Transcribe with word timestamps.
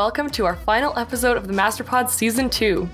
welcome 0.00 0.30
to 0.30 0.46
our 0.46 0.56
final 0.56 0.98
episode 0.98 1.36
of 1.36 1.46
the 1.46 1.52
Masterpod 1.52 2.08
Season 2.08 2.48
2. 2.48 2.88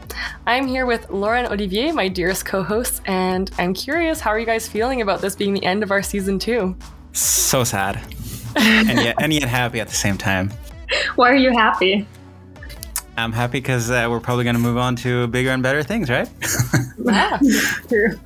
I'm 0.45 0.67
here 0.67 0.87
with 0.87 1.09
Laura 1.09 1.39
and 1.39 1.47
Olivier, 1.47 1.93
my 1.93 2.09
dearest 2.09 2.45
co 2.45 2.65
hosts, 2.65 3.01
and 3.05 3.49
I'm 3.59 3.75
curious 3.75 4.19
how 4.19 4.33
are 4.33 4.41
you 4.41 4.45
guys 4.45 4.67
feeling 4.67 5.03
about 5.03 5.21
this 5.21 5.37
being 5.37 5.55
the 5.55 5.65
end 5.65 5.85
of 5.85 5.93
our 5.93 6.03
Season 6.03 6.37
2? 6.37 6.75
So 7.13 7.63
sad. 7.63 8.03
and, 8.57 8.99
yet, 8.99 9.15
and 9.21 9.33
yet 9.33 9.45
happy 9.45 9.79
at 9.79 9.87
the 9.87 9.95
same 9.95 10.19
time. 10.19 10.53
Why 11.15 11.31
are 11.31 11.37
you 11.37 11.53
happy? 11.53 12.09
I'm 13.17 13.31
happy 13.31 13.61
because 13.61 13.89
uh, 13.89 14.09
we're 14.11 14.19
probably 14.19 14.43
going 14.43 14.57
to 14.57 14.61
move 14.63 14.77
on 14.77 14.97
to 14.97 15.29
bigger 15.29 15.51
and 15.51 15.63
better 15.63 15.85
things, 15.85 16.11
right? 16.11 16.29
Yeah. 16.99 17.39
True. 17.87 18.19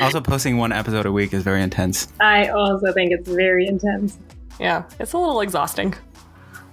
also, 0.00 0.22
posting 0.22 0.56
one 0.56 0.72
episode 0.72 1.04
a 1.04 1.12
week 1.12 1.34
is 1.34 1.42
very 1.42 1.60
intense. 1.62 2.10
I 2.18 2.48
also 2.48 2.94
think 2.94 3.12
it's 3.12 3.28
very 3.28 3.66
intense. 3.66 4.16
yeah, 4.58 4.84
it's 4.98 5.12
a 5.12 5.18
little 5.18 5.42
exhausting, 5.42 5.94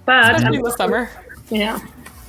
But 0.06 0.36
especially 0.36 0.56
in 0.56 0.62
the 0.62 0.70
summer. 0.70 1.10
Yeah. 1.50 1.78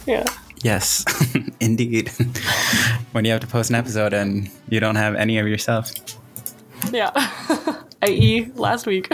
Yeah. 0.06 0.26
Yes, 0.64 1.06
indeed. 1.60 2.10
when 3.12 3.26
you 3.26 3.32
have 3.32 3.42
to 3.42 3.48
post 3.48 3.70
an 3.70 3.76
episode 3.76 4.14
and 4.14 4.50
you 4.70 4.80
don't 4.80 4.96
have 4.96 5.16
any 5.16 5.38
of 5.38 5.48
yourself. 5.48 5.92
Yeah. 6.92 7.12
i.e., 8.04 8.52
last 8.56 8.88
week. 8.88 9.08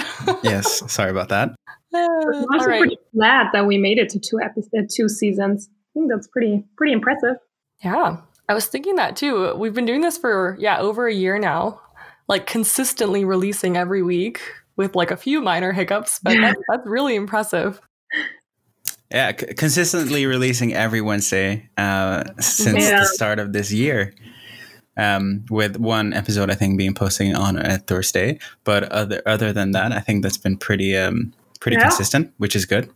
Yes, 0.43 0.91
sorry 0.91 1.11
about 1.11 1.29
that. 1.29 1.49
Uh, 1.93 1.97
I'm 1.97 2.45
also 2.53 2.65
right. 2.67 2.79
pretty 2.79 2.97
glad 3.13 3.47
that 3.53 3.65
we 3.65 3.77
made 3.77 3.97
it 3.97 4.09
to 4.09 4.19
two 4.19 4.39
episodes, 4.41 4.73
uh, 4.77 4.81
two 4.89 5.09
seasons. 5.09 5.69
I 5.71 5.99
think 5.99 6.11
that's 6.11 6.27
pretty 6.27 6.63
pretty 6.77 6.93
impressive. 6.93 7.37
Yeah. 7.83 8.17
I 8.49 8.53
was 8.53 8.67
thinking 8.67 8.95
that 8.95 9.15
too. 9.15 9.53
We've 9.55 9.73
been 9.73 9.85
doing 9.85 10.01
this 10.01 10.17
for, 10.17 10.55
yeah, 10.59 10.79
over 10.79 11.07
a 11.07 11.13
year 11.13 11.37
now, 11.37 11.81
like 12.29 12.45
consistently 12.45 13.25
releasing 13.25 13.75
every 13.75 14.03
week 14.03 14.41
with 14.77 14.95
like 14.95 15.11
a 15.11 15.17
few 15.17 15.41
minor 15.41 15.73
hiccups, 15.73 16.19
but 16.19 16.37
that's, 16.39 16.59
that's 16.69 16.87
really 16.87 17.15
impressive. 17.15 17.81
Yeah, 19.11 19.31
c- 19.37 19.53
consistently 19.53 20.25
releasing 20.25 20.73
every 20.73 21.01
Wednesday 21.01 21.69
uh, 21.77 22.23
since 22.39 22.83
Yeah. 22.83 22.99
the 22.99 23.05
start 23.05 23.39
of 23.39 23.53
this 23.53 23.71
year. 23.71 24.13
Um, 24.97 25.45
with 25.51 25.77
one 25.77 26.11
episode, 26.13 26.49
I 26.49 26.55
think, 26.55 26.75
being 26.77 26.95
posting 26.95 27.35
on 27.35 27.55
a 27.57 27.77
Thursday, 27.77 28.39
but 28.63 28.83
other 28.91 29.21
other 29.27 29.53
than 29.53 29.71
that, 29.73 29.91
I 29.91 29.99
think 29.99 30.23
that's 30.23 30.37
been 30.37 30.57
pretty 30.57 30.97
um, 30.97 31.33
pretty 31.59 31.77
Yeah. 31.77 31.83
consistent, 31.83 32.33
which 32.37 32.55
is 32.55 32.65
good. 32.65 32.89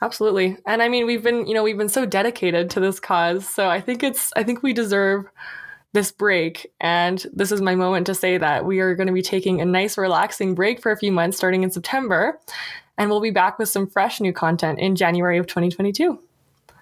Absolutely. 0.00 0.56
And 0.66 0.80
I 0.82 0.88
mean, 0.88 1.04
we've 1.06 1.24
been, 1.24 1.46
you 1.48 1.54
know, 1.54 1.64
we've 1.64 1.76
been 1.76 1.88
so 1.88 2.06
dedicated 2.06 2.70
to 2.70 2.80
this 2.80 3.00
cause. 3.00 3.48
So 3.48 3.68
I 3.68 3.80
think 3.80 4.04
it's, 4.04 4.30
I 4.36 4.44
think 4.44 4.62
we 4.62 4.72
deserve 4.72 5.24
this 5.92 6.12
break. 6.12 6.70
And 6.80 7.26
this 7.32 7.50
is 7.50 7.60
my 7.60 7.74
moment 7.74 8.06
to 8.06 8.14
say 8.14 8.38
that 8.38 8.64
we 8.64 8.78
are 8.78 8.94
going 8.94 9.08
to 9.08 9.12
be 9.12 9.22
taking 9.22 9.60
a 9.60 9.64
nice, 9.64 9.98
relaxing 9.98 10.54
break 10.54 10.80
for 10.80 10.92
a 10.92 10.96
few 10.96 11.10
months 11.10 11.36
starting 11.36 11.64
in 11.64 11.72
September. 11.72 12.38
And 12.98 13.08
we'll 13.08 13.20
be 13.20 13.30
back 13.30 13.58
with 13.58 13.68
some 13.68 13.86
fresh 13.88 14.20
new 14.20 14.32
content 14.32 14.78
in 14.80 14.96
January 14.96 15.38
of 15.38 15.46
2022. 15.46 16.18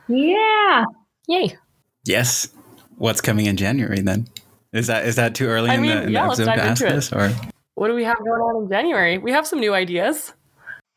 Yeah. 0.08 0.84
Yay. 1.28 1.56
Yes. 2.04 2.48
What's 2.96 3.20
coming 3.20 3.46
in 3.46 3.56
January 3.56 4.00
then? 4.00 4.26
Is 4.72 4.86
that 4.88 5.06
is 5.06 5.16
that 5.16 5.34
too 5.34 5.46
early 5.46 5.70
I 5.70 5.74
in, 5.74 5.82
mean, 5.82 5.90
the, 5.96 6.02
in 6.04 6.10
yeah, 6.10 6.22
the 6.22 6.28
let's 6.28 6.40
episode 6.40 6.52
to 6.54 6.58
dive 6.58 6.70
ask 6.70 6.82
into 6.82 6.92
it. 6.92 6.96
this? 6.96 7.12
Or 7.12 7.30
What 7.74 7.88
do 7.88 7.94
we 7.94 8.04
have 8.04 8.18
going 8.18 8.40
on 8.40 8.62
in 8.64 8.68
January? 8.70 9.18
We 9.18 9.32
have 9.32 9.46
some 9.46 9.60
new 9.60 9.74
ideas. 9.74 10.32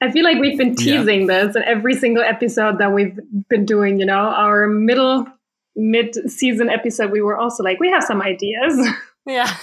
I 0.02 0.12
feel 0.12 0.24
like 0.24 0.40
we've 0.40 0.58
been 0.58 0.76
Yeah. 0.80 0.98
teasing 1.00 1.28
this 1.28 1.56
in 1.56 1.64
every 1.64 1.96
single 1.96 2.24
episode 2.24 2.78
that 2.80 2.94
we've 2.94 3.20
been 3.50 3.66
doing, 3.66 4.00
you 4.00 4.06
know, 4.06 4.14
our 4.18 4.68
middle 4.68 5.28
mid 5.76 6.16
season 6.32 6.70
episode, 6.70 7.12
we 7.12 7.22
were 7.22 7.38
also 7.38 7.64
like, 7.64 7.80
we 7.80 7.90
have 7.90 8.04
some 8.04 8.22
ideas. 8.22 8.88
Yeah. 9.26 9.54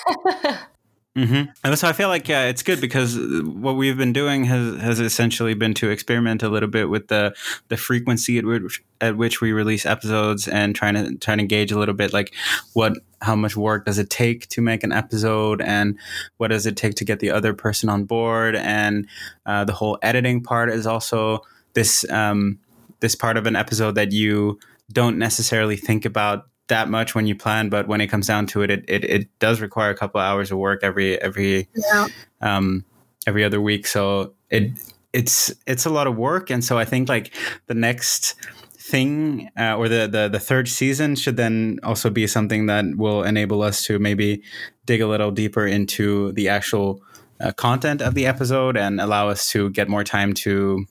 hmm 1.16 1.42
And 1.64 1.78
so 1.78 1.88
I 1.88 1.94
feel 1.94 2.08
like 2.08 2.28
yeah, 2.28 2.44
it's 2.44 2.62
good 2.62 2.78
because 2.78 3.18
what 3.42 3.76
we've 3.76 3.96
been 3.96 4.12
doing 4.12 4.44
has 4.44 4.78
has 4.82 5.00
essentially 5.00 5.54
been 5.54 5.72
to 5.74 5.88
experiment 5.88 6.42
a 6.42 6.50
little 6.50 6.68
bit 6.68 6.90
with 6.90 7.08
the 7.08 7.34
the 7.68 7.78
frequency 7.78 8.36
at 8.36 8.44
which 8.44 8.82
at 9.00 9.16
which 9.16 9.40
we 9.40 9.52
release 9.52 9.86
episodes 9.86 10.46
and 10.46 10.76
trying 10.76 10.94
to 10.94 11.16
trying 11.16 11.38
to 11.38 11.46
gauge 11.46 11.72
a 11.72 11.78
little 11.78 11.94
bit 11.94 12.12
like 12.12 12.34
what 12.74 12.98
how 13.22 13.34
much 13.34 13.56
work 13.56 13.86
does 13.86 13.98
it 13.98 14.10
take 14.10 14.46
to 14.48 14.60
make 14.60 14.84
an 14.84 14.92
episode 14.92 15.62
and 15.62 15.98
what 16.36 16.48
does 16.48 16.66
it 16.66 16.76
take 16.76 16.94
to 16.96 17.04
get 17.04 17.20
the 17.20 17.30
other 17.30 17.54
person 17.54 17.88
on 17.88 18.04
board? 18.04 18.54
And 18.54 19.06
uh, 19.46 19.64
the 19.64 19.72
whole 19.72 19.98
editing 20.02 20.42
part 20.42 20.68
is 20.70 20.86
also 20.86 21.40
this 21.72 22.08
um, 22.10 22.58
this 23.00 23.14
part 23.14 23.38
of 23.38 23.46
an 23.46 23.56
episode 23.56 23.94
that 23.94 24.12
you 24.12 24.58
don't 24.92 25.18
necessarily 25.18 25.76
think 25.76 26.04
about 26.04 26.46
that 26.68 26.88
much 26.88 27.14
when 27.14 27.26
you 27.26 27.36
plan, 27.36 27.68
but 27.68 27.86
when 27.86 28.00
it 28.00 28.08
comes 28.08 28.26
down 28.26 28.46
to 28.46 28.62
it, 28.62 28.70
it, 28.70 28.84
it, 28.88 29.04
it 29.04 29.38
does 29.38 29.60
require 29.60 29.90
a 29.90 29.94
couple 29.94 30.20
of 30.20 30.24
hours 30.24 30.50
of 30.50 30.58
work 30.58 30.80
every 30.82 31.20
every 31.20 31.68
yeah. 31.74 32.06
um, 32.40 32.84
every 33.26 33.44
other 33.44 33.60
week. 33.60 33.86
So 33.86 34.34
it 34.50 34.72
it's 35.12 35.52
it's 35.66 35.86
a 35.86 35.90
lot 35.90 36.06
of 36.06 36.16
work, 36.16 36.50
and 36.50 36.64
so 36.64 36.78
I 36.78 36.84
think 36.84 37.08
like 37.08 37.32
the 37.66 37.74
next 37.74 38.34
thing 38.78 39.50
uh, 39.58 39.76
or 39.76 39.88
the, 39.88 40.06
the 40.06 40.28
the 40.28 40.40
third 40.40 40.68
season 40.68 41.16
should 41.16 41.36
then 41.36 41.78
also 41.82 42.10
be 42.10 42.26
something 42.26 42.66
that 42.66 42.84
will 42.96 43.22
enable 43.24 43.62
us 43.62 43.84
to 43.84 43.98
maybe 43.98 44.42
dig 44.84 45.00
a 45.00 45.06
little 45.06 45.30
deeper 45.30 45.66
into 45.66 46.32
the 46.32 46.48
actual 46.48 47.02
uh, 47.40 47.52
content 47.52 48.00
of 48.00 48.14
the 48.14 48.26
episode 48.26 48.76
and 48.76 49.00
allow 49.00 49.28
us 49.28 49.50
to 49.50 49.70
get 49.70 49.88
more 49.88 50.04
time 50.04 50.32
to 50.32 50.86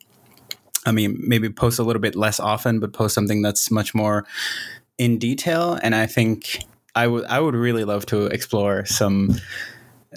I 0.85 0.91
mean, 0.91 1.19
maybe 1.25 1.49
post 1.49 1.79
a 1.79 1.83
little 1.83 2.01
bit 2.01 2.15
less 2.15 2.39
often, 2.39 2.79
but 2.79 2.93
post 2.93 3.15
something 3.15 3.41
that's 3.41 3.71
much 3.71 3.95
more 3.95 4.25
in 4.97 5.17
detail. 5.17 5.77
And 5.81 5.93
I 5.95 6.05
think 6.05 6.59
I 6.95 7.07
would 7.07 7.25
I 7.25 7.39
would 7.39 7.55
really 7.55 7.83
love 7.83 8.05
to 8.07 8.27
explore 8.27 8.85
some 8.85 9.35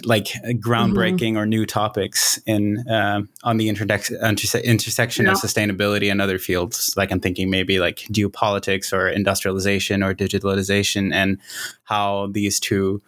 like 0.05 0.27
groundbreaking 0.45 1.35
or 1.35 1.45
new 1.45 1.65
topics 1.65 2.39
in 2.45 2.85
um 2.89 3.27
on 3.43 3.57
the 3.57 3.67
interdex- 3.67 4.17
interse- 4.21 4.63
intersection 4.63 5.27
of 5.27 5.37
sustainability 5.37 6.09
and 6.09 6.21
other 6.21 6.39
fields. 6.39 6.93
Like 6.95 7.11
I'm 7.11 7.19
thinking 7.19 7.49
maybe 7.49 7.79
like 7.79 7.97
geopolitics 8.11 8.93
or 8.93 9.09
industrialization 9.09 10.01
or 10.01 10.13
digitalization, 10.13 11.13
and 11.13 11.37
how 11.83 12.27
these 12.31 12.59
two. 12.59 13.01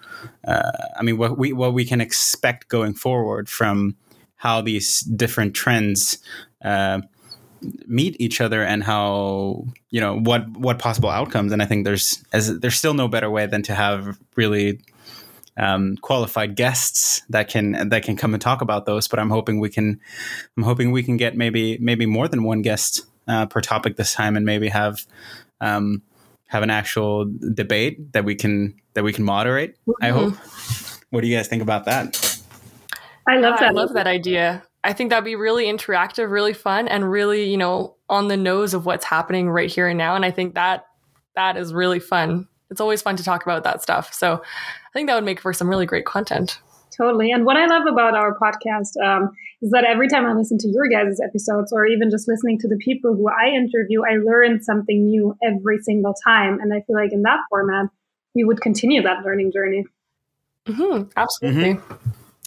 Uh, 0.45 0.71
I 0.97 1.03
mean, 1.03 1.17
what 1.17 1.37
we 1.37 1.53
what 1.53 1.73
we 1.73 1.85
can 1.85 2.01
expect 2.01 2.67
going 2.67 2.93
forward 2.93 3.47
from 3.47 3.95
how 4.35 4.61
these 4.61 5.01
different 5.01 5.53
trends. 5.53 6.17
Uh, 6.63 7.01
meet 7.85 8.15
each 8.19 8.41
other 8.41 8.63
and 8.63 8.83
how 8.83 9.65
you 9.89 10.01
know 10.01 10.17
what 10.19 10.49
what 10.57 10.79
possible 10.79 11.09
outcomes. 11.09 11.51
And 11.51 11.61
i 11.61 11.65
think 11.65 11.85
there's 11.85 12.23
as 12.33 12.59
there's 12.59 12.75
still 12.75 12.93
no 12.93 13.07
better 13.07 13.29
way 13.29 13.45
than 13.45 13.61
to 13.63 13.75
have 13.75 14.17
really 14.35 14.79
um, 15.57 15.97
qualified 15.97 16.55
guests 16.55 17.21
that 17.29 17.49
can 17.49 17.89
that 17.89 18.03
can 18.03 18.15
come 18.15 18.33
and 18.33 18.41
talk 18.41 18.61
about 18.61 18.85
those. 18.85 19.07
But 19.07 19.19
i'm 19.19 19.29
hoping 19.29 19.59
we 19.59 19.69
can 19.69 19.99
i'm 20.57 20.63
hoping 20.63 20.91
we 20.91 21.03
can 21.03 21.17
get 21.17 21.35
maybe 21.35 21.77
maybe 21.79 22.05
more 22.05 22.27
than 22.27 22.43
one 22.43 22.61
guest 22.61 23.05
uh, 23.27 23.45
per 23.45 23.61
topic 23.61 23.95
this 23.95 24.13
time 24.13 24.35
and 24.35 24.45
maybe 24.45 24.69
have 24.69 25.05
um, 25.59 26.01
have 26.47 26.63
an 26.63 26.69
actual 26.69 27.31
debate 27.53 28.11
that 28.13 28.25
we 28.25 28.35
can 28.35 28.75
that 28.93 29.03
we 29.03 29.13
can 29.13 29.23
moderate. 29.23 29.77
I 30.01 30.09
hope. 30.09 30.35
What 31.09 31.21
do 31.21 31.27
you 31.27 31.37
guys 31.37 31.47
think 31.47 31.61
about 31.61 31.85
that? 31.85 32.39
I 33.27 33.37
love 33.37 33.59
that. 33.59 33.69
I 33.69 33.71
love 33.71 33.93
that 33.93 34.07
idea. 34.07 34.63
I 34.83 34.93
think 34.93 35.09
that'd 35.09 35.23
be 35.23 35.35
really 35.35 35.65
interactive, 35.65 36.31
really 36.31 36.53
fun, 36.53 36.87
and 36.87 37.09
really, 37.09 37.49
you 37.49 37.57
know, 37.57 37.95
on 38.09 38.27
the 38.27 38.37
nose 38.37 38.73
of 38.73 38.85
what's 38.85 39.05
happening 39.05 39.49
right 39.49 39.69
here 39.69 39.87
and 39.87 39.97
now. 39.97 40.15
And 40.15 40.25
I 40.25 40.31
think 40.31 40.55
that 40.55 40.87
that 41.35 41.55
is 41.57 41.73
really 41.73 41.99
fun. 41.99 42.47
It's 42.69 42.81
always 42.81 43.01
fun 43.01 43.15
to 43.17 43.23
talk 43.23 43.43
about 43.43 43.63
that 43.63 43.81
stuff. 43.81 44.13
So 44.13 44.35
I 44.35 44.93
think 44.93 45.07
that 45.07 45.15
would 45.15 45.23
make 45.23 45.39
for 45.39 45.53
some 45.53 45.69
really 45.69 45.85
great 45.85 46.05
content. 46.05 46.59
Totally. 46.95 47.31
And 47.31 47.45
what 47.45 47.57
I 47.57 47.65
love 47.67 47.83
about 47.87 48.15
our 48.15 48.37
podcast 48.37 48.97
um, 49.03 49.31
is 49.61 49.71
that 49.71 49.85
every 49.85 50.07
time 50.07 50.25
I 50.25 50.33
listen 50.33 50.57
to 50.59 50.67
your 50.67 50.87
guys' 50.87 51.19
episodes 51.23 51.71
or 51.71 51.85
even 51.85 52.09
just 52.09 52.27
listening 52.27 52.59
to 52.59 52.67
the 52.67 52.77
people 52.77 53.15
who 53.15 53.29
I 53.29 53.49
interview, 53.49 54.01
I 54.03 54.17
learn 54.17 54.61
something 54.61 55.05
new 55.05 55.35
every 55.43 55.79
single 55.79 56.13
time. 56.25 56.59
And 56.59 56.73
I 56.73 56.81
feel 56.81 56.95
like 56.95 57.13
in 57.13 57.21
that 57.21 57.39
format, 57.49 57.87
we 58.35 58.43
would 58.43 58.61
continue 58.61 59.01
that 59.03 59.23
learning 59.23 59.51
journey. 59.51 59.85
hmm 60.67 61.03
absolutely. 61.15 61.79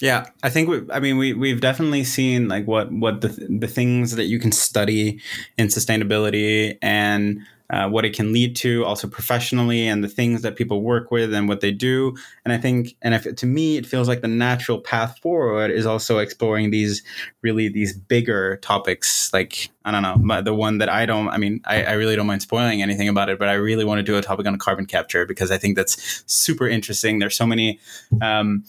Yeah, 0.00 0.26
I 0.42 0.50
think 0.50 0.68
we, 0.68 0.82
I 0.90 0.98
mean 0.98 1.18
we 1.18 1.34
we've 1.34 1.60
definitely 1.60 2.04
seen 2.04 2.48
like 2.48 2.66
what 2.66 2.90
what 2.90 3.20
the 3.20 3.28
the 3.28 3.68
things 3.68 4.16
that 4.16 4.24
you 4.24 4.40
can 4.40 4.50
study 4.52 5.20
in 5.56 5.68
sustainability 5.68 6.78
and 6.82 7.40
uh, 7.70 7.88
what 7.88 8.04
it 8.04 8.14
can 8.14 8.32
lead 8.32 8.54
to, 8.56 8.84
also 8.84 9.08
professionally, 9.08 9.86
and 9.86 10.04
the 10.04 10.08
things 10.08 10.42
that 10.42 10.54
people 10.54 10.82
work 10.82 11.10
with 11.10 11.32
and 11.32 11.48
what 11.48 11.60
they 11.60 11.72
do. 11.72 12.14
And 12.44 12.52
I 12.52 12.58
think, 12.58 12.94
and 13.00 13.14
if 13.14 13.34
to 13.34 13.46
me, 13.46 13.76
it 13.76 13.86
feels 13.86 14.06
like 14.06 14.20
the 14.20 14.28
natural 14.28 14.78
path 14.78 15.18
forward 15.20 15.70
is 15.70 15.86
also 15.86 16.18
exploring 16.18 16.70
these 16.70 17.02
really 17.42 17.68
these 17.68 17.96
bigger 17.96 18.56
topics. 18.58 19.32
Like 19.32 19.70
I 19.84 19.90
don't 19.90 20.02
know, 20.02 20.42
the 20.42 20.54
one 20.54 20.78
that 20.78 20.88
I 20.90 21.06
don't. 21.06 21.28
I 21.28 21.38
mean, 21.38 21.62
I, 21.64 21.84
I 21.84 21.92
really 21.92 22.16
don't 22.16 22.26
mind 22.26 22.42
spoiling 22.42 22.82
anything 22.82 23.08
about 23.08 23.30
it, 23.30 23.38
but 23.38 23.48
I 23.48 23.54
really 23.54 23.84
want 23.84 23.98
to 23.98 24.02
do 24.02 24.16
a 24.16 24.22
topic 24.22 24.46
on 24.46 24.58
carbon 24.58 24.84
capture 24.84 25.24
because 25.24 25.50
I 25.50 25.56
think 25.56 25.76
that's 25.76 26.22
super 26.26 26.68
interesting. 26.68 27.18
There's 27.18 27.36
so 27.36 27.46
many. 27.46 27.80
Um, 28.20 28.64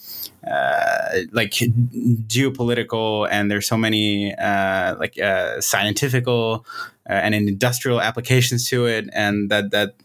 uh, 0.45 1.21
like 1.31 1.51
geopolitical 1.51 3.27
and 3.31 3.49
there's 3.49 3.65
so 3.65 3.75
many 3.75 4.31
uh, 4.35 4.95
like 4.99 5.19
uh, 5.19 5.59
scientifical 5.59 6.63
uh, 7.09 7.13
and 7.13 7.35
in 7.35 7.47
industrial 7.47 8.01
applications 8.01 8.69
to 8.69 8.85
it 8.85 9.09
and 9.13 9.49
that 9.49 9.71
that 9.71 9.95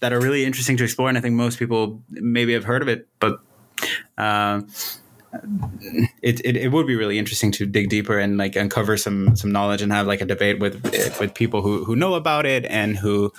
that 0.00 0.12
are 0.12 0.20
really 0.20 0.44
interesting 0.44 0.76
to 0.76 0.84
explore 0.84 1.08
and 1.08 1.18
i 1.18 1.20
think 1.20 1.34
most 1.34 1.58
people 1.58 2.02
maybe 2.10 2.52
have 2.52 2.64
heard 2.64 2.82
of 2.82 2.88
it 2.88 3.06
but 3.20 3.40
uh, 4.18 4.60
it, 6.22 6.40
it, 6.44 6.56
it 6.56 6.72
would 6.72 6.86
be 6.86 6.94
really 6.94 7.18
interesting 7.18 7.50
to 7.52 7.66
dig 7.66 7.88
deeper 7.88 8.18
and 8.18 8.36
like 8.36 8.54
uncover 8.54 8.96
some 8.96 9.34
some 9.34 9.50
knowledge 9.50 9.80
and 9.80 9.92
have 9.92 10.06
like 10.06 10.20
a 10.20 10.24
debate 10.26 10.58
with 10.58 10.82
with 11.18 11.34
people 11.34 11.62
who, 11.62 11.84
who 11.84 11.96
know 11.96 12.14
about 12.14 12.44
it 12.44 12.64
and 12.66 12.96
who 12.98 13.32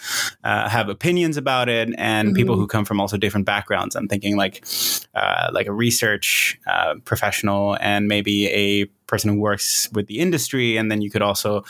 uh, 0.43 0.67
have 0.69 0.89
opinions 0.89 1.37
about 1.37 1.69
it 1.69 1.89
and 1.97 2.29
mm-hmm. 2.29 2.35
people 2.35 2.55
who 2.55 2.67
come 2.67 2.85
from 2.85 2.99
also 2.99 3.17
different 3.17 3.45
backgrounds. 3.45 3.95
I'm 3.95 4.07
thinking 4.07 4.35
like 4.35 4.65
uh, 5.13 5.49
like 5.53 5.67
a 5.67 5.73
research 5.73 6.59
uh, 6.67 6.95
professional 7.05 7.77
and 7.79 8.07
maybe 8.07 8.47
a 8.47 8.85
person 9.05 9.29
who 9.29 9.39
works 9.39 9.89
with 9.93 10.07
the 10.07 10.17
industry 10.17 10.77
and 10.77 10.89
then 10.89 11.01
you 11.01 11.11
could 11.11 11.21
also 11.21 11.63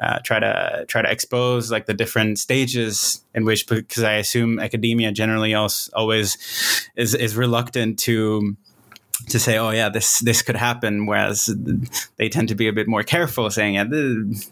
uh, 0.00 0.18
try 0.20 0.38
to 0.40 0.84
try 0.88 1.02
to 1.02 1.10
expose 1.10 1.70
like 1.70 1.84
the 1.84 1.92
different 1.92 2.38
stages 2.38 3.22
in 3.34 3.44
which 3.44 3.66
because 3.66 4.02
i 4.02 4.14
assume 4.14 4.58
academia 4.58 5.12
generally 5.12 5.52
also 5.52 5.90
always 5.94 6.38
is 6.96 7.14
is 7.14 7.36
reluctant 7.36 7.98
to 7.98 8.56
to 9.28 9.38
say, 9.38 9.58
oh 9.58 9.70
yeah, 9.70 9.88
this 9.88 10.20
this 10.20 10.42
could 10.42 10.56
happen, 10.56 11.06
whereas 11.06 11.50
they 12.16 12.28
tend 12.28 12.48
to 12.48 12.54
be 12.54 12.68
a 12.68 12.72
bit 12.72 12.88
more 12.88 13.02
careful, 13.02 13.50
saying, 13.50 13.74
yeah, 13.74 13.84
this, 13.84 14.50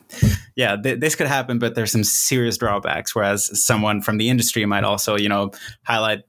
yeah, 0.57 0.77
th- 0.77 1.01
this 1.01 1.15
could 1.15 1.27
happen, 1.27 1.59
but 1.59 1.75
there's 1.75 1.93
some 1.93 2.05
serious 2.05 2.59
drawbacks. 2.59 3.15
Whereas 3.15 3.63
someone 3.63 4.03
from 4.03 4.19
the 4.19 4.29
industry 4.29 4.65
might 4.67 4.85
also, 4.85 5.17
you 5.17 5.29
know, 5.29 5.53
highlight 5.85 6.25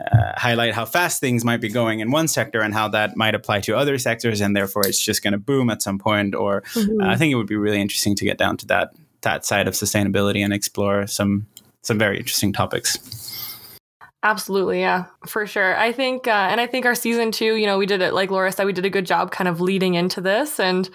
uh, 0.00 0.32
highlight 0.36 0.74
how 0.74 0.84
fast 0.84 1.20
things 1.20 1.44
might 1.44 1.60
be 1.60 1.68
going 1.68 2.00
in 2.00 2.10
one 2.10 2.28
sector 2.28 2.60
and 2.60 2.72
how 2.72 2.88
that 2.88 3.16
might 3.16 3.34
apply 3.34 3.60
to 3.60 3.76
other 3.76 3.98
sectors, 3.98 4.40
and 4.40 4.56
therefore 4.56 4.86
it's 4.86 5.02
just 5.02 5.22
going 5.22 5.32
to 5.32 5.38
boom 5.38 5.70
at 5.70 5.82
some 5.82 5.98
point. 5.98 6.34
Or 6.34 6.62
mm-hmm. 6.74 7.00
uh, 7.00 7.08
I 7.08 7.16
think 7.16 7.32
it 7.32 7.36
would 7.36 7.46
be 7.46 7.56
really 7.56 7.80
interesting 7.80 8.16
to 8.16 8.24
get 8.24 8.38
down 8.38 8.56
to 8.58 8.66
that 8.66 8.92
that 9.22 9.44
side 9.44 9.68
of 9.68 9.74
sustainability 9.74 10.42
and 10.42 10.52
explore 10.52 11.06
some 11.06 11.46
some 11.82 11.98
very 11.98 12.18
interesting 12.18 12.52
topics. 12.52 12.98
Absolutely, 14.22 14.80
yeah, 14.80 15.06
for 15.26 15.46
sure. 15.46 15.74
I 15.78 15.92
think, 15.92 16.28
uh, 16.28 16.48
and 16.50 16.60
I 16.60 16.66
think 16.66 16.84
our 16.84 16.94
season 16.94 17.32
two, 17.32 17.54
you 17.54 17.64
know, 17.64 17.78
we 17.78 17.86
did 17.86 18.02
it 18.02 18.12
like 18.12 18.30
Laura 18.30 18.52
said, 18.52 18.66
we 18.66 18.72
did 18.74 18.84
a 18.84 18.90
good 18.90 19.06
job 19.06 19.30
kind 19.30 19.48
of 19.48 19.62
leading 19.62 19.94
into 19.94 20.20
this 20.20 20.60
and, 20.60 20.90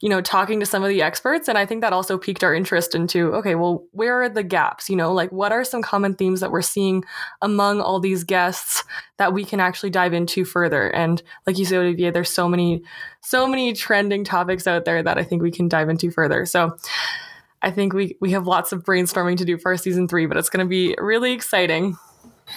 you 0.00 0.08
know, 0.08 0.20
talking 0.20 0.58
to 0.58 0.66
some 0.66 0.82
of 0.82 0.88
the 0.88 1.00
experts. 1.00 1.46
And 1.46 1.56
I 1.56 1.64
think 1.64 1.80
that 1.82 1.92
also 1.92 2.18
piqued 2.18 2.42
our 2.42 2.52
interest 2.52 2.92
into, 2.96 3.32
okay, 3.34 3.54
well, 3.54 3.84
where 3.92 4.20
are 4.20 4.28
the 4.28 4.42
gaps? 4.42 4.90
You 4.90 4.96
know, 4.96 5.12
like 5.12 5.30
what 5.30 5.52
are 5.52 5.62
some 5.62 5.80
common 5.80 6.16
themes 6.16 6.40
that 6.40 6.50
we're 6.50 6.60
seeing 6.60 7.04
among 7.40 7.80
all 7.80 8.00
these 8.00 8.24
guests 8.24 8.82
that 9.18 9.32
we 9.32 9.44
can 9.44 9.60
actually 9.60 9.90
dive 9.90 10.12
into 10.12 10.44
further? 10.44 10.88
And 10.92 11.22
like 11.46 11.56
you 11.56 11.64
said, 11.64 11.78
Olivier, 11.78 12.10
there's 12.10 12.30
so 12.30 12.48
many, 12.48 12.82
so 13.20 13.46
many 13.46 13.72
trending 13.74 14.24
topics 14.24 14.66
out 14.66 14.86
there 14.86 15.04
that 15.04 15.18
I 15.18 15.22
think 15.22 15.40
we 15.40 15.52
can 15.52 15.68
dive 15.68 15.88
into 15.88 16.10
further. 16.10 16.46
So, 16.46 16.76
I 17.62 17.70
think 17.70 17.94
we 17.94 18.16
we 18.20 18.32
have 18.32 18.46
lots 18.46 18.72
of 18.72 18.84
brainstorming 18.84 19.38
to 19.38 19.44
do 19.46 19.56
for 19.56 19.70
our 19.72 19.78
season 19.78 20.06
three, 20.06 20.26
but 20.26 20.36
it's 20.36 20.50
going 20.50 20.66
to 20.66 20.68
be 20.68 20.94
really 20.98 21.32
exciting. 21.32 21.96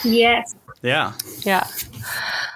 Yes. 0.03 0.55
Yeah. 0.81 1.13
Yeah. 1.41 1.67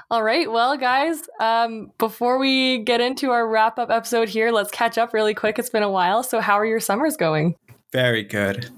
All 0.10 0.24
right. 0.24 0.52
Well, 0.52 0.78
guys, 0.78 1.22
um, 1.40 1.92
before 1.98 2.38
we 2.38 2.80
get 2.80 3.02
into 3.02 3.32
our 3.32 3.48
wrap 3.48 3.80
up 3.80 3.90
episode 3.90 4.30
here, 4.30 4.52
let's 4.52 4.72
catch 4.72 4.98
up 4.98 5.14
really 5.14 5.34
quick. 5.34 5.58
It's 5.58 5.70
been 5.70 5.84
a 5.84 5.90
while. 5.90 6.24
So, 6.24 6.40
how 6.40 6.56
are 6.56 6.66
your 6.66 6.80
summers 6.80 7.18
going? 7.18 7.56
Very 7.92 8.24
good. 8.24 8.70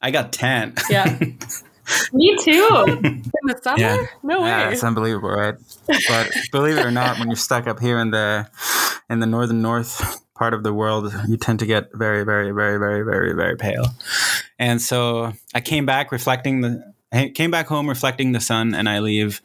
I 0.00 0.10
got 0.10 0.32
10. 0.32 0.74
Yeah. 0.90 1.18
Me 2.12 2.36
too. 2.40 2.84
In 3.02 3.22
the 3.44 3.58
summer? 3.62 3.78
Yeah. 3.78 4.06
No 4.22 4.42
way. 4.42 4.48
Yeah, 4.48 4.70
it's 4.70 4.82
unbelievable, 4.82 5.30
right? 5.30 5.54
But 6.08 6.30
believe 6.50 6.78
it 6.78 6.84
or 6.84 6.90
not, 6.90 7.18
when 7.18 7.28
you're 7.28 7.36
stuck 7.36 7.66
up 7.66 7.78
here 7.80 7.98
in 7.98 8.10
the 8.10 8.48
in 9.08 9.20
the 9.20 9.26
northern 9.26 9.62
north 9.62 10.20
part 10.34 10.52
of 10.52 10.62
the 10.64 10.72
world, 10.74 11.14
you 11.28 11.36
tend 11.36 11.60
to 11.60 11.66
get 11.66 11.90
very, 11.94 12.24
very, 12.24 12.50
very, 12.50 12.78
very, 12.78 13.02
very, 13.02 13.34
very 13.34 13.56
pale. 13.56 13.86
And 14.58 14.82
so 14.82 15.32
I 15.54 15.60
came 15.60 15.86
back 15.86 16.12
reflecting 16.12 16.60
the 16.60 16.94
I 17.12 17.28
came 17.28 17.50
back 17.50 17.66
home 17.66 17.88
reflecting 17.88 18.32
the 18.32 18.40
sun, 18.40 18.74
and 18.74 18.88
I 18.88 18.98
leave 18.98 19.40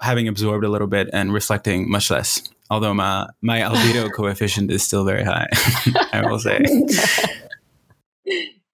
having 0.00 0.28
absorbed 0.28 0.64
a 0.64 0.68
little 0.68 0.86
bit 0.86 1.08
and 1.12 1.32
reflecting 1.32 1.90
much 1.90 2.10
less. 2.10 2.42
Although 2.70 2.94
my 2.94 3.28
my 3.42 3.60
albedo 3.60 4.12
coefficient 4.16 4.70
is 4.70 4.82
still 4.82 5.04
very 5.04 5.24
high, 5.24 5.48
I 6.12 6.22
will 6.26 6.38
say. 6.38 6.62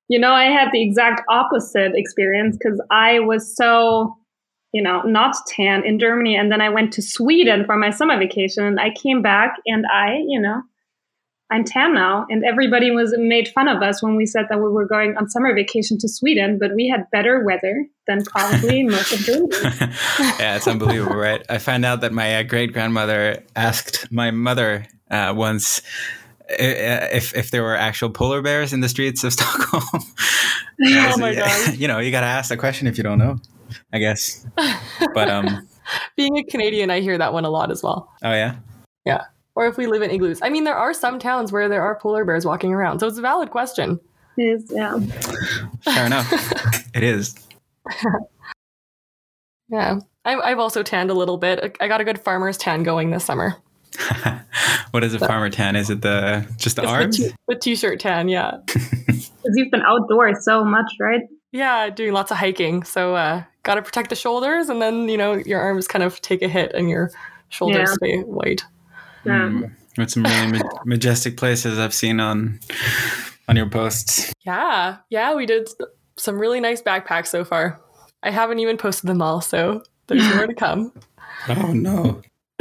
You 0.09 0.19
know, 0.19 0.33
I 0.33 0.45
had 0.47 0.69
the 0.73 0.83
exact 0.83 1.23
opposite 1.29 1.93
experience 1.95 2.57
because 2.57 2.83
I 2.91 3.21
was 3.21 3.55
so, 3.57 4.17
you 4.73 4.83
know, 4.83 5.03
not 5.03 5.37
tan 5.47 5.85
in 5.85 6.01
Germany, 6.01 6.37
and 6.37 6.51
then 6.51 6.61
I 6.61 6.69
went 6.69 6.93
to 6.95 7.03
Sweden 7.03 7.65
for 7.65 7.77
my 7.77 7.91
summer 7.91 8.19
vacation, 8.19 8.65
and 8.65 8.81
I 8.81 8.91
came 8.91 9.23
back 9.23 9.55
and 9.67 9.85
I, 9.87 10.17
you 10.27 10.41
know, 10.41 10.63
I'm 11.51 11.65
Tam 11.65 11.93
now. 11.93 12.27
And 12.31 12.45
everybody 12.45 12.91
was 12.91 13.13
made 13.19 13.49
fun 13.49 13.67
of 13.67 13.83
us 13.83 14.03
when 14.03 14.15
we 14.15 14.25
said 14.25 14.47
that 14.49 14.59
we 14.59 14.69
were 14.69 14.87
going 14.87 15.17
on 15.17 15.29
summer 15.29 15.53
vacation 15.55 15.99
to 15.99 16.09
Sweden, 16.09 16.59
but 16.61 16.75
we 16.75 16.89
had 16.89 17.11
better 17.11 17.45
weather 17.45 17.87
than 18.07 18.25
probably 18.25 18.83
most 18.85 19.13
of 19.13 19.19
Germany. 19.19 19.49
yeah, 20.39 20.57
it's 20.57 20.69
unbelievable, 20.69 21.17
right? 21.17 21.45
I 21.49 21.59
found 21.59 21.85
out 21.85 22.03
that 22.03 22.13
my 22.13 22.37
uh, 22.37 22.43
great 22.45 22.73
grandmother 22.73 23.43
asked 23.57 24.11
my 24.13 24.31
mother 24.31 24.87
uh, 25.11 25.33
once 25.37 25.83
uh, 26.51 26.55
if 27.13 27.35
if 27.35 27.51
there 27.51 27.63
were 27.63 27.77
actual 27.77 28.11
polar 28.11 28.43
bears 28.43 28.73
in 28.73 28.81
the 28.81 28.89
streets 28.89 29.25
of 29.25 29.33
Stockholm. 29.35 30.05
oh 30.83 31.19
my 31.19 31.35
god! 31.35 31.75
You 31.75 31.89
know, 31.89 31.99
you 31.99 32.11
got 32.13 32.21
to 32.21 32.27
ask 32.27 32.49
the 32.49 32.57
question 32.57 32.87
if 32.87 32.97
you 32.97 33.05
don't 33.05 33.19
know. 33.19 33.39
I 33.93 33.99
guess. 33.99 34.47
But 35.15 35.31
um, 35.31 35.69
being 36.17 36.39
a 36.39 36.45
Canadian, 36.45 36.91
I 36.91 37.01
hear 37.01 37.19
that 37.19 37.33
one 37.33 37.45
a 37.45 37.51
lot 37.51 37.71
as 37.71 37.83
well. 37.83 38.13
Oh 38.23 38.33
yeah. 38.33 38.57
Yeah 39.05 39.25
or 39.55 39.67
if 39.67 39.77
we 39.77 39.87
live 39.87 40.03
in 40.03 40.11
igloos. 40.11 40.41
I 40.43 40.49
mean, 40.49 40.65
there 40.65 40.77
are 40.77 40.95
some 40.95 41.19
towns 41.19 41.53
where 41.53 41.69
there 41.69 41.83
are 41.83 41.99
polar 41.99 42.25
bears 42.25 42.45
walking 42.45 42.73
around, 42.73 43.01
so 43.01 43.07
it's 43.07 43.19
a 43.19 43.23
valid 43.23 43.51
question. 43.51 44.01
It 44.37 44.43
is, 44.43 44.73
yeah. 44.75 44.99
Fair 45.83 46.07
enough. 46.07 46.33
it 46.95 47.03
is. 47.03 47.35
yeah, 49.69 50.01
I've, 50.25 50.39
I've 50.41 50.59
also 50.59 50.83
tanned 50.83 51.11
a 51.11 51.15
little 51.15 51.37
bit. 51.37 51.77
I 51.81 51.89
got 51.89 52.01
a 52.01 52.05
good 52.05 52.21
farmer's 52.21 52.57
tan 52.57 52.83
going 52.83 53.11
this 53.11 53.25
summer. 53.25 53.57
what 54.93 55.05
is 55.05 55.15
a 55.15 55.19
so, 55.19 55.27
farmer 55.27 55.51
tan? 55.51 55.77
Is 55.77 55.91
it 55.91 56.03
the 56.03 56.47
just 56.57 56.77
the 56.77 56.87
arms? 56.87 57.19
The, 57.19 57.31
t- 57.31 57.35
the 57.49 57.55
t-shirt 57.57 58.01
tan, 58.01 58.29
yeah. 58.29 58.59
Because 58.67 59.31
you've 59.55 59.71
been 59.71 59.83
outdoors 59.83 60.45
so 60.45 60.65
much, 60.65 60.93
right? 61.01 61.23
Yeah, 61.53 61.91
doing 61.91 62.13
lots 62.13 62.31
of 62.31 62.37
hiking. 62.37 62.85
So 62.85 63.15
uh, 63.17 63.43
got 63.63 63.75
to 63.75 63.83
protect 63.83 64.11
the 64.11 64.17
shoulders, 64.17 64.69
and 64.69 64.81
then 64.81 65.09
you 65.09 65.17
know 65.17 65.35
your 65.35 65.61
arms 65.61 65.89
kind 65.89 66.05
of 66.05 66.21
take 66.21 66.43
a 66.43 66.49
hit, 66.49 66.73
and 66.75 66.89
your 66.89 67.11
shoulders 67.49 67.89
yeah. 67.91 67.95
stay 67.95 68.21
white. 68.21 68.65
Mm. 69.25 69.73
With 69.97 70.11
some 70.11 70.23
really 70.23 70.59
ma- 70.59 70.69
majestic 70.85 71.37
places 71.37 71.79
I've 71.79 71.95
seen 71.95 72.21
on 72.21 72.61
on 73.49 73.57
your 73.57 73.69
posts. 73.69 74.33
Yeah, 74.47 74.99
yeah, 75.11 75.35
we 75.35 75.47
did 75.47 75.69
some 76.17 76.39
really 76.39 76.61
nice 76.61 76.81
backpacks 76.81 77.27
so 77.29 77.45
far. 77.45 77.81
I 78.23 78.31
haven't 78.31 78.59
even 78.59 78.77
posted 78.77 79.09
them 79.09 79.23
all, 79.23 79.41
so 79.41 79.83
there's 80.07 80.27
more 80.35 80.47
to 80.47 80.55
come. 80.55 80.93
Oh 81.49 81.73
no. 81.73 82.21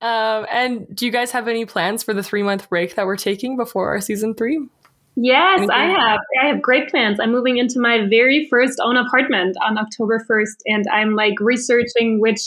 um, 0.00 0.46
and 0.50 0.86
do 0.96 1.04
you 1.04 1.12
guys 1.12 1.30
have 1.32 1.46
any 1.46 1.66
plans 1.66 2.02
for 2.02 2.14
the 2.14 2.22
three 2.22 2.42
month 2.42 2.70
break 2.70 2.94
that 2.94 3.04
we're 3.04 3.18
taking 3.18 3.58
before 3.58 3.90
our 3.90 4.00
season 4.00 4.34
three? 4.34 4.66
Yes, 5.16 5.58
Anything? 5.58 5.70
I 5.76 5.84
have. 5.86 6.20
I 6.42 6.46
have 6.46 6.62
great 6.62 6.88
plans. 6.88 7.20
I'm 7.20 7.32
moving 7.32 7.58
into 7.58 7.80
my 7.80 8.06
very 8.08 8.46
first 8.48 8.80
own 8.82 8.96
apartment 8.96 9.56
on 9.62 9.76
October 9.76 10.24
1st, 10.26 10.62
and 10.66 10.84
I'm 10.90 11.14
like 11.14 11.34
researching 11.40 12.20
which 12.20 12.40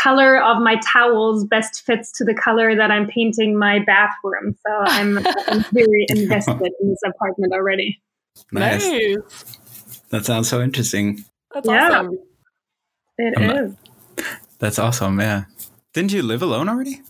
color 0.00 0.42
of 0.42 0.62
my 0.62 0.76
towels 0.76 1.44
best 1.44 1.82
fits 1.82 2.12
to 2.12 2.24
the 2.24 2.34
color 2.34 2.74
that 2.74 2.90
I'm 2.90 3.06
painting 3.06 3.58
my 3.58 3.80
bathroom. 3.84 4.56
So 4.66 4.72
I'm, 4.72 5.18
I'm 5.48 5.64
very 5.72 6.06
invested 6.08 6.72
in 6.80 6.88
this 6.88 7.00
apartment 7.06 7.52
already. 7.52 8.00
Nice. 8.52 8.86
nice. 8.86 9.16
That 10.10 10.24
sounds 10.24 10.48
so 10.48 10.60
interesting. 10.60 11.24
That's 11.52 11.68
yeah, 11.68 11.88
awesome. 11.88 12.18
It 13.18 13.34
I'm 13.36 13.50
is. 13.50 13.74
that's 14.58 14.78
awesome. 14.78 15.20
Yeah. 15.20 15.44
Didn't 15.92 16.12
you 16.12 16.22
live 16.22 16.42
alone 16.42 16.68
already? 16.68 17.02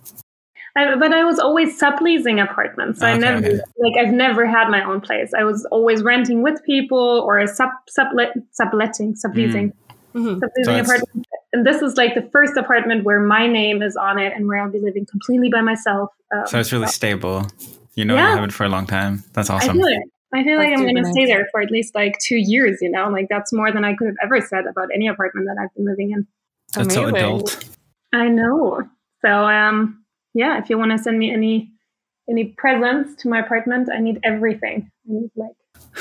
I, 0.77 0.97
but 0.97 1.13
I 1.13 1.25
was 1.25 1.39
always 1.39 1.79
subleasing 1.81 2.43
apartments. 2.43 3.01
So 3.01 3.07
okay, 3.07 3.15
I 3.15 3.19
never 3.19 3.47
okay. 3.47 3.61
like 3.79 3.95
I've 3.99 4.13
never 4.13 4.47
had 4.47 4.69
my 4.69 4.85
own 4.85 5.01
place. 5.01 5.33
I 5.37 5.45
was 5.45 5.67
always 5.71 6.03
renting 6.03 6.43
with 6.43 6.63
people 6.65 7.25
or 7.27 7.45
sub 7.47 7.71
sublet 7.89 8.35
subletting 8.53 9.15
subleasing. 9.15 9.73
Mm. 9.73 9.75
Mm-hmm. 10.15 10.39
Subleasing 10.39 10.65
so 10.65 10.81
apartments 10.81 11.30
and 11.53 11.67
this 11.67 11.83
is 11.83 11.97
like 11.97 12.15
the 12.15 12.23
first 12.31 12.57
apartment 12.57 13.05
where 13.05 13.21
my 13.21 13.47
name 13.47 13.83
is 13.83 13.97
on 13.97 14.19
it 14.19 14.33
and 14.35 14.47
where 14.47 14.59
I'll 14.59 14.71
be 14.71 14.81
living 14.81 15.07
completely 15.07 15.49
by 15.49 15.61
myself. 15.61 16.11
Um, 16.35 16.47
so 16.47 16.61
it's 16.61 16.73
really 16.73 16.87
so. 16.87 16.93
stable. 16.93 17.47
You 17.95 18.05
know, 18.05 18.15
yeah. 18.15 18.31
you 18.31 18.37
have 18.37 18.45
it 18.45 18.53
for 18.53 18.65
a 18.65 18.69
long 18.69 18.87
time. 18.87 19.25
That's 19.33 19.51
awesome. 19.51 19.71
I 19.71 19.73
feel, 19.73 19.87
it. 19.87 20.03
I 20.33 20.45
feel 20.45 20.59
like 20.59 20.73
I'm 20.73 20.83
going 20.83 20.97
to 20.97 21.11
stay 21.11 21.27
there 21.27 21.49
for 21.51 21.61
at 21.61 21.71
least 21.71 21.95
like 21.95 22.17
two 22.21 22.37
years. 22.37 22.79
You 22.81 22.91
know, 22.91 23.09
like 23.09 23.27
that's 23.29 23.53
more 23.53 23.73
than 23.73 23.85
I 23.85 23.95
could 23.95 24.07
have 24.07 24.17
ever 24.23 24.41
said 24.41 24.67
about 24.67 24.89
any 24.95 25.09
apartment 25.09 25.49
that 25.49 25.61
I've 25.61 25.75
been 25.75 25.87
living 25.87 26.13
in. 26.13 26.27
That's 26.75 26.95
Amazing. 26.95 27.11
so 27.11 27.17
adult. 27.17 27.71
I 28.13 28.29
know. 28.29 28.89
So, 29.23 29.29
um, 29.29 30.05
yeah, 30.35 30.59
if 30.59 30.71
you 30.71 30.79
want 30.79 30.93
to 30.93 30.99
send 30.99 31.19
me 31.19 31.33
any 31.33 31.73
any 32.29 32.45
presents 32.45 33.21
to 33.23 33.29
my 33.29 33.41
apartment, 33.41 33.89
I 33.93 33.99
need 33.99 34.21
everything. 34.23 34.91
I 35.09 35.13
need 35.13 35.31
like 35.35 35.51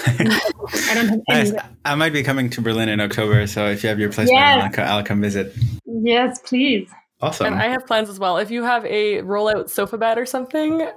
I 0.06 0.92
don't 0.94 1.08
have 1.08 1.22
nice. 1.28 1.52
I 1.86 1.96
might 1.96 2.14
be 2.14 2.24
coming 2.24 2.50
to 2.52 2.62
Berlin 2.62 2.90
in 2.90 3.00
October, 3.00 3.46
so 3.48 3.68
if 3.68 3.84
you 3.84 3.90
have 3.90 4.00
your 4.00 4.12
place, 4.12 4.30
yes. 4.32 4.78
I'll 4.78 5.04
come 5.04 5.22
visit. 5.22 5.54
Yes, 5.86 6.40
please. 6.40 6.90
Awesome. 7.22 7.48
And 7.48 7.56
I 7.56 7.68
have 7.68 7.86
plans 7.86 8.10
as 8.10 8.18
well. 8.20 8.38
If 8.38 8.50
you 8.52 8.64
have 8.64 8.86
a 8.86 9.18
rollout 9.24 9.70
sofa 9.70 9.98
bed 9.98 10.18
or 10.18 10.26
something, 10.26 10.88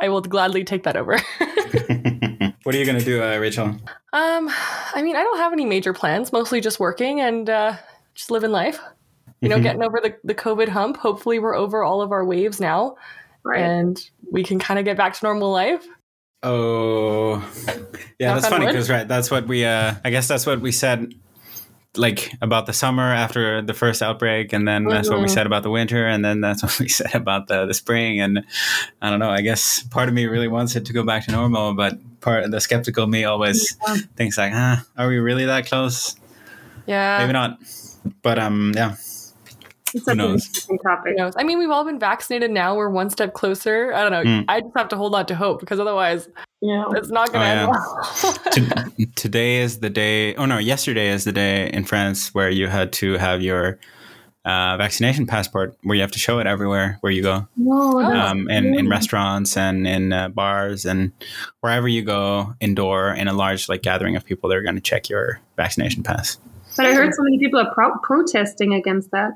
I 0.00 0.08
will 0.08 0.20
gladly 0.20 0.64
take 0.64 0.82
that 0.84 0.96
over. 0.96 1.16
what 2.64 2.74
are 2.74 2.78
you 2.78 2.84
gonna 2.86 3.00
do, 3.00 3.22
uh, 3.22 3.36
Rachael? 3.38 3.76
Um, 4.12 4.50
I 4.94 5.00
mean, 5.02 5.14
I 5.16 5.22
don't 5.22 5.38
have 5.38 5.52
any 5.52 5.64
major 5.64 5.92
plans. 5.92 6.32
Mostly 6.32 6.60
just 6.60 6.80
working 6.80 7.20
and 7.20 7.48
uh, 7.48 7.76
just 8.14 8.30
living 8.30 8.50
life. 8.50 8.80
you 9.40 9.48
know, 9.48 9.56
Mhm. 9.56 9.62
getting 9.62 9.82
over 9.82 10.00
the, 10.02 10.14
the 10.24 10.34
COVID 10.34 10.68
hump. 10.68 10.96
Hopefully, 10.98 11.38
we're 11.38 11.54
over 11.54 11.82
all 11.82 12.02
of 12.02 12.12
our 12.12 12.24
waves 12.26 12.60
now 12.60 12.96
Right. 13.44 13.62
and 13.62 13.98
we 14.30 14.42
can 14.42 14.58
kind 14.58 14.78
of 14.78 14.84
get 14.84 14.98
back 14.98 15.14
to 15.14 15.24
normal 15.24 15.50
life. 15.50 15.86
Oh, 16.42 17.36
yeah, 18.18 18.34
that's 18.34 18.48
funny 18.48 18.66
because 18.66 18.88
right, 18.88 19.06
that's 19.06 19.30
what 19.30 19.46
we. 19.46 19.64
Uh, 19.64 19.94
I 20.04 20.10
guess 20.10 20.26
that's 20.26 20.46
what 20.46 20.60
we 20.60 20.72
said, 20.72 21.12
like 21.96 22.32
about 22.40 22.64
the 22.66 22.72
summer 22.72 23.02
after 23.12 23.60
the 23.60 23.74
first 23.74 24.00
outbreak, 24.02 24.54
and 24.54 24.66
then 24.66 24.84
that's 24.84 25.10
what 25.10 25.20
we 25.20 25.26
Mhm. 25.26 25.30
said 25.30 25.46
about 25.46 25.62
the 25.64 25.70
winter, 25.70 26.06
and 26.06 26.24
then 26.24 26.40
that's 26.40 26.62
what 26.64 26.78
we 26.80 26.88
said 26.88 27.14
about 27.14 27.48
the 27.48 27.66
the 27.66 27.74
spring. 27.74 28.20
And 28.20 28.44
I 29.02 29.10
don't 29.10 29.18
know. 29.18 29.28
I 29.30 29.42
guess 29.42 29.82
part 29.82 30.08
of 30.08 30.14
me 30.14 30.24
really 30.26 30.48
wants 30.48 30.76
it 30.76 30.86
to 30.86 30.92
go 30.94 31.02
back 31.04 31.26
to 31.26 31.32
normal, 31.32 31.74
but 31.74 31.98
part 32.22 32.50
the 32.50 32.60
skeptical 32.60 33.06
me 33.06 33.24
always 33.24 33.76
Yeah. 33.86 33.96
thinks 34.16 34.38
like, 34.38 34.52
ah, 34.54 34.82
are 34.96 35.08
we 35.08 35.18
really 35.18 35.44
that 35.44 35.66
close? 35.66 36.16
Yeah. 36.86 37.18
Maybe 37.18 37.32
not. 37.34 37.58
But 38.22 38.38
um, 38.38 38.72
yeah, 38.74 38.96
It's 39.94 40.04
who 40.04 40.10
such 40.10 40.12
an 40.12 40.18
knows? 40.18 40.46
interesting 40.46 40.78
topic. 40.78 41.12
Who 41.12 41.16
knows? 41.24 41.32
I 41.36 41.42
mean, 41.44 41.58
we've 41.58 41.70
all 41.70 41.84
been 41.84 41.98
vaccinated 41.98 42.50
now. 42.50 42.74
We're 42.76 42.90
one 42.90 43.10
step 43.10 43.34
closer. 43.34 43.92
I 43.92 44.02
don't 44.08 44.12
know. 44.12 44.22
Mm. 44.30 44.44
I 44.48 44.60
just 44.60 44.72
have 44.76 44.88
to 44.88 44.96
hold 44.96 45.14
on 45.14 45.26
to 45.26 45.34
hope 45.34 45.60
because 45.60 45.80
otherwise 45.80 46.28
Yeah. 46.60 46.84
it's 46.92 47.10
not 47.10 47.32
going 47.32 47.44
to 47.44 47.46
Oh, 47.46 47.50
end 47.50 47.70
yeah. 47.70 47.72
well. 48.22 48.90
To- 48.96 49.06
today 49.16 49.56
is 49.58 49.80
the 49.80 49.90
day. 49.90 50.34
Oh 50.36 50.46
no, 50.46 50.58
yesterday 50.58 51.08
is 51.08 51.24
the 51.24 51.32
day 51.32 51.68
in 51.70 51.84
France 51.84 52.32
where 52.34 52.50
you 52.50 52.66
had 52.68 52.92
to 52.94 53.14
have 53.18 53.42
your 53.42 53.78
uh, 54.46 54.76
vaccination 54.78 55.26
passport, 55.26 55.76
where 55.82 55.94
you 55.94 56.00
have 56.00 56.10
to 56.12 56.18
show 56.18 56.38
it 56.38 56.46
everywhere 56.46 56.96
where 57.02 57.12
you 57.12 57.22
go, 57.22 57.46
No, 57.58 57.98
Oh. 57.98 58.02
that's 58.02 58.30
um, 58.30 58.48
in, 58.48 58.74
in 58.74 58.88
restaurants 58.88 59.54
and 59.56 59.86
in 59.86 60.14
uh, 60.14 60.30
bars 60.30 60.86
and 60.86 61.12
wherever 61.60 61.86
you 61.86 62.00
go 62.02 62.54
indoor 62.58 63.10
in 63.10 63.28
a 63.28 63.34
large 63.34 63.68
like 63.68 63.82
gathering 63.82 64.16
of 64.16 64.24
people. 64.24 64.48
They're 64.48 64.62
going 64.62 64.76
to 64.76 64.80
check 64.80 65.10
your 65.10 65.40
vaccination 65.56 66.02
pass. 66.02 66.38
But 66.76 66.86
I 66.86 66.94
heard 66.94 67.12
so 67.12 67.22
many 67.22 67.38
people 67.38 67.60
are 67.60 67.70
pro- 67.74 67.98
protesting 67.98 68.72
against 68.72 69.10
that. 69.10 69.32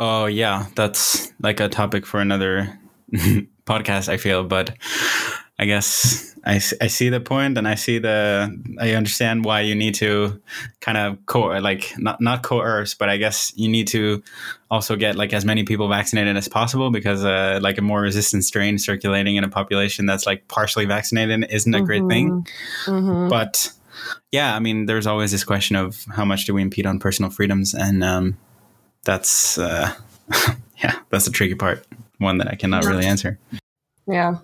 Oh 0.00 0.26
yeah, 0.26 0.66
that's 0.74 1.32
like 1.40 1.60
a 1.60 1.68
topic 1.68 2.06
for 2.06 2.20
another 2.20 2.78
podcast. 3.66 4.08
I 4.08 4.16
feel, 4.16 4.44
but 4.44 4.76
I 5.58 5.64
guess 5.64 6.36
I, 6.46 6.54
I 6.54 6.86
see 6.86 7.08
the 7.08 7.20
point, 7.20 7.58
and 7.58 7.66
I 7.66 7.74
see 7.74 7.98
the 7.98 8.48
I 8.80 8.92
understand 8.92 9.44
why 9.44 9.62
you 9.62 9.74
need 9.74 9.96
to 9.96 10.40
kind 10.80 10.96
of 10.96 11.18
co- 11.26 11.58
like 11.60 11.92
not 11.98 12.20
not 12.20 12.44
coerce, 12.44 12.94
but 12.94 13.08
I 13.08 13.16
guess 13.16 13.52
you 13.56 13.68
need 13.68 13.88
to 13.88 14.22
also 14.70 14.94
get 14.94 15.16
like 15.16 15.32
as 15.32 15.44
many 15.44 15.64
people 15.64 15.88
vaccinated 15.88 16.36
as 16.36 16.46
possible 16.46 16.92
because 16.92 17.24
uh, 17.24 17.58
like 17.60 17.76
a 17.76 17.82
more 17.82 18.02
resistant 18.02 18.44
strain 18.44 18.78
circulating 18.78 19.34
in 19.34 19.42
a 19.42 19.48
population 19.48 20.06
that's 20.06 20.26
like 20.26 20.46
partially 20.46 20.84
vaccinated 20.84 21.44
isn't 21.50 21.74
a 21.74 21.82
great 21.82 22.06
thing. 22.08 22.46
Mhm. 22.86 23.28
But 23.28 23.72
yeah, 24.30 24.54
I 24.54 24.60
mean, 24.60 24.86
there's 24.86 25.08
always 25.08 25.32
this 25.32 25.42
question 25.42 25.74
of 25.74 26.04
how 26.14 26.24
much 26.24 26.46
do 26.46 26.54
we 26.54 26.62
impede 26.62 26.86
on 26.86 27.00
personal 27.00 27.32
freedoms, 27.32 27.74
and 27.74 28.04
um, 28.04 28.38
that's 29.08 29.56
uh, 29.56 29.94
yeah, 30.84 30.98
that's 31.08 31.24
the 31.24 31.30
tricky 31.30 31.54
part. 31.54 31.82
One 32.18 32.36
that 32.38 32.48
I 32.48 32.56
cannot 32.56 32.84
really 32.84 33.06
answer. 33.06 33.38
Yeah. 34.06 34.38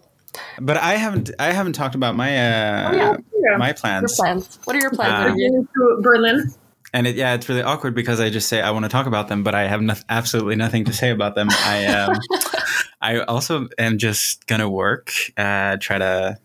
But 0.58 0.78
I 0.78 0.94
haven't 0.94 1.30
I 1.38 1.52
haven't 1.52 1.74
talked 1.74 1.94
about 1.94 2.16
my 2.16 2.30
uh, 2.30 2.90
Oh, 2.90 2.96
yeah. 2.96 3.16
Yeah. 3.34 3.56
my 3.58 3.68
Your 3.68 3.74
plans, 3.74 4.16
plans. 4.16 4.58
What 4.64 4.74
are 4.74 4.80
your 4.80 4.90
plans? 4.90 5.12
Uh, 5.12 5.28
Olivier? 5.28 5.50
Going 5.50 5.66
to 5.66 5.98
Berlin. 6.00 6.54
and 6.94 7.06
it, 7.06 7.14
yeah, 7.14 7.34
it's 7.34 7.46
really 7.46 7.62
awkward 7.62 7.94
because 7.94 8.20
I 8.20 8.30
just 8.30 8.48
say 8.48 8.62
I 8.62 8.70
want 8.70 8.86
to 8.86 8.88
talk 8.88 9.06
about 9.06 9.28
them, 9.28 9.42
but 9.42 9.54
I 9.54 9.68
have 9.68 9.82
no, 9.82 9.94
absolutely 10.08 10.56
nothing 10.56 10.86
to 10.86 10.94
say 10.94 11.10
about 11.10 11.34
them. 11.34 11.48
I 11.50 11.86
um, 11.86 12.18
I 13.02 13.20
also 13.20 13.68
am 13.78 13.98
just 13.98 14.46
gonna 14.46 14.70
work, 14.70 15.12
uh, 15.36 15.76
try 15.78 15.98
to 15.98 16.38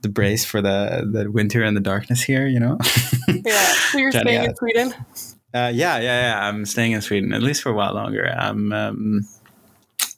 the 0.00 0.08
brace 0.08 0.46
for 0.46 0.62
the 0.62 1.06
the 1.12 1.30
winter 1.30 1.62
and 1.62 1.76
the 1.76 1.82
darkness 1.82 2.22
here. 2.22 2.46
You 2.46 2.60
know. 2.60 2.78
yeah. 3.28 3.66
So 3.92 3.98
you're 3.98 4.10
staying 4.10 4.40
uh, 4.40 4.44
in 4.44 4.56
Sweden? 4.56 4.94
Uh, 5.54 5.70
yeah, 5.72 5.98
yeah, 5.98 6.00
yeah. 6.00 6.48
I'm 6.48 6.64
staying 6.66 6.92
in 6.92 7.00
Sweden 7.00 7.32
at 7.32 7.42
least 7.42 7.62
for 7.62 7.70
a 7.70 7.74
while 7.74 7.94
longer. 7.94 8.34
Um, 8.36 8.72
um, 8.72 9.28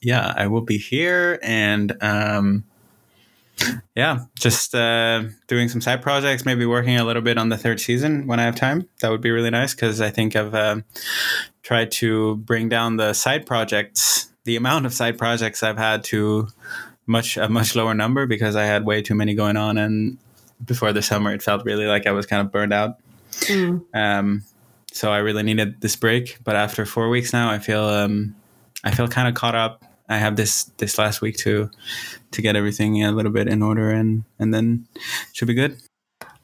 yeah, 0.01 0.33
I 0.35 0.47
will 0.47 0.61
be 0.61 0.77
here 0.77 1.39
and 1.41 1.95
um, 2.01 2.63
yeah, 3.95 4.25
just 4.37 4.73
uh, 4.73 5.23
doing 5.47 5.69
some 5.69 5.81
side 5.81 6.01
projects. 6.01 6.45
Maybe 6.45 6.65
working 6.65 6.97
a 6.97 7.03
little 7.03 7.21
bit 7.21 7.37
on 7.37 7.49
the 7.49 7.57
third 7.57 7.79
season 7.79 8.27
when 8.27 8.39
I 8.39 8.43
have 8.43 8.55
time. 8.55 8.87
That 9.01 9.11
would 9.11 9.21
be 9.21 9.31
really 9.31 9.49
nice 9.49 9.73
because 9.73 10.01
I 10.01 10.09
think 10.09 10.35
I've 10.35 10.55
um 10.55 10.85
tried 11.63 11.91
to 11.93 12.37
bring 12.37 12.69
down 12.69 12.97
the 12.97 13.13
side 13.13 13.45
projects, 13.45 14.29
the 14.45 14.55
amount 14.55 14.85
of 14.85 14.93
side 14.93 15.17
projects 15.17 15.63
I've 15.63 15.77
had 15.77 16.03
to 16.05 16.47
much 17.05 17.37
a 17.37 17.49
much 17.49 17.75
lower 17.75 17.93
number 17.93 18.25
because 18.25 18.55
I 18.55 18.65
had 18.65 18.85
way 18.85 19.01
too 19.01 19.15
many 19.15 19.33
going 19.33 19.57
on 19.57 19.77
and 19.77 20.17
before 20.63 20.93
the 20.93 21.01
summer 21.01 21.33
it 21.33 21.41
felt 21.41 21.65
really 21.65 21.85
like 21.85 22.05
I 22.05 22.11
was 22.11 22.25
kind 22.25 22.45
of 22.45 22.51
burned 22.51 22.73
out. 22.73 22.97
Mm. 23.41 23.83
Um, 23.93 24.43
so 24.91 25.11
I 25.11 25.17
really 25.17 25.43
needed 25.43 25.81
this 25.81 25.95
break. 25.95 26.37
But 26.43 26.55
after 26.55 26.85
four 26.85 27.09
weeks 27.09 27.33
now, 27.33 27.49
I 27.49 27.59
feel 27.59 27.83
um, 27.83 28.35
I 28.83 28.91
feel 28.91 29.07
kind 29.07 29.27
of 29.27 29.33
caught 29.35 29.55
up. 29.55 29.83
I 30.09 30.17
have 30.17 30.35
this 30.35 30.65
this 30.77 30.97
last 30.97 31.21
week 31.21 31.37
to 31.37 31.69
to 32.31 32.41
get 32.41 32.55
everything 32.55 33.03
a 33.03 33.11
little 33.11 33.31
bit 33.31 33.47
in 33.47 33.61
order, 33.61 33.91
and 33.91 34.23
and 34.39 34.53
then 34.53 34.87
should 35.33 35.47
be 35.47 35.53
good. 35.53 35.77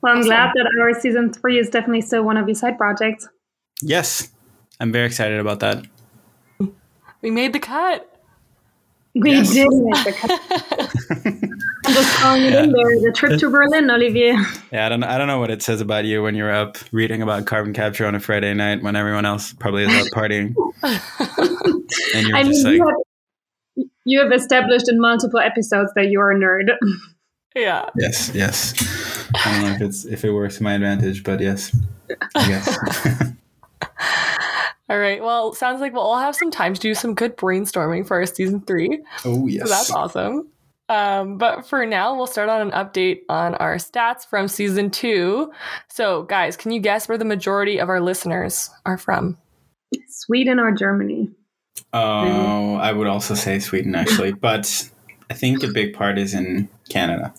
Well, 0.02 0.14
I'm 0.14 0.20
Awesome. 0.20 0.30
glad 0.30 0.52
that 0.56 0.72
our 0.80 0.94
season 1.00 1.34
three 1.34 1.58
is 1.58 1.70
definitely 1.70 2.02
still 2.02 2.24
one 2.24 2.38
of 2.38 2.48
your 2.48 2.56
side 2.56 2.78
projects. 2.78 3.28
Yes, 3.82 4.30
I'm 4.80 4.92
very 4.92 5.08
excited 5.08 5.40
about 5.40 5.62
that. 5.62 5.86
We 7.22 7.32
made 7.32 7.54
the 7.54 7.60
cut. 7.60 8.12
We 9.16 9.32
Yes. 9.32 9.52
did 9.54 9.68
make 9.72 10.04
the 10.04 10.14
cut. 10.14 11.50
I'm 11.86 11.94
just 11.94 12.20
throwing 12.20 12.42
it 12.44 12.54
in 12.54 12.72
there. 12.72 13.00
The 13.00 13.14
trip 13.16 13.40
to 13.40 13.50
Berlin, 13.50 13.92
Olivier. 13.92 14.36
Yeah, 14.72 14.88
I 14.88 14.90
don't 14.90 15.04
I 15.04 15.20
don't 15.20 15.28
know 15.28 15.40
what 15.40 15.52
it 15.52 15.62
says 15.62 15.82
about 15.82 16.06
you 16.06 16.24
when 16.24 16.34
you're 16.34 16.52
up 16.52 16.78
reading 16.92 17.22
about 17.22 17.46
carbon 17.46 17.74
capture 17.74 18.08
on 18.08 18.16
a 18.16 18.20
Friday 18.20 18.54
night 18.56 18.82
when 18.82 18.96
everyone 18.96 19.26
else 19.26 19.54
probably 19.54 19.84
is 19.84 19.94
out 19.94 20.08
partying, 20.12 20.56
and 22.16 22.28
you're 22.28 22.36
I 22.36 22.42
mean, 22.42 22.54
just 22.54 22.66
like, 22.66 22.76
you 22.76 22.88
have, 22.88 23.88
you 24.06 24.20
have 24.20 24.32
established 24.32 24.90
in 24.90 25.00
multiple 25.00 25.40
episodes 25.40 25.92
that 25.96 26.08
you 26.08 26.20
are 26.20 26.32
a 26.32 26.36
nerd. 26.36 26.76
yeah. 27.56 27.88
yes, 27.96 28.32
yes. 28.34 28.74
I 29.36 29.52
don't 29.52 29.70
know 29.70 29.76
if 29.76 29.82
it's 29.82 30.06
if 30.06 30.26
it 30.26 30.32
works 30.32 30.58
to 30.58 30.64
my 30.64 30.74
advantage, 30.74 31.24
but 31.24 31.40
yes, 31.40 31.76
I 32.36 32.48
guess. 32.48 33.32
All 34.90 34.98
right. 35.00 35.22
Well, 35.22 35.54
sounds 35.54 35.82
like 35.82 35.94
we'll 35.94 36.04
all 36.04 36.20
have 36.20 36.36
some 36.36 36.52
time 36.52 36.74
to 36.76 36.80
do 36.80 36.94
some 36.94 37.16
good 37.16 37.38
brainstorming 37.38 38.08
for 38.08 38.18
our 38.18 38.26
season 38.28 38.62
three. 38.62 39.04
oh 39.24 39.48
So 39.50 39.68
that's 39.68 39.92
awesome. 39.92 40.48
Um, 40.88 41.38
but 41.38 41.68
for 41.68 41.86
now, 41.86 42.16
we'll 42.16 42.28
start 42.28 42.50
on 42.50 42.62
an 42.62 42.72
update 42.72 43.22
on 43.28 43.56
our 43.56 43.76
stats 43.76 44.26
from 44.26 44.48
season 44.48 44.92
two. 44.92 45.52
So, 45.90 46.24
guys, 46.24 46.56
can 46.56 46.72
you 46.72 46.80
guess 46.80 47.08
where 47.08 47.18
the 47.18 47.26
majority 47.26 47.80
of 47.80 47.90
our 47.90 48.00
listeners 48.02 48.70
are 48.86 48.98
from? 48.98 49.38
Sweden 50.08 50.60
or 50.60 50.72
Germany? 50.72 51.32
Oh, 51.94 52.76
I 52.76 52.92
would 52.92 53.08
also 53.08 53.34
say 53.34 53.60
Sweden 53.60 53.96
actually, 53.96 54.34
but 54.42 54.90
I 55.30 55.34
think 55.34 55.64
a 55.64 55.68
big 55.68 55.94
part 55.94 56.18
is 56.18 56.34
in 56.34 56.70
Canada. 56.90 57.34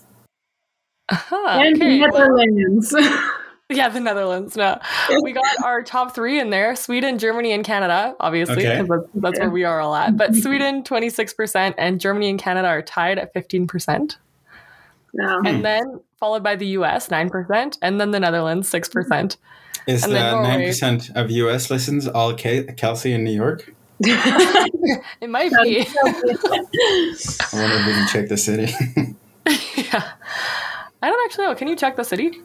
Aha, 1.11 1.61
and 1.63 1.77
okay. 1.77 2.01
well- 2.01 2.37
Netherlands. 2.37 2.95
yeah, 3.69 3.89
the 3.89 4.01
Netherlands. 4.01 4.57
No, 4.57 4.79
we 5.23 5.33
got 5.33 5.45
our 5.65 5.83
top 5.83 6.15
three 6.15 6.39
in 6.41 6.51
there: 6.51 6.77
Sweden, 6.77 7.19
Germany, 7.19 7.53
and 7.53 7.65
Canada. 7.65 8.15
Obviously, 8.21 8.67
Okay. 8.67 8.79
'cause 8.79 8.89
that's, 8.89 9.09
that's 9.15 9.41
where 9.41 9.51
we 9.51 9.65
are 9.65 9.81
all 9.81 9.95
at. 9.95 10.17
But 10.17 10.35
Sweden, 10.43 10.85
twenty 10.85 11.11
six 11.11 11.33
percent, 11.35 11.75
and 11.79 12.01
Germany 12.01 12.31
and 12.31 12.39
Canada 12.39 12.69
are 12.69 12.83
tied 12.83 13.19
at 13.19 13.33
fifteen 13.33 13.67
percent. 13.67 14.19
no. 15.15 15.41
And 15.45 15.65
then 15.65 16.01
followed 16.21 16.43
by 16.43 16.57
the 16.57 16.67
U.S. 16.69 17.11
nine 17.11 17.29
percent, 17.31 17.79
and 17.83 18.01
then 18.01 18.11
the 18.13 18.21
Netherlands 18.21 18.69
six 18.69 18.89
percent. 18.89 19.37
Mm-hmm. 19.37 19.91
Is 19.91 20.03
And 20.05 20.13
the 20.15 20.41
nine 20.43 20.65
percent 20.65 21.11
of 21.15 21.31
U.S. 21.31 21.71
listens 21.71 22.09
all 22.09 22.35
Ke- 22.35 22.77
Kelsey 22.77 23.13
in 23.13 23.23
New 23.25 23.31
York? 23.35 23.73
It 25.21 25.31
might 25.31 25.51
be. 25.63 25.81
I 26.05 27.15
wonder 27.53 27.77
if 27.77 27.87
we 27.87 27.93
can 27.93 28.09
check 28.09 28.29
the 28.29 28.37
city. 28.37 28.73
yeah. 29.77 30.13
I 31.03 31.09
don't 31.11 31.25
actually 31.27 31.47
know. 31.47 31.55
Can 31.55 31.69
you 31.69 31.77
check 31.77 31.97
the 31.97 32.05
city? 32.05 32.41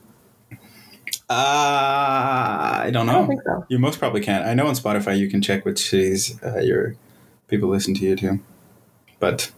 Uh, 1.32 2.84
I 2.84 2.90
don't 2.92 3.08
I 3.08 3.14
know. 3.14 3.20
don't 3.20 3.28
think 3.30 3.42
so. 3.44 3.66
You 3.70 3.80
most 3.80 4.00
probably 4.00 4.20
can't. 4.22 4.46
I 4.46 4.54
know 4.54 4.68
on 4.68 4.74
Spotify 4.76 5.18
you 5.18 5.30
can 5.30 5.42
check 5.42 5.64
which 5.64 5.90
cities 5.90 6.38
uh, 6.44 6.60
your 6.60 6.96
people 7.48 7.70
listen 7.70 7.94
to 7.96 8.02
you 8.06 8.16
to, 8.18 8.40
but 9.20 9.50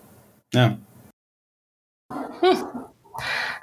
no. 0.53 0.77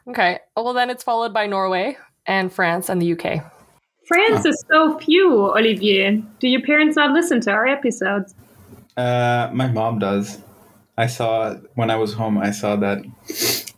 Okay. 0.08 0.40
Well, 0.56 0.72
then 0.72 0.90
it's 0.90 1.04
followed 1.04 1.32
by 1.32 1.46
Norway 1.46 1.96
and 2.26 2.52
France 2.52 2.88
and 2.88 3.00
the 3.00 3.12
UK. 3.12 3.44
France 4.08 4.44
is 4.44 4.64
so 4.68 4.98
few, 4.98 5.32
Olivier. 5.56 6.16
Do 6.40 6.48
your 6.48 6.62
parents 6.62 6.96
not 6.96 7.12
listen 7.12 7.40
to 7.42 7.52
our 7.52 7.66
episodes? 7.66 8.34
Uh, 8.96 9.50
my 9.52 9.68
mom 9.68 10.00
does. 10.00 10.38
I 10.98 11.06
saw 11.06 11.54
when 11.74 11.90
I 11.90 11.96
was 11.96 12.14
home. 12.14 12.38
I 12.38 12.50
saw 12.50 12.74
that 12.76 13.04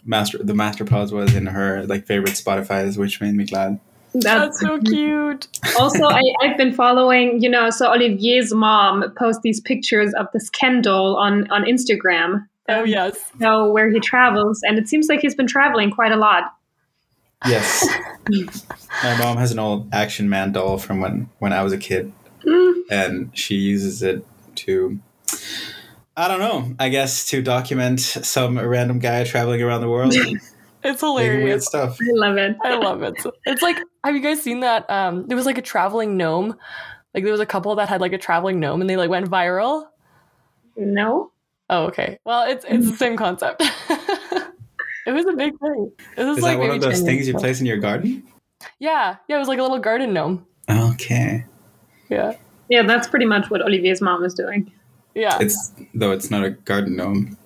master 0.07 0.39
the 0.39 0.55
Masterpod 0.55 1.12
was 1.12 1.35
in 1.35 1.47
her 1.47 1.85
like 1.87 2.07
favorite 2.07 2.33
Spotify's, 2.33 2.97
which 2.97 3.21
made 3.21 3.35
me 3.35 3.45
glad. 3.45 3.79
That's 4.14 4.61
so 4.61 4.78
cute. 4.87 5.49
also, 5.78 6.04
I, 6.04 6.23
I've 6.42 6.57
been 6.57 6.73
following, 6.73 7.42
you 7.42 7.49
know, 7.49 7.71
so 7.71 7.92
Olivier's 7.92 8.52
mom 8.52 9.12
posts 9.16 9.40
these 9.42 9.61
pictures 9.61 10.12
of 10.14 10.26
this 10.33 10.50
Ken 10.50 10.83
doll 10.83 11.16
on, 11.16 11.50
on 11.50 11.64
Instagram. 11.64 12.47
Oh, 12.69 12.85
yes. 12.85 13.19
know 13.38 13.71
where 13.71 13.90
he 13.90 14.00
travels, 14.00 14.61
and 14.62 14.78
it 14.78 14.88
seems 14.88 15.09
like 15.09 15.21
he's 15.21 15.35
been 15.35 15.47
traveling 15.47 15.90
quite 15.90 16.12
a 16.12 16.16
lot. 16.16 16.54
Yes, 17.47 17.88
my 19.02 19.19
mom 19.19 19.37
has 19.37 19.50
an 19.50 19.59
old 19.59 19.92
Action 19.92 20.28
Man 20.28 20.52
doll 20.52 20.78
from 20.78 21.00
when 21.00 21.28
when 21.40 21.52
I 21.52 21.64
was 21.64 21.73
a 21.73 21.78
kid. 21.78 22.12
Mm, 22.47 22.83
and 22.88 23.37
she 23.37 23.57
uses 23.57 24.00
it 24.02 24.25
to. 24.57 25.00
I 26.16 26.28
don't 26.28 26.38
know. 26.38 26.75
I 26.78 26.88
guess 26.88 27.26
to 27.31 27.42
document 27.42 27.99
some 28.00 28.59
random 28.59 29.00
guy 29.00 29.25
traveling 29.25 29.61
around 29.61 29.81
the 29.81 29.88
world, 29.88 30.14
It's 30.85 31.02
making 31.02 31.45
weird 31.45 31.62
stuff. 31.62 31.97
I 32.00 32.12
love 32.12 32.37
it. 32.37 32.57
I 32.62 32.76
love 32.76 33.02
it. 33.02 33.14
It's 33.47 33.62
like, 33.62 33.78
have 34.05 34.15
you 34.15 34.21
guys 34.23 34.43
seen 34.43 34.61
that? 34.61 34.89
Um, 34.91 35.27
there 35.27 35.37
was 35.37 35.47
like 35.47 35.59
a 35.59 35.63
traveling 35.63 36.17
gnome. 36.17 36.57
Like 37.15 37.25
there 37.25 37.33
was 37.33 37.41
a 37.41 37.47
couple 37.47 37.75
that 37.77 37.89
had 37.89 38.01
like 38.01 38.13
a 38.13 38.19
traveling 38.19 38.59
gnome, 38.61 38.81
and 38.81 38.89
they 38.89 38.97
like 38.97 39.11
went 39.11 39.31
viral. 39.31 39.87
No. 40.77 41.31
Oh, 41.71 41.85
okay. 41.87 42.19
Well, 42.25 42.51
it's 42.51 42.65
it's 42.69 42.91
the 42.91 42.97
same 42.97 43.17
concept. 43.17 43.63
it 45.07 45.13
was 45.13 45.27
a 45.27 45.33
big 45.33 45.59
thing. 45.59 45.93
It 46.17 46.25
was 46.25 46.39
Is 46.39 46.43
like 46.43 46.59
that 46.59 46.67
one 46.67 46.71
of 46.71 46.81
those 46.81 47.01
things 47.01 47.27
years 47.27 47.29
you 47.29 47.35
place 47.35 47.61
in 47.61 47.67
your 47.67 47.79
garden? 47.79 48.23
Yeah, 48.79 49.17
yeah. 49.29 49.37
It 49.37 49.39
was 49.39 49.49
like 49.49 49.59
a 49.59 49.63
little 49.63 49.79
garden 49.79 50.13
gnome. 50.13 50.47
Okay. 50.71 51.45
Yeah, 52.09 52.35
Yeah, 52.69 52.83
that's 52.83 53.09
pretty 53.09 53.25
much 53.27 53.51
what 53.51 53.63
Olivier's 53.63 54.01
mom 54.03 54.23
is 54.25 54.35
doing. 54.35 54.71
yeah. 55.15 55.39
It's 55.41 55.73
though 55.95 56.13
it's 56.13 56.31
not 56.31 56.45
a 56.45 56.51
garden 56.51 56.97
gnome. 56.97 57.37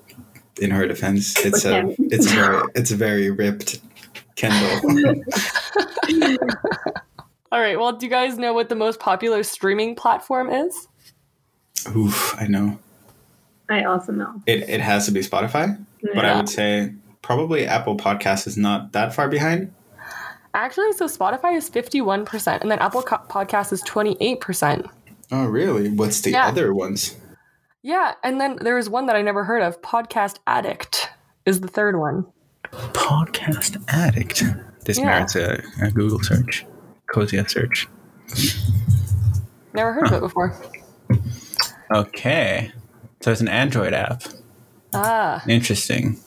In 0.60 0.70
her 0.70 0.86
defense, 0.88 1.36
it's 1.44 1.64
a 1.66 1.94
it's 1.98 2.26
a 2.32 2.34
very 2.34 2.62
it's 2.74 2.90
a 2.90 2.96
very 2.96 3.30
ripped 3.30 3.80
Ken 4.36 4.50
doll. 4.52 5.14
All 7.52 7.60
right. 7.60 7.78
Well, 7.78 7.92
do 7.92 8.04
you 8.06 8.10
guys 8.10 8.38
know 8.38 8.52
what 8.52 8.68
the 8.68 8.74
most 8.74 9.00
popular 9.00 9.42
streaming 9.42 9.94
platform 9.94 10.50
is? 10.50 10.88
Oof, 11.96 12.34
I 12.40 12.46
know. 12.46 12.78
I 13.70 13.84
also 13.84 14.12
know. 14.12 14.42
It 14.46 14.68
it 14.68 14.80
has 14.80 15.06
to 15.06 15.12
be 15.12 15.20
Spotify, 15.20 15.78
but 16.14 16.24
I 16.24 16.36
would 16.36 16.48
say 16.48 16.92
probably 17.22 17.66
Apple 17.66 17.96
Podcast 17.96 18.46
is 18.46 18.56
not 18.56 18.92
that 18.92 19.14
far 19.14 19.28
behind. 19.28 19.72
Actually, 20.54 20.92
so 20.92 21.06
Spotify 21.06 21.56
is 21.56 21.68
fifty-one 21.68 22.24
percent, 22.24 22.62
and 22.62 22.70
then 22.70 22.78
Apple 22.78 23.02
Co- 23.02 23.22
Podcast 23.28 23.72
is 23.72 23.80
twenty-eight 23.82 24.40
percent. 24.40 24.86
Oh, 25.30 25.46
really? 25.46 25.90
What's 25.90 26.20
the 26.20 26.30
Yeah. 26.30 26.46
other 26.46 26.72
ones? 26.74 27.16
Yeah, 27.82 28.14
and 28.24 28.40
then 28.40 28.56
there 28.60 28.78
is 28.78 28.88
one 28.88 29.06
that 29.06 29.16
I 29.16 29.22
never 29.22 29.44
heard 29.44 29.62
of. 29.62 29.80
Podcast 29.82 30.38
Addict 30.46 31.08
is 31.44 31.60
the 31.60 31.68
third 31.68 31.98
one. 31.98 32.26
Podcast 32.72 33.82
Addict. 33.88 34.42
This 34.84 34.98
Yeah. 34.98 35.06
merits 35.06 35.36
a, 35.36 35.62
a 35.82 35.90
Google 35.90 36.20
search, 36.22 36.64
cozy 37.12 37.42
search. 37.46 37.88
Never 39.74 39.92
heard 39.92 40.06
of 40.06 40.12
it 40.14 40.20
before. 40.20 40.54
Okay, 41.94 42.72
so 43.20 43.30
it's 43.30 43.40
an 43.40 43.48
Android 43.48 43.94
app. 43.94 44.22
Ah, 44.94 45.42
Interesting. 45.48 46.18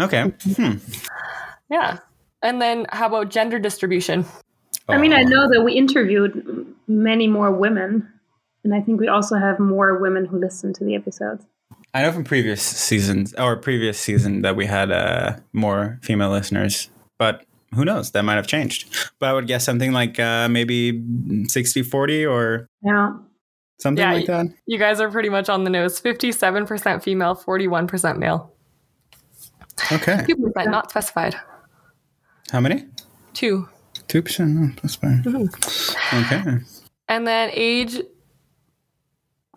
Okay. 0.00 0.32
Hmm. 0.56 0.74
yeah. 1.70 1.98
And 2.42 2.60
then 2.60 2.86
how 2.90 3.06
about 3.06 3.30
gender 3.30 3.58
distribution? 3.58 4.24
I 4.88 4.98
mean, 4.98 5.12
I 5.12 5.22
Oh. 5.22 5.28
know 5.28 5.48
that 5.50 5.62
we 5.62 5.72
interviewed 5.74 6.66
many 6.88 7.26
more 7.28 7.52
women, 7.52 8.08
and 8.64 8.74
I 8.74 8.80
think 8.80 9.00
we 9.00 9.08
also 9.08 9.36
have 9.36 9.58
more 9.60 9.98
women 9.98 10.24
who 10.26 10.38
listen 10.38 10.72
to 10.74 10.84
the 10.84 10.94
episodes. 10.94 11.44
I 11.94 12.02
know 12.02 12.12
from 12.12 12.24
previous 12.24 12.62
seasons 12.62 13.34
or 13.34 13.56
previous 13.56 13.98
season 13.98 14.42
that 14.42 14.56
we 14.56 14.64
had 14.66 14.90
uh, 14.90 15.36
more 15.52 15.98
female 16.02 16.30
listeners, 16.30 16.90
but 17.18 17.44
who 17.74 17.84
knows? 17.84 18.10
That 18.12 18.22
might 18.22 18.36
have 18.36 18.46
changed. 18.46 18.94
But 19.18 19.28
I 19.30 19.32
would 19.34 19.46
guess 19.46 19.64
something 19.64 19.92
like 19.92 20.18
uh, 20.18 20.48
maybe 20.48 21.02
60 21.48 21.82
40 21.82 22.26
or 22.26 22.68
Yeah. 22.82 23.12
something 23.78 24.02
Yeah, 24.02 24.12
like 24.12 24.26
that. 24.26 24.46
You 24.66 24.78
guys 24.78 25.00
are 25.00 25.10
pretty 25.10 25.28
much 25.28 25.48
on 25.48 25.64
the 25.64 25.70
nose. 25.70 25.98
Fifty-seven 26.00 26.66
percent 26.66 27.02
female, 27.02 27.34
forty-one 27.34 27.86
percent 27.86 28.18
male. 28.18 28.52
Okay. 29.90 30.24
Two 30.26 30.36
percent 30.36 30.70
not 30.70 30.90
specified. 30.90 31.34
How 32.50 32.60
many? 32.60 32.86
Two. 33.34 33.68
2%. 34.08 34.72
Oh, 34.74 34.74
that's 34.82 34.96
fine. 34.96 35.22
Okay. 36.24 36.58
And 37.08 37.26
then 37.26 37.50
age 37.54 38.00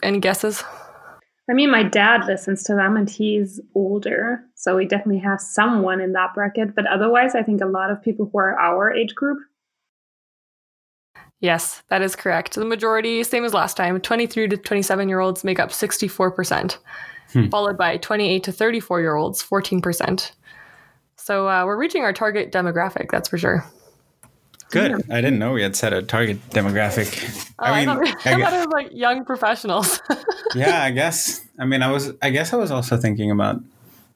and 0.04 0.22
guesses. 0.22 0.64
I 1.50 1.54
mean, 1.54 1.70
my 1.70 1.84
dad 1.84 2.26
listens 2.26 2.64
to 2.64 2.74
them 2.76 2.98
and 2.98 3.10
he's 3.10 3.60
older. 3.76 4.42
So 4.56 4.76
we 4.78 4.86
definitely 4.88 5.20
have 5.22 5.40
someone 5.40 6.02
in 6.02 6.14
that 6.14 6.34
bracket. 6.34 6.74
But 6.76 6.88
otherwise, 6.88 7.36
I 7.36 7.44
think 7.44 7.62
a 7.62 7.68
lot 7.68 7.92
of 7.92 8.02
people 8.02 8.30
who 8.32 8.40
are 8.40 8.60
our 8.60 8.92
age 8.92 9.14
group. 9.14 9.38
Yes, 11.42 11.84
that 11.90 12.02
is 12.02 12.16
correct. 12.16 12.56
The 12.56 12.66
majority, 12.66 13.24
same 13.24 13.46
as 13.46 13.54
last 13.54 13.78
time, 13.78 14.00
23 14.02 14.48
to 14.48 14.58
27 14.58 15.08
year 15.10 15.20
olds 15.20 15.44
make 15.44 15.60
up 15.60 15.70
64%, 15.70 16.78
Hmm. 17.34 17.50
followed 17.50 17.78
by 17.78 17.98
28 17.98 18.44
to 18.44 18.52
34 18.52 19.02
year 19.02 19.16
olds, 19.16 19.44
14%. 19.44 20.32
So 21.18 21.48
uh, 21.48 21.66
we're 21.66 21.78
reaching 21.78 22.04
our 22.04 22.14
target 22.14 22.52
demographic, 22.52 23.12
that's 23.12 23.30
for 23.30 23.38
sure. 23.38 23.64
Good. 24.76 25.10
I 25.12 25.22
didn't 25.22 25.40
know 25.40 25.54
we 25.54 25.64
had 25.64 25.76
set 25.76 25.94
a 25.94 26.02
target 26.02 26.38
demographic. 26.52 27.08
Oh, 27.60 27.64
I, 27.66 27.86
thought, 27.86 28.00
I, 28.06 28.34
I 28.34 28.40
thought 28.42 28.54
it 28.54 28.58
was 28.58 28.68
like 28.74 28.90
young 28.92 29.24
professionals. 29.26 30.02
yeah, 30.56 30.84
I 30.84 30.92
guess. 30.92 31.42
I 31.58 31.66
mean, 31.66 31.82
I 31.82 31.92
was. 31.92 32.12
I 32.22 32.30
guess 32.30 32.52
I 32.54 32.58
was 32.58 32.72
also 32.72 32.98
thinking 32.98 33.32
about 33.32 33.62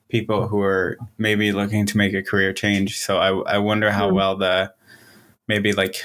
people 0.09 0.47
who 0.47 0.61
are 0.61 0.97
maybe 1.17 1.51
looking 1.51 1.85
to 1.85 1.97
make 1.97 2.13
a 2.13 2.21
career 2.21 2.51
change. 2.53 2.99
So 2.99 3.17
I, 3.17 3.55
I 3.55 3.57
wonder 3.59 3.91
how 3.91 4.09
Hmm. 4.09 4.15
well 4.15 4.35
the 4.37 4.73
maybe 5.47 5.71
like 5.73 6.03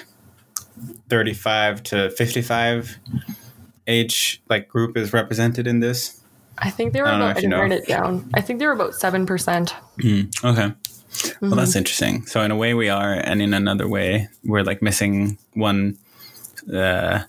thirty-five 1.09 1.83
to 1.85 2.11
fifty-five 2.11 2.99
age 3.87 4.43
like 4.49 4.69
group 4.69 4.97
is 4.97 5.13
represented 5.13 5.67
in 5.67 5.81
this. 5.81 6.21
I 6.59 6.71
think 6.71 6.93
they 6.93 7.03
were 7.03 7.09
I 7.09 7.17
about, 7.17 7.31
I 7.31 7.33
didn't 7.35 7.51
know. 7.51 7.61
write 7.61 7.73
it 7.73 7.87
down. 7.89 8.31
I 8.35 8.41
think 8.41 8.61
they 8.61 8.67
were 8.67 8.73
about 8.73 8.93
7%. 8.93 9.27
percent 9.27 9.75
Mm, 9.99 10.45
okay. 10.45 10.73
Well, 11.41 11.53
Mhm. 11.53 11.57
that's 11.57 11.77
interesting. 11.77 12.27
So 12.27 12.41
in 12.43 12.51
a 12.51 12.57
way 12.57 12.75
we 12.75 12.89
are, 12.89 13.13
and 13.13 13.41
in 13.43 13.55
another 13.55 13.87
way 13.89 14.29
we're 14.45 14.63
like 14.63 14.83
missing 14.83 15.39
one. 15.55 15.97
Uh, 16.73 17.21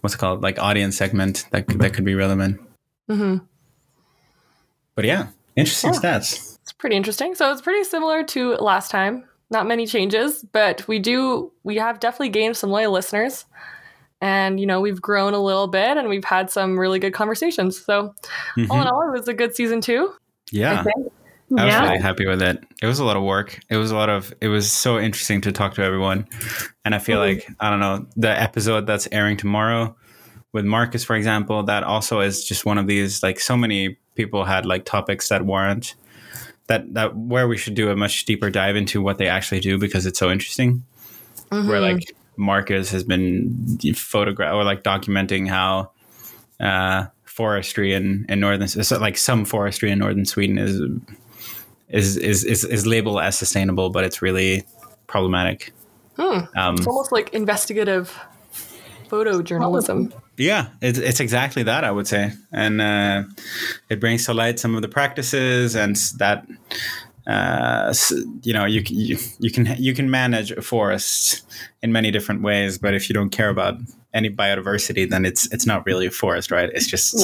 what's 0.00 0.14
it 0.14 0.18
called? 0.18 0.42
Like 0.42 0.58
audience 0.58 0.96
segment 0.96 1.46
that 1.50 1.66
could- 1.68 1.80
that 1.80 1.94
could 1.94 2.04
be 2.04 2.14
relevant. 2.14 2.60
hmm 3.08 3.36
But 4.94 5.04
yeah, 5.04 5.28
interesting 5.56 5.92
Yeah. 5.94 6.00
stats. 6.00 6.58
It's 6.62 6.72
pretty 6.72 6.96
interesting. 6.96 7.34
So 7.34 7.50
it's 7.52 7.60
pretty 7.62 7.84
similar 7.84 8.22
to 8.24 8.54
last 8.56 8.90
time. 8.90 9.24
Not 9.50 9.66
many 9.66 9.86
changes, 9.86 10.44
but 10.52 10.86
we 10.88 10.98
do 10.98 11.52
we 11.62 11.76
have 11.76 12.00
definitely 12.00 12.30
gained 12.30 12.56
some 12.56 12.70
loyal 12.70 12.92
listeners. 12.92 13.44
And 14.20 14.58
you 14.60 14.66
know, 14.66 14.80
we've 14.80 15.00
grown 15.02 15.34
a 15.34 15.42
little 15.42 15.66
bit 15.68 15.96
and 15.96 16.08
we've 16.08 16.24
had 16.24 16.50
some 16.50 16.78
really 16.78 16.98
good 16.98 17.12
conversations. 17.12 17.82
So 17.84 18.14
all 18.56 18.64
Mhm. 18.78 18.82
in 18.82 18.88
all, 18.88 19.02
it 19.08 19.12
was 19.18 19.28
a 19.28 19.34
good 19.34 19.54
season 19.54 19.80
two. 19.80 20.12
Yeah. 20.50 20.84
I 21.58 21.64
was 21.66 21.72
yeah. 21.74 21.88
really 21.88 22.00
happy 22.02 22.26
with 22.26 22.40
it. 22.42 22.64
It 22.80 22.86
was 22.86 22.98
a 22.98 23.04
lot 23.04 23.16
of 23.16 23.22
work. 23.22 23.58
It 23.68 23.76
was 23.76 23.90
a 23.90 23.96
lot 23.96 24.08
of. 24.08 24.32
It 24.40 24.48
was 24.48 24.70
so 24.70 24.98
interesting 24.98 25.40
to 25.42 25.52
talk 25.52 25.74
to 25.74 25.82
everyone, 25.82 26.26
and 26.84 26.94
I 26.94 26.98
feel 26.98 27.18
Mhm. 27.18 27.34
like 27.34 27.48
I 27.60 27.70
don't 27.70 27.80
know 27.80 28.06
the 28.16 28.30
episode 28.30 28.86
that's 28.86 29.08
airing 29.12 29.36
tomorrow 29.36 29.94
with 30.52 30.64
Marcus, 30.64 31.04
for 31.04 31.16
example. 31.16 31.62
That 31.64 31.82
also 31.84 32.20
is 32.20 32.44
just 32.44 32.64
one 32.64 32.78
of 32.78 32.86
these. 32.86 33.22
Like 33.22 33.38
so 33.40 33.56
many 33.56 33.98
people 34.14 34.44
had 34.44 34.64
like 34.66 34.84
topics 34.84 35.28
that 35.28 35.44
warrant 35.44 35.94
that 36.68 36.94
that 36.94 37.16
where 37.16 37.48
we 37.48 37.56
should 37.58 37.74
do 37.74 37.90
a 37.90 37.96
much 37.96 38.24
deeper 38.24 38.48
dive 38.50 38.76
into 38.76 39.02
what 39.02 39.18
they 39.18 39.26
actually 39.28 39.60
do 39.60 39.78
because 39.78 40.06
it's 40.06 40.18
so 40.18 40.30
interesting. 40.30 40.84
Where 41.50 41.62
Mhm. 41.80 41.94
like 41.94 42.16
Marcus 42.36 42.90
has 42.92 43.04
been 43.04 43.78
photograph 43.94 44.54
or 44.54 44.64
like 44.64 44.82
documenting 44.82 45.48
how 45.48 45.90
uh, 46.60 47.06
forestry 47.24 47.92
in 47.92 48.24
in 48.28 48.38
northern 48.40 48.68
so 48.68 48.98
like 48.98 49.16
some 49.18 49.44
forestry 49.44 49.90
in 49.90 49.98
northern 49.98 50.24
Sweden 50.24 50.58
is 50.58 50.80
is 51.92 52.16
is 52.16 52.44
is, 52.44 52.64
is 52.64 52.86
labeled 52.86 53.20
as 53.20 53.38
sustainable, 53.38 53.90
but 53.90 54.04
it's 54.04 54.22
really 54.22 54.64
problematic. 55.06 55.72
Hmm. 56.16 56.40
Um, 56.56 56.74
it's 56.74 56.86
almost 56.86 57.12
like 57.12 57.32
investigative 57.32 58.18
photojournalism. 59.08 60.12
yeah, 60.36 60.68
it's 60.80 60.98
it's 60.98 61.20
exactly 61.20 61.62
that 61.64 61.84
I 61.84 61.90
would 61.90 62.06
say, 62.06 62.32
and 62.50 62.80
uh, 62.80 63.24
it 63.88 64.00
brings 64.00 64.24
to 64.26 64.34
light 64.34 64.58
some 64.58 64.74
of 64.74 64.82
the 64.82 64.88
practices 64.88 65.76
and 65.76 65.96
that. 66.18 66.46
Uh, 67.24 67.94
you 68.42 68.52
know, 68.52 68.64
you, 68.64 68.82
you 68.86 69.16
you 69.38 69.48
can 69.48 69.76
you 69.78 69.94
can 69.94 70.10
manage 70.10 70.50
a 70.50 70.60
forest 70.60 71.46
in 71.80 71.92
many 71.92 72.10
different 72.10 72.42
ways, 72.42 72.78
but 72.78 72.94
if 72.94 73.08
you 73.08 73.14
don't 73.14 73.30
care 73.30 73.48
about 73.48 73.76
any 74.12 74.28
biodiversity, 74.28 75.08
then 75.08 75.24
it's 75.24 75.46
it's 75.52 75.64
not 75.64 75.86
really 75.86 76.06
a 76.06 76.10
forest, 76.10 76.50
right? 76.50 76.68
It's 76.74 76.88
just 76.88 77.14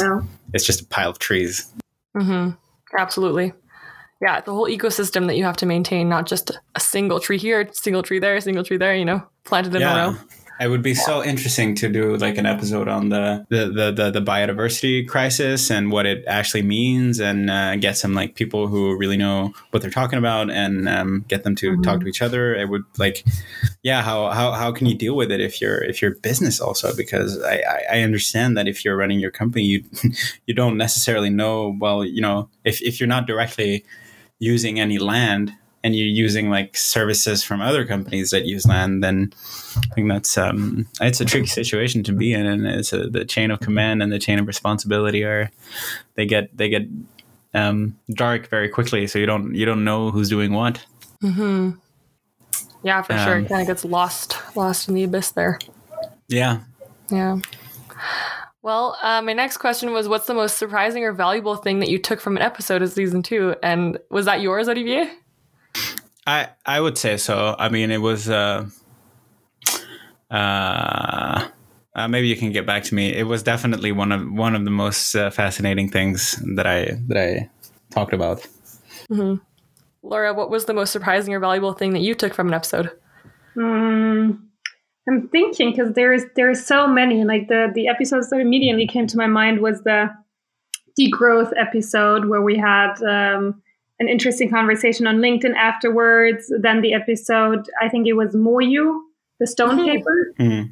it's 0.53 0.65
just 0.65 0.83
a 0.83 0.85
pile 0.85 1.11
of 1.11 1.19
trees. 1.19 1.67
hmm 2.17 2.51
Absolutely. 2.97 3.53
Yeah, 4.21 4.41
the 4.41 4.53
whole 4.53 4.67
ecosystem 4.67 5.27
that 5.29 5.37
you 5.37 5.45
have 5.45 5.57
to 5.59 5.67
maintain, 5.67 6.09
not 6.09 6.27
just 6.27 6.51
a 6.75 6.81
single 6.81 7.21
tree 7.21 7.39
here, 7.39 7.69
single 7.73 8.03
tree 8.03 8.19
there, 8.19 8.41
single 8.41 8.65
tree 8.65 8.77
there, 8.77 8.95
you 8.97 9.05
know, 9.05 9.23
planted 9.45 9.75
in 9.77 9.83
a 9.83 9.87
row. 9.87 10.17
It 10.61 10.67
would 10.71 10.83
be 10.83 10.93
so 10.95 11.23
interesting 11.23 11.77
to 11.77 11.89
do 11.89 12.17
like 12.17 12.37
an 12.37 12.45
episode 12.45 12.89
on 12.89 13.11
the 13.11 13.47
the, 13.49 13.67
the, 13.67 13.93
the, 13.93 14.11
the 14.11 14.21
biodiversity 14.21 15.07
crisis 15.07 15.71
and 15.71 15.93
what 15.93 16.05
it 16.05 16.25
actually 16.27 16.63
means 16.63 17.21
and 17.21 17.49
uh, 17.49 17.77
get 17.77 17.97
some 17.97 18.13
like 18.13 18.35
people 18.35 18.67
who 18.67 18.97
really 18.99 19.17
know 19.17 19.53
what 19.71 19.83
they're 19.83 19.91
talking 19.93 20.19
about 20.19 20.51
and 20.51 20.89
um, 20.89 21.25
get 21.29 21.45
them 21.45 21.55
to 21.55 21.77
Mhm. 21.77 21.85
talk 21.85 22.01
to 22.01 22.09
each 22.09 22.21
other. 22.23 22.57
It 22.57 22.69
would 22.71 22.83
like, 22.99 23.25
yeah, 23.85 24.03
how, 24.03 24.31
how, 24.31 24.51
how 24.51 24.73
can 24.73 24.89
you 24.89 24.97
deal 24.97 25.15
with 25.15 25.31
it 25.31 25.41
if 25.41 25.61
you're 25.61 25.79
if 25.85 26.03
you're 26.03 26.17
business 26.17 26.61
also? 26.61 26.93
Because 26.97 27.41
I, 27.41 27.59
I, 27.59 27.83
I 27.93 28.01
understand 28.01 28.57
that 28.57 28.67
if 28.67 28.85
you're 28.85 28.97
running 28.97 29.21
your 29.21 29.31
company, 29.31 29.65
you 29.65 29.85
you 30.47 30.55
don't 30.55 30.77
necessarily 30.77 31.31
know, 31.31 31.77
well, 31.79 32.05
you 32.05 32.21
know, 32.21 32.49
if, 32.65 32.83
if 32.83 32.99
you're 32.99 33.07
not 33.07 33.29
directly 33.29 33.85
using 34.39 34.79
any 34.81 34.99
land 34.99 35.53
and 35.85 35.95
you're 35.95 36.09
using 36.09 36.51
like 36.51 36.77
services 36.77 37.43
from 37.43 37.61
other 37.61 37.85
companies 37.85 38.31
that 38.31 38.45
use 38.45 38.67
land, 38.67 39.03
then 39.03 39.33
I 39.77 39.95
think 39.95 40.09
that's 40.09 40.37
um, 40.37 40.87
it's 41.01 41.21
a 41.21 41.25
tricky 41.25 41.47
situation 41.47 42.03
to 42.05 42.13
be 42.13 42.33
in, 42.33 42.47
and 42.47 42.67
it's 42.67 42.93
a, 42.93 43.09
the 43.09 43.25
chain 43.25 43.51
of 43.51 43.61
command 43.61 44.03
and 44.03 44.13
the 44.13 44.19
chain 44.19 44.39
of 44.39 44.47
responsibility 44.47 45.25
are 45.25 45.51
they 46.15 46.27
get 46.27 46.57
they 46.57 46.69
get 46.69 46.83
um, 47.55 47.97
dark 48.11 48.49
very 48.49 48.69
quickly, 48.69 49.07
so 49.07 49.19
you 49.19 49.27
don't 49.27 49.55
you 49.55 49.65
don't 49.65 49.85
know 49.85 50.11
who's 50.11 50.29
doing 50.29 50.53
what. 50.53 50.85
Mm-hmm. 51.23 51.71
Yeah, 52.83 53.03
for 53.03 53.17
sure. 53.19 53.37
Um, 53.37 53.45
It 53.45 53.49
kind 53.49 53.61
of 53.61 53.67
gets 53.67 53.85
lost 53.85 54.37
lost 54.57 54.89
in 54.89 54.95
the 54.95 55.05
abyss 55.05 55.31
there. 55.31 55.59
Yeah. 56.29 56.61
Yeah. 57.11 57.39
Well, 58.63 58.97
uh, 59.03 59.23
my 59.23 59.33
next 59.33 59.59
question 59.59 59.93
was, 59.93 60.09
what's 60.09 60.27
the 60.27 60.35
most 60.35 60.59
surprising 60.59 61.05
or 61.05 61.13
valuable 61.13 61.57
thing 61.57 61.79
that 61.81 61.89
you 61.89 61.99
took 61.99 62.21
from 62.21 62.37
an 62.37 62.43
episode 62.43 62.83
of 62.83 62.91
season 62.91 63.23
two? 63.23 63.55
And 63.63 63.99
was 64.11 64.27
that 64.27 64.41
yours, 64.41 64.69
Olivier? 64.69 65.11
I 66.27 66.49
I 66.67 66.81
would 66.81 66.99
say 66.99 67.17
so. 67.17 67.55
I 67.59 67.69
mean, 67.69 67.91
it 67.91 67.99
was. 67.99 68.29
Uh, 68.29 68.69
uh, 70.31 71.49
uh, 71.95 72.09
maybe 72.09 72.29
you 72.29 72.37
can 72.37 72.53
get 72.53 72.67
back 72.67 72.83
to 72.85 72.95
me. 72.95 73.15
It 73.15 73.25
was 73.25 73.43
definitely 73.43 73.93
one 73.93 74.13
of 74.13 74.31
one 74.31 74.55
of 74.55 74.65
the 74.65 74.71
most 74.71 75.15
uh, 75.15 75.31
fascinating 75.31 75.91
things 75.91 76.41
that 76.57 76.67
I 76.67 76.99
that 77.07 77.17
I 77.17 77.51
talked 77.91 78.13
about. 78.13 78.47
Laura, 80.03 80.35
what 80.35 80.51
was 80.51 80.67
the 80.67 80.75
most 80.75 80.93
surprising 80.93 81.35
or 81.35 81.41
valuable 81.41 81.73
thing 81.73 81.93
that 81.93 82.01
you 82.01 82.15
took 82.15 82.35
from 82.35 82.49
an 82.49 82.55
episode? 82.55 82.91
Mm, 83.57 84.39
I'm 85.09 85.29
thinking 85.29 85.71
because 85.71 85.95
there 85.95 86.13
is 86.13 86.27
there 86.37 86.51
are 86.51 86.55
so 86.55 86.87
many. 86.87 87.25
Like 87.25 87.49
the 87.49 87.71
the 87.75 87.89
episodes 87.89 88.31
that 88.31 88.41
immediately 88.41 88.87
came 88.87 89.07
to 89.09 89.17
my 89.17 89.27
mind 89.27 89.61
was 89.61 89.83
the 89.83 90.11
degrowth 90.99 91.53
episode 91.57 92.27
where 92.27 92.43
we 92.43 92.57
had 92.59 92.95
um, 93.03 93.63
an 94.01 94.09
interesting 94.09 94.51
conversation 94.51 95.07
on 95.07 95.17
LinkedIn 95.19 95.55
afterwards. 95.55 96.53
Then 96.61 96.83
the 96.83 96.95
episode, 96.95 97.69
I 97.81 97.89
think 97.89 98.07
it 98.07 98.15
was 98.15 98.35
Moyu, 98.35 99.01
the 99.39 99.47
stone 99.47 99.79
Mhm. 99.79 99.85
paper, 99.87 100.33
Mhm. 100.41 100.71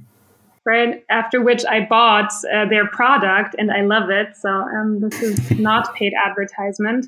right? 0.64 1.04
After 1.08 1.40
which 1.40 1.64
I 1.64 1.80
bought 1.86 2.32
uh, 2.52 2.66
their 2.66 2.86
product 2.88 3.54
and 3.58 3.70
I 3.70 3.82
love 3.82 4.10
it. 4.10 4.36
So 4.36 4.50
um, 4.50 5.00
this 5.00 5.22
is 5.22 5.50
not 5.60 5.94
paid 5.94 6.12
advertisement. 6.26 7.06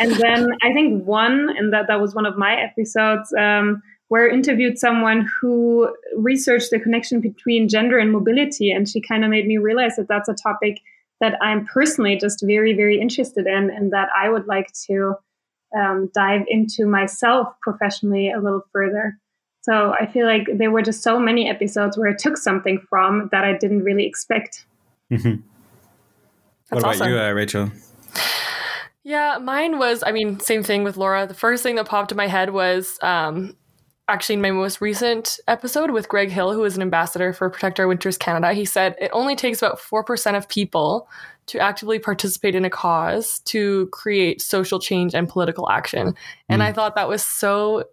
And 0.00 0.12
then 0.12 0.48
I 0.62 0.72
think 0.72 1.04
one, 1.04 1.50
and 1.56 1.72
that 1.74 1.86
that 1.88 2.00
was 2.00 2.14
one 2.14 2.24
of 2.24 2.38
my 2.38 2.56
episodes, 2.56 3.32
um, 3.34 3.82
where 4.08 4.30
I 4.30 4.34
interviewed 4.34 4.78
someone 4.78 5.28
who 5.40 5.94
researched 6.16 6.70
the 6.70 6.78
connection 6.78 7.20
between 7.20 7.68
gender 7.68 7.98
and 7.98 8.12
mobility, 8.12 8.70
and 8.70 8.88
she 8.88 9.00
kind 9.00 9.24
of 9.24 9.30
made 9.30 9.46
me 9.46 9.58
realize 9.58 9.96
that 9.96 10.08
that's 10.08 10.28
a 10.28 10.34
topic 10.34 10.80
that 11.20 11.36
I'm 11.42 11.66
personally 11.66 12.16
just 12.16 12.44
very, 12.44 12.74
very 12.74 13.00
interested 13.00 13.46
in, 13.46 13.70
and 13.70 13.92
that 13.92 14.08
I 14.16 14.28
would 14.28 14.46
like 14.46 14.72
to 14.86 15.14
um, 15.76 16.10
dive 16.14 16.44
into 16.48 16.86
myself 16.86 17.48
professionally 17.62 18.30
a 18.30 18.40
little 18.40 18.62
further. 18.72 19.18
So 19.62 19.94
I 19.98 20.06
feel 20.06 20.26
like 20.26 20.46
there 20.54 20.70
were 20.70 20.82
just 20.82 21.02
so 21.02 21.18
many 21.18 21.48
episodes 21.48 21.98
where 21.98 22.08
I 22.08 22.14
took 22.14 22.36
something 22.36 22.78
from 22.88 23.28
that 23.32 23.44
I 23.44 23.54
didn't 23.54 23.82
really 23.82 24.06
expect. 24.06 24.64
Mhm. 25.10 25.42
What 26.68 26.78
about 26.78 26.94
awesome. 26.94 27.10
you, 27.10 27.18
uh, 27.18 27.32
Rachael? 27.32 27.70
Yeah, 29.02 29.38
mine 29.40 29.78
was, 29.78 30.02
I 30.06 30.12
mean, 30.12 30.40
same 30.40 30.62
thing 30.62 30.84
with 30.84 30.96
Laura. 30.96 31.26
The 31.26 31.34
first 31.34 31.62
thing 31.62 31.76
that 31.76 31.86
popped 31.86 32.10
in 32.12 32.16
my 32.16 32.26
head 32.26 32.50
was 32.50 32.98
um, 33.02 33.56
actually 34.08 34.34
in 34.34 34.40
my 34.40 34.50
most 34.50 34.80
recent 34.80 35.40
episode 35.48 35.90
with 35.90 36.08
Greg 36.08 36.30
Hill, 36.30 36.52
who 36.52 36.64
is 36.64 36.76
an 36.76 36.82
ambassador 36.82 37.32
for 37.32 37.50
Protect 37.50 37.80
Our 37.80 37.88
Winters 37.88 38.16
Canada. 38.16 38.52
He 38.52 38.64
said 38.64 38.94
it 39.00 39.10
only 39.12 39.34
takes 39.34 39.60
about 39.60 39.80
4% 39.80 40.36
of 40.36 40.48
people 40.48 41.08
to 41.46 41.58
actively 41.58 41.98
participate 41.98 42.54
in 42.54 42.64
a 42.64 42.70
cause 42.70 43.40
to 43.40 43.86
create 43.86 44.40
social 44.40 44.78
change 44.78 45.14
and 45.14 45.28
political 45.28 45.68
action. 45.70 46.14
And 46.48 46.62
I 46.62 46.72
mm. 46.72 46.74
thought 46.74 46.94
that 46.96 47.08
was 47.08 47.24
so 47.24 47.84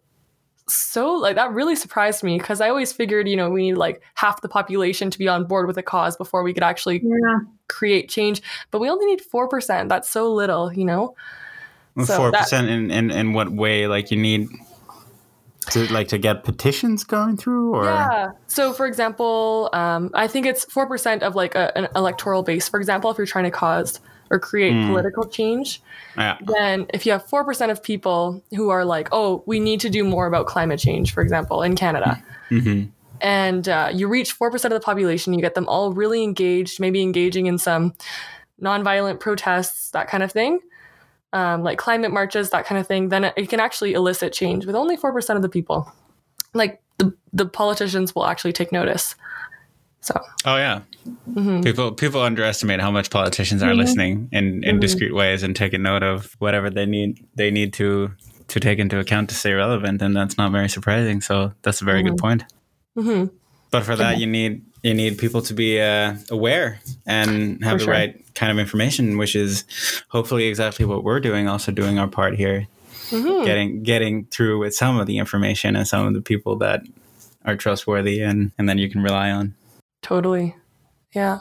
so 0.67 1.12
like 1.15 1.36
that 1.36 1.52
really 1.52 1.76
surprised 1.76 2.23
me 2.23 2.38
because 2.38 2.62
I 2.62 2.69
always 2.69 2.93
figured, 2.93 3.28
you 3.28 3.36
know, 3.36 3.49
we 3.49 3.63
need 3.63 3.78
like 3.78 4.02
half 4.15 4.41
the 4.41 4.47
population 4.47 5.10
to 5.12 5.19
be 5.19 5.28
on 5.28 5.45
board 5.45 5.67
with 5.67 5.78
a 5.78 5.84
cause 5.84 6.15
before 6.15 6.41
we 6.41 6.54
could 6.54 6.63
actually 6.63 7.02
Yeah. 7.04 7.39
create 7.67 8.10
change. 8.10 8.41
But 8.71 8.80
we 8.80 8.89
only 8.89 9.06
need 9.06 9.21
4%. 9.21 9.89
That's 9.89 10.10
so 10.10 10.32
little, 10.34 10.71
you 10.71 10.86
know? 10.86 11.15
So 12.06 12.15
Four 12.17 12.32
that- 12.32 12.43
percent 12.43 12.69
in, 12.69 12.91
in 12.91 13.12
in 13.12 13.34
what 13.34 13.52
way? 13.52 13.88
Like 13.88 14.10
you 14.10 14.17
need 14.17 14.49
to 15.65 15.91
like 15.93 16.08
to 16.10 16.17
get 16.17 16.43
petitions 16.43 17.04
going 17.04 17.38
through, 17.38 17.73
or 17.76 17.86
Yeah. 17.86 18.32
So, 18.47 18.73
for 18.73 18.86
example, 18.86 19.69
um, 19.73 20.10
I 20.13 20.28
think 20.28 20.45
it's 20.45 20.65
4% 20.65 21.21
of 21.23 21.36
like 21.36 21.56
a, 21.56 21.76
an 21.78 21.88
electoral 21.95 22.43
base. 22.43 22.67
For 22.69 22.80
example, 22.80 23.10
if 23.12 23.17
you're 23.17 23.28
trying 23.28 23.45
to 23.45 23.52
cause 23.52 23.99
or 24.32 24.39
create 24.39 24.73
Mm. 24.73 24.88
political 24.89 25.26
change, 25.28 25.82
yeah. 26.17 26.38
then 26.41 26.88
if 26.93 27.06
you 27.06 27.12
have 27.12 27.26
4% 27.28 27.69
of 27.71 27.84
people 27.84 28.41
who 28.56 28.69
are 28.69 28.84
like, 28.86 29.10
oh, 29.12 29.43
we 29.45 29.60
need 29.60 29.80
to 29.82 29.89
do 29.89 30.04
more 30.04 30.26
about 30.28 30.47
climate 30.47 30.80
change, 30.80 31.13
for 31.13 31.21
example, 31.21 31.62
in 31.62 31.76
Canada, 31.76 32.21
Mhm. 32.49 32.89
and 33.21 33.69
uh, 33.69 33.89
you 33.93 34.08
reach 34.08 34.34
4% 34.38 34.65
of 34.65 34.71
the 34.71 34.80
population, 34.80 35.34
you 35.34 35.41
get 35.41 35.54
them 35.56 35.67
all 35.67 35.93
really 35.93 36.23
engaged, 36.23 36.80
maybe 36.80 37.02
engaging 37.02 37.45
in 37.45 37.58
some 37.58 37.93
nonviolent 38.62 39.19
protests, 39.19 39.91
that 39.91 40.08
kind 40.08 40.23
of 40.23 40.32
thing, 40.32 40.60
um, 41.34 41.63
like 41.63 41.78
climate 41.78 42.12
marches, 42.12 42.50
that 42.52 42.65
kind 42.65 42.80
of 42.80 42.88
thing, 42.88 43.10
then 43.10 43.26
it, 43.26 43.34
it 43.36 43.50
can 43.50 43.60
actually 43.60 43.93
elicit 43.93 44.32
change 44.34 44.65
with 44.65 44.76
only 44.76 44.96
4% 44.96 45.36
of 45.36 45.41
the 45.41 45.50
people. 45.50 45.91
Like 46.54 46.82
the, 47.00 47.13
the 47.34 47.46
politicians 47.46 48.13
will 48.15 48.26
actually 48.26 48.54
take 48.54 48.72
notice. 48.72 49.15
So, 50.02 50.13
Oh 50.46 50.58
yeah. 50.58 50.82
mhm. 51.32 51.63
People 51.63 51.91
people 51.93 52.22
underestimate 52.22 52.80
how 52.82 52.91
much 52.91 53.10
politicians 53.10 53.63
are 53.63 53.72
Mhm. 53.74 53.78
listening 53.78 54.30
in, 54.32 54.63
in 54.63 54.78
Mhm. 54.78 54.82
discreet 54.82 55.13
ways 55.15 55.43
and 55.43 55.56
taking 55.56 55.82
note 55.82 56.04
of 56.04 56.36
whatever 56.39 56.69
they 56.69 56.86
need 56.86 57.26
they 57.36 57.50
need 57.52 57.74
to 57.74 58.12
to 58.50 58.60
take 58.60 58.78
into 58.80 59.00
account 59.00 59.30
to 59.30 59.36
stay 59.36 59.54
relevant, 59.54 60.02
and 60.02 60.13
that's 60.15 60.38
not 60.38 60.52
very 60.52 60.67
surprising. 60.69 61.22
So 61.22 61.54
that's 61.63 61.82
a 61.82 61.86
very 61.86 62.04
good 62.04 62.17
point. 62.17 62.43
Mhm. 62.98 63.32
But 63.72 63.84
for 63.84 63.96
that, 63.96 64.19
you 64.19 64.28
need 64.28 64.62
you 64.84 64.93
need 64.93 65.17
people 65.17 65.41
to 65.41 65.54
be 65.54 65.80
uh, 65.82 66.15
aware 66.30 66.80
and 67.06 67.63
have 67.63 67.74
For 67.74 67.78
the 67.80 67.84
sure. 67.86 67.93
right 67.93 68.36
kind 68.36 68.52
of 68.52 68.60
information, 68.60 69.17
which 69.17 69.36
is 69.36 69.63
hopefully 70.10 70.46
exactly 70.48 70.86
what 70.86 71.04
we're 71.04 71.19
doing. 71.19 71.48
Also 71.48 71.72
doing 71.72 71.98
our 72.00 72.08
part 72.08 72.36
here, 72.36 72.67
Mhm. 73.10 73.46
getting 73.46 73.84
getting 73.84 74.26
through 74.26 74.60
with 74.60 74.76
some 74.76 75.00
of 75.00 75.08
the 75.08 75.17
information 75.17 75.76
and 75.76 75.88
some 75.88 76.06
of 76.08 76.13
the 76.13 76.22
people 76.22 76.56
that 76.58 76.82
are 77.46 77.56
trustworthy 77.56 78.22
and 78.22 78.52
and 78.58 78.67
then 78.69 78.78
you 78.78 78.89
can 78.89 79.02
rely 79.02 79.32
on. 79.32 79.56
Totally. 80.02 80.56
Yeah. 81.13 81.39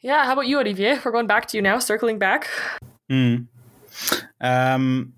Yeah. 0.00 0.24
How 0.24 0.32
about 0.32 0.46
you, 0.46 0.58
Olivier? 0.60 0.98
We're 1.04 1.10
going 1.12 1.26
back 1.26 1.46
to 1.48 1.56
you 1.56 1.62
now, 1.62 1.78
circling 1.80 2.18
back. 2.18 2.48
Mm. 3.10 3.46
Um, 4.40 5.12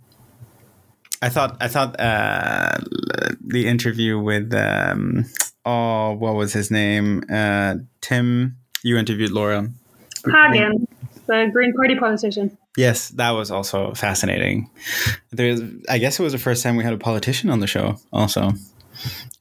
I 1.20 1.28
thought 1.28 1.56
I 1.60 1.68
thought 1.68 1.98
uh, 2.00 2.78
the 3.44 3.66
interview 3.66 4.18
with 4.18 4.54
um, 4.54 5.24
oh, 5.68 6.12
what 6.14 6.34
was 6.34 6.52
his 6.52 6.70
name? 6.70 7.22
Uh, 7.30 7.76
Tim. 8.00 8.56
You 8.82 8.96
interviewed 8.96 9.30
Laura. 9.30 9.68
Hagen, 10.24 10.86
the 11.26 11.50
Green 11.52 11.72
Party 11.74 11.96
politician. 11.96 12.56
Yes, 12.76 13.08
that 13.10 13.30
was 13.32 13.50
also 13.50 13.92
fascinating. 13.94 14.70
There's, 15.30 15.60
I 15.88 15.98
guess 15.98 16.18
it 16.18 16.22
was 16.22 16.32
the 16.32 16.38
first 16.38 16.62
time 16.62 16.76
we 16.76 16.84
had 16.84 16.92
a 16.92 16.98
politician 16.98 17.50
on 17.50 17.60
the 17.60 17.66
show. 17.66 17.96
Also, 18.12 18.52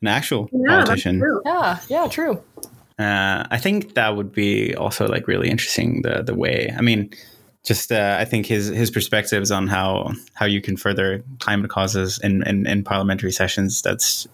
an 0.01 0.07
actual 0.07 0.49
Yeah, 0.51 0.83
politician. 0.83 1.23
Yeah. 1.45 1.79
Yeah. 1.87 2.07
True. 2.07 2.41
Uh, 2.99 3.45
I 3.51 3.59
think 3.59 3.93
that 3.93 4.15
would 4.15 4.31
be 4.31 4.75
also 4.75 5.07
like 5.07 5.27
really 5.27 5.49
interesting. 5.49 6.01
The 6.01 6.23
the 6.23 6.33
way 6.33 6.73
I 6.75 6.81
mean, 6.81 7.11
just 7.63 7.91
uh, 7.91 8.17
I 8.19 8.25
think 8.25 8.47
his 8.47 8.67
his 8.67 8.89
perspectives 8.89 9.51
on 9.51 9.67
how 9.67 10.13
how 10.33 10.47
you 10.47 10.61
can 10.61 10.77
further 10.77 11.23
climate 11.39 11.69
causes 11.69 12.19
in 12.23 12.41
in, 12.47 12.65
in 12.65 12.83
parliamentary 12.83 13.31
sessions. 13.31 13.83
That's 13.83 14.27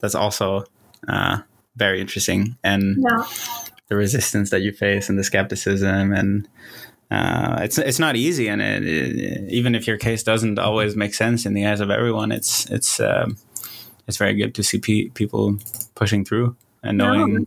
that's 0.00 0.14
also 0.14 0.64
uh, 1.08 1.38
very 1.76 2.00
interesting, 2.00 2.56
and 2.62 2.96
Yeah. 2.98 3.24
the 3.88 3.96
resistance 3.96 4.50
that 4.50 4.60
you 4.62 4.72
face 4.72 5.08
and 5.08 5.18
the 5.18 5.24
skepticism 5.24 6.12
and. 6.12 6.48
Uh, 7.10 7.58
it's 7.60 7.76
it's 7.76 7.98
not 7.98 8.16
easy, 8.16 8.48
and 8.48 8.62
it, 8.62 8.82
it, 8.86 9.52
even 9.52 9.74
if 9.74 9.86
your 9.86 9.98
case 9.98 10.22
doesn't 10.22 10.58
always 10.58 10.96
make 10.96 11.12
sense 11.12 11.44
in 11.44 11.52
the 11.52 11.66
eyes 11.66 11.80
of 11.80 11.90
everyone, 11.90 12.32
it's 12.32 12.64
it's 12.70 13.00
um, 13.00 13.36
it's 14.08 14.16
very 14.16 14.32
good 14.32 14.54
to 14.54 14.62
see 14.62 14.78
pe- 14.78 15.10
people 15.10 15.58
pushing 15.94 16.24
through 16.24 16.56
and 16.82 16.96
knowing. 16.96 17.46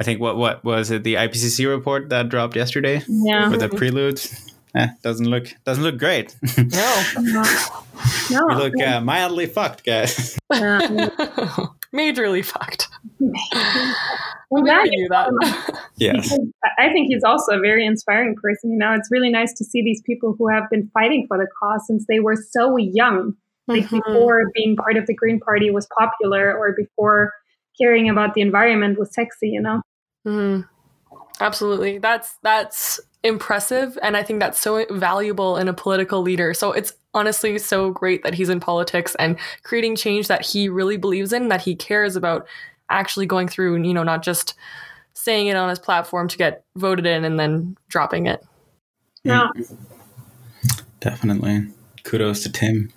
I 0.00 0.02
think 0.04 0.20
what 0.20 0.36
what 0.36 0.64
was 0.64 0.90
it 0.90 1.04
the 1.04 1.14
IPCC 1.14 1.68
report 1.70 2.08
that 2.08 2.28
dropped 2.28 2.56
yesterday 2.56 3.02
Yeah. 3.06 3.50
with 3.50 3.60
the 3.60 3.68
preludes? 3.68 4.34
Eh, 4.74 4.88
doesn't 5.02 5.26
look 5.30 5.54
doesn't 5.64 5.84
look 5.84 5.98
great. 5.98 6.34
No. 6.58 7.02
No. 8.30 8.46
we 8.48 8.54
look 8.56 8.74
uh, 8.84 9.00
mildly 9.00 9.46
fucked, 9.46 9.84
guys. 9.84 10.36
Yeah. 10.52 11.08
Majorly 11.96 12.44
fucked. 12.44 12.88
Well, 14.48 14.62
We 14.62 14.68
that 14.70 14.76
already 14.76 14.90
knew 14.90 15.08
that. 15.08 15.80
yes. 15.96 16.38
I 16.78 16.88
think 16.92 17.08
he's 17.08 17.24
also 17.24 17.56
a 17.56 17.60
very 17.60 17.84
inspiring 17.84 18.36
person. 18.40 18.70
You 18.70 18.78
know, 18.78 18.94
it's 18.94 19.08
really 19.10 19.28
nice 19.28 19.52
to 19.54 19.64
see 19.64 19.82
these 19.82 20.00
people 20.02 20.36
who 20.38 20.46
have 20.48 20.70
been 20.70 20.88
fighting 20.94 21.24
for 21.26 21.36
the 21.36 21.48
cause 21.60 21.84
since 21.88 22.04
they 22.08 22.20
were 22.20 22.36
so 22.36 22.76
young, 22.76 23.34
like 23.66 23.86
Mhm. 23.86 24.02
before 24.04 24.44
being 24.54 24.76
part 24.76 24.96
of 24.96 25.06
the 25.06 25.14
Green 25.14 25.40
Party 25.40 25.70
was 25.70 25.88
popular 25.98 26.56
or 26.56 26.72
before 26.76 27.32
caring 27.76 28.08
about 28.08 28.34
the 28.34 28.40
environment 28.40 29.00
was 29.00 29.12
sexy. 29.12 29.48
You 29.48 29.62
know. 29.62 29.82
Mhm. 30.24 30.68
Absolutely. 31.40 31.98
That's 31.98 32.36
that's 32.42 33.00
impressive 33.24 33.98
and 34.00 34.16
I 34.16 34.22
think 34.22 34.38
that's 34.38 34.60
so 34.60 34.86
valuable 34.92 35.56
in 35.56 35.66
a 35.66 35.72
political 35.74 36.22
leader. 36.22 36.54
So 36.54 36.70
it's 36.70 36.92
honestly 37.16 37.58
so 37.58 37.90
great 37.90 38.22
that 38.22 38.34
he's 38.34 38.48
in 38.48 38.60
politics 38.60 39.16
and 39.18 39.36
creating 39.64 39.96
change 39.96 40.28
that 40.28 40.44
he 40.44 40.68
really 40.68 40.96
believes 40.96 41.32
in, 41.32 41.48
that 41.48 41.62
he 41.62 41.74
cares 41.74 42.14
about 42.14 42.46
actually 42.90 43.26
going 43.26 43.48
through 43.48 43.74
and, 43.74 43.86
you 43.86 43.94
know, 43.94 44.04
not 44.04 44.22
just 44.22 44.54
saying 45.14 45.48
it 45.48 45.56
on 45.56 45.68
his 45.68 45.78
platform 45.78 46.28
to 46.28 46.36
get 46.36 46.64
voted 46.76 47.06
in 47.06 47.24
and 47.24 47.40
then 47.40 47.76
dropping 47.88 48.26
it. 48.26 48.44
Yeah. 49.24 49.48
Definitely. 51.00 51.66
Kudos 52.04 52.42
to 52.44 52.52
Tim. 52.52 52.92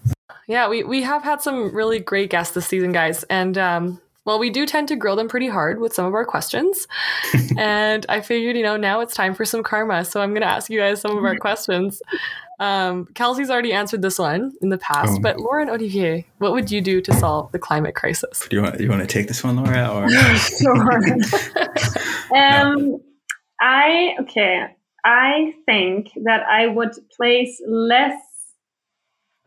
Yeah, 0.48 0.68
we, 0.68 0.84
we 0.84 1.02
have 1.02 1.24
had 1.24 1.42
some 1.42 1.74
really 1.74 2.00
great 2.00 2.30
guests 2.30 2.54
this 2.54 2.68
season, 2.68 2.92
guys. 2.92 3.24
And 3.24 3.58
um, 3.58 4.02
well, 4.30 4.38
we 4.38 4.52
do 4.52 4.68
tend 4.68 4.88
to 4.89 4.96
grill 4.96 5.15
them 5.15 5.28
pretty 5.28 5.48
hard 5.48 5.80
with 5.80 5.92
some 5.92 6.06
of 6.06 6.13
our 6.13 6.24
questions. 6.24 6.88
and 7.58 8.06
I 8.10 8.22
figured, 8.22 8.56
you 8.56 8.62
know, 8.62 8.78
now 8.78 9.00
it's 9.00 9.15
time 9.15 9.34
for 9.34 9.44
some 9.44 9.63
karma. 9.63 10.06
So 10.06 10.22
I'm 10.22 10.30
going 10.30 10.44
to 10.44 10.48
ask 10.48 10.70
you 10.70 10.80
guys 10.80 11.02
some 11.02 11.18
of 11.18 11.24
our 11.24 11.36
questions. 11.36 12.00
Um, 12.60 13.08
Kelsey's 13.15 13.50
already 13.50 13.74
answered 13.74 14.04
this 14.04 14.20
one 14.20 14.52
in 14.62 14.70
the 14.70 14.78
past, 14.78 15.13
Oh. 15.15 15.20
but 15.20 15.39
Laura 15.39 15.62
and 15.62 15.72
Olivier, 15.72 16.28
what 16.38 16.52
would 16.52 16.70
you 16.70 16.80
do 16.80 17.02
to 17.02 17.13
solve 17.15 17.52
the 17.54 17.58
climate 17.58 17.96
crisis? 17.96 18.46
Do 18.48 18.58
you 18.58 18.62
want 18.62 18.80
you 18.80 18.88
want 18.88 19.02
to 19.02 19.08
take 19.08 19.28
this 19.28 19.44
one, 19.44 19.56
Laura? 19.56 19.88
Or 19.88 20.08
sure. 20.36 21.04
um, 22.36 23.02
I 23.60 24.15
okay. 24.20 24.68
I 25.04 25.56
think 25.65 26.12
that 26.26 26.44
I 26.48 26.68
would 26.68 26.92
place 27.18 27.60
less 27.68 28.22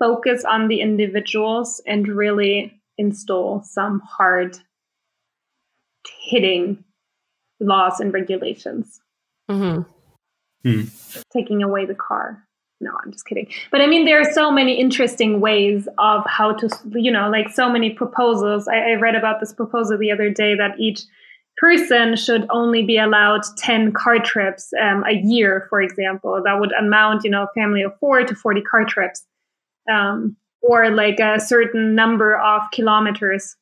focus 0.01 0.45
on 0.45 0.67
the 0.67 0.81
individuals 0.81 1.81
and 1.87 2.09
really 2.09 2.83
install 2.99 3.63
some 3.63 4.01
hard 4.01 4.59
hitting 6.21 6.85
laws 7.61 8.01
and 8.01 8.13
regulations. 8.13 9.01
hmm 9.49 9.83
taking 11.33 11.63
away 11.63 11.87
the 11.87 11.95
car. 11.95 12.47
No, 12.81 12.91
I'm 13.05 13.13
just 13.13 13.27
kidding. 13.27 13.49
But 13.71 13.81
I 13.81 13.87
mean, 13.87 14.05
there 14.05 14.21
are 14.21 14.33
so 14.33 14.51
many 14.51 14.79
interesting 14.79 15.41
ways 15.41 15.89
of 15.99 16.25
how 16.27 16.53
to, 16.55 16.69
you 16.95 17.13
know, 17.13 17.31
like 17.31 17.49
so 17.51 17.69
many 17.71 17.91
proposals. 17.91 18.67
I, 18.67 18.93
I 18.93 18.95
read 18.95 19.15
about 19.15 19.39
this 19.41 19.53
proposal 19.53 19.99
the 19.99 20.11
other 20.11 20.31
day 20.31 20.57
that 20.57 20.79
each 20.81 21.03
person 21.59 22.17
should 22.17 22.47
only 22.51 22.83
be 22.83 22.99
allowed 22.99 23.43
10 23.59 23.93
car 23.93 24.19
trips 24.19 24.73
um, 24.81 25.05
a 25.09 25.15
year, 25.15 25.67
for 25.71 25.81
example. 25.81 26.41
That 26.45 26.59
would 26.59 26.73
amount, 26.73 27.23
you 27.23 27.31
know, 27.31 27.45
a 27.45 27.53
family 27.55 27.83
of 27.83 27.97
four 28.01 28.25
to 28.25 28.35
40 28.35 28.63
car 28.63 28.85
trips. 28.85 29.25
Um, 29.91 30.37
or 30.63 30.91
like 30.91 31.19
a 31.19 31.41
certain 31.41 31.95
number 31.95 32.39
of 32.39 32.63
kilometers. 32.73 33.57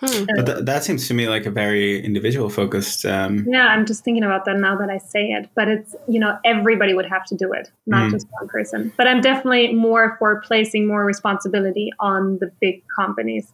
Hmm. 0.00 0.26
but 0.36 0.46
th- 0.46 0.64
that 0.64 0.84
seems 0.84 1.08
to 1.08 1.14
me 1.14 1.28
like 1.28 1.44
a 1.44 1.50
very 1.50 2.04
individual 2.04 2.50
focused. 2.50 3.04
Um, 3.04 3.44
Yeah, 3.48 3.66
I'm 3.66 3.84
just 3.84 4.04
thinking 4.04 4.22
about 4.22 4.44
that 4.44 4.56
now 4.56 4.76
that 4.76 4.88
I 4.90 4.98
say 4.98 5.30
it. 5.30 5.48
But 5.56 5.68
it's, 5.68 5.96
you 6.06 6.20
know, 6.20 6.38
everybody 6.44 6.94
would 6.94 7.06
have 7.06 7.24
to 7.26 7.36
do 7.36 7.52
it, 7.52 7.70
not 7.86 8.06
Mm. 8.06 8.12
just 8.12 8.26
one 8.38 8.48
person. 8.48 8.92
But 8.96 9.08
I'm 9.08 9.20
definitely 9.20 9.74
more 9.74 10.16
for 10.18 10.40
placing 10.40 10.86
more 10.86 11.04
responsibility 11.04 11.90
on 11.98 12.38
the 12.38 12.52
big 12.60 12.82
companies. 12.94 13.52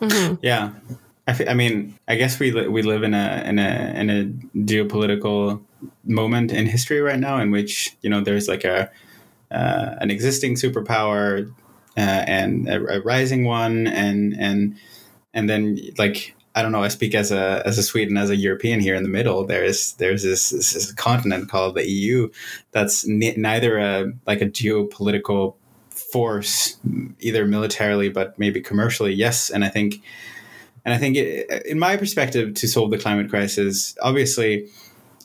hmm 0.00 0.34
Yeah, 0.40 0.70
I, 1.28 1.54
mean, 1.54 1.94
I 2.08 2.14
guess 2.16 2.38
we 2.38 2.52
li- 2.52 2.68
we 2.68 2.82
live 2.82 3.02
in 3.02 3.12
a 3.14 3.42
in 3.44 3.58
a 3.58 3.92
in 3.96 4.10
a 4.10 4.24
geopolitical 4.60 5.60
moment 6.04 6.52
in 6.52 6.66
history 6.66 7.00
right 7.00 7.18
now 7.18 7.38
in 7.38 7.50
which 7.50 7.96
you 8.02 8.08
know 8.10 8.20
there's 8.22 8.48
like 8.48 8.64
a 8.64 8.90
uh, 9.50 9.94
an 10.00 10.10
existing 10.10 10.54
superpower 10.54 11.50
uh, 11.96 12.00
and 12.00 12.68
a, 12.68 12.98
a 12.98 13.00
rising 13.00 13.44
one, 13.44 13.86
and 13.86 14.34
and 14.38 14.76
and 15.36 15.48
then 15.48 15.78
like 15.98 16.34
I 16.56 16.62
don't 16.62 16.72
know. 16.72 16.82
I 16.82 16.88
speak 16.88 17.14
as 17.14 17.30
a 17.30 17.62
as 17.64 17.78
a 17.78 17.82
Sweden 17.82 18.16
as 18.16 18.30
a 18.30 18.36
European 18.36 18.80
here 18.80 18.96
in 18.96 19.04
the 19.04 19.08
middle. 19.08 19.46
There's 19.46 19.92
there's 19.94 20.24
this, 20.24 20.50
this, 20.50 20.72
this 20.72 20.92
continent 20.92 21.48
called 21.48 21.76
the 21.76 21.88
EU 21.88 22.30
that's 22.72 23.06
ne- 23.06 23.36
neither 23.36 23.78
a 23.78 24.12
like 24.26 24.40
a 24.40 24.46
geopolitical 24.46 25.54
force 25.90 26.76
either 27.20 27.46
militarily 27.46 28.08
but 28.08 28.38
maybe 28.38 28.60
commercially 28.60 29.12
yes 29.12 29.50
and 29.50 29.64
i 29.64 29.68
think 29.68 29.96
and 30.84 30.94
i 30.94 30.98
think 30.98 31.16
it, 31.16 31.66
in 31.66 31.78
my 31.78 31.96
perspective 31.96 32.54
to 32.54 32.68
solve 32.68 32.90
the 32.90 32.98
climate 32.98 33.28
crisis 33.28 33.96
obviously 34.02 34.68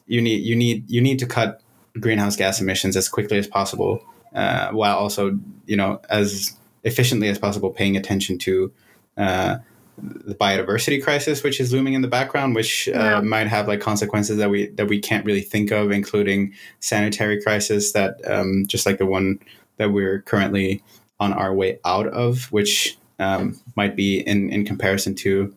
you 0.08 0.22
need 0.22 0.44
you 0.44 0.56
need 0.56 0.90
you 0.90 1.02
need 1.02 1.20
to 1.20 1.26
cut 1.26 1.62
greenhouse 2.00 2.36
gas 2.36 2.60
emissions 2.60 2.96
as 2.96 3.08
quickly 3.08 3.38
as 3.38 3.48
possible 3.48 4.04
uh, 4.34 4.72
while 4.72 4.98
also 4.98 5.38
you 5.66 5.76
know 5.76 6.02
as 6.10 6.58
efficiently 6.84 7.28
as 7.28 7.38
possible 7.38 7.70
paying 7.70 7.96
attention 7.96 8.38
to 8.38 8.72
uh, 9.18 9.58
the 10.02 10.36
biodiversity 10.36 11.02
crisis 11.02 11.44
which 11.44 11.60
is 11.60 11.72
looming 11.72 11.94
in 11.94 12.02
the 12.02 12.08
background 12.08 12.56
which 12.56 12.90
uh, 12.90 13.22
might 13.22 13.48
have 13.48 13.68
like 13.68 13.80
consequences 13.80 14.38
that 14.38 14.50
we 14.50 14.68
that 14.68 14.88
we 14.88 15.00
can't 15.00 15.26
really 15.26 15.42
think 15.42 15.72
of 15.72 15.92
including 15.92 16.54
sanitary 16.80 17.42
crisis 17.42 17.92
that 17.94 18.20
um, 18.30 18.66
just 18.68 18.86
like 18.86 18.98
the 18.98 19.06
one 19.06 19.40
that 19.78 19.92
we're 19.92 20.22
currently 20.22 20.84
on 21.20 21.34
our 21.34 21.54
way 21.54 21.80
out 21.86 22.08
of 22.08 22.52
which 22.52 22.98
um, 23.20 23.60
might 23.76 23.96
be 23.96 24.20
in 24.20 24.50
in 24.50 24.66
comparison 24.66 25.14
to 25.14 25.54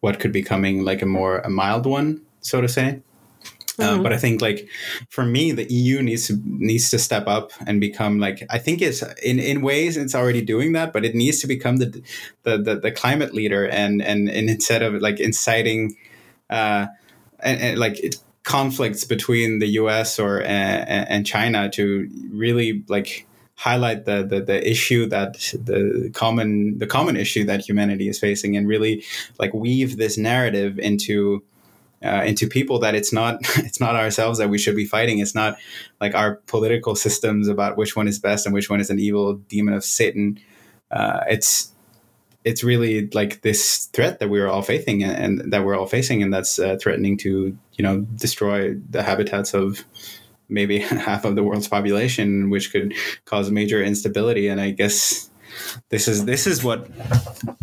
what 0.00 0.20
could 0.20 0.32
be 0.32 0.42
coming 0.42 0.84
like 0.84 1.02
a 1.02 1.06
more 1.06 1.38
a 1.38 1.50
mild 1.50 1.86
one 1.86 2.20
so 2.40 2.60
to 2.60 2.68
say 2.68 3.00
uh, 3.78 3.98
Mhm. 3.98 4.02
but 4.02 4.12
I 4.12 4.16
think 4.16 4.40
like 4.40 4.68
for 5.08 5.24
me, 5.24 5.52
the 5.52 5.72
EU 5.72 6.02
needs 6.02 6.26
to 6.28 6.40
needs 6.44 6.90
to 6.90 6.98
step 6.98 7.26
up 7.26 7.52
and 7.66 7.80
become 7.80 8.18
like 8.18 8.44
I 8.50 8.58
think 8.58 8.82
it's 8.82 9.02
in, 9.22 9.38
in 9.38 9.62
ways 9.62 9.96
it's 9.96 10.14
already 10.14 10.42
doing 10.42 10.72
that, 10.72 10.92
but 10.92 11.04
it 11.04 11.14
needs 11.14 11.40
to 11.40 11.46
become 11.46 11.76
the 11.76 12.02
the, 12.42 12.58
the, 12.58 12.80
the 12.80 12.90
climate 12.90 13.34
leader 13.34 13.66
and, 13.68 14.02
and 14.02 14.28
and 14.28 14.50
instead 14.50 14.82
of 14.82 14.94
like 15.00 15.20
inciting 15.20 15.96
uh, 16.50 16.86
and, 17.40 17.60
and 17.60 17.78
like 17.78 17.98
it, 18.00 18.16
conflicts 18.44 19.04
between 19.04 19.58
the 19.58 19.66
U.S. 19.82 20.18
or 20.18 20.40
uh, 20.42 20.44
and 20.46 21.26
China 21.26 21.68
to 21.70 22.08
really 22.32 22.82
like 22.88 23.26
highlight 23.56 24.04
the, 24.04 24.24
the 24.24 24.40
the 24.40 24.70
issue 24.70 25.06
that 25.06 25.34
the 25.52 26.10
common 26.14 26.78
the 26.78 26.86
common 26.86 27.16
issue 27.16 27.44
that 27.44 27.60
humanity 27.60 28.08
is 28.08 28.18
facing 28.18 28.56
and 28.56 28.66
really 28.68 29.04
like 29.38 29.52
weave 29.52 29.96
this 29.98 30.16
narrative 30.16 30.78
into 30.78 31.42
uh, 32.04 32.22
into 32.24 32.46
people 32.46 32.78
that 32.80 32.94
it's 32.94 33.12
not 33.12 33.38
it's 33.58 33.80
not 33.80 33.96
ourselves 33.96 34.38
that 34.38 34.50
we 34.50 34.58
should 34.58 34.76
be 34.76 34.84
fighting. 34.84 35.18
It's 35.18 35.34
not 35.34 35.56
like 36.00 36.14
our 36.14 36.36
political 36.46 36.94
systems 36.94 37.48
about 37.48 37.76
which 37.76 37.96
one 37.96 38.08
is 38.08 38.18
best 38.18 38.46
and 38.46 38.54
which 38.54 38.70
one 38.70 38.80
is 38.80 38.90
an 38.90 38.98
evil 38.98 39.34
demon 39.34 39.74
of 39.74 39.84
Satan. 39.84 40.38
Uh, 40.90 41.20
it's 41.28 41.72
it's 42.44 42.64
really 42.64 43.08
like 43.08 43.42
this 43.42 43.86
threat 43.86 44.20
that 44.20 44.30
we're 44.30 44.48
all 44.48 44.62
facing 44.62 45.02
and, 45.02 45.42
and 45.42 45.52
that 45.52 45.64
we're 45.64 45.76
all 45.76 45.86
facing, 45.86 46.22
and 46.22 46.32
that's 46.32 46.58
uh, 46.58 46.76
threatening 46.80 47.16
to 47.18 47.56
you 47.74 47.82
know 47.82 48.00
destroy 48.16 48.74
the 48.90 49.02
habitats 49.02 49.54
of 49.54 49.84
maybe 50.48 50.78
half 51.08 51.24
of 51.24 51.34
the 51.34 51.42
world's 51.42 51.68
population, 51.68 52.50
which 52.50 52.72
could 52.72 52.94
cause 53.24 53.50
major 53.50 53.82
instability. 53.82 54.48
And 54.48 54.60
I 54.60 54.70
guess 54.70 55.30
this 55.88 56.08
is 56.08 56.24
this 56.24 56.46
is 56.46 56.62
what 56.62 56.88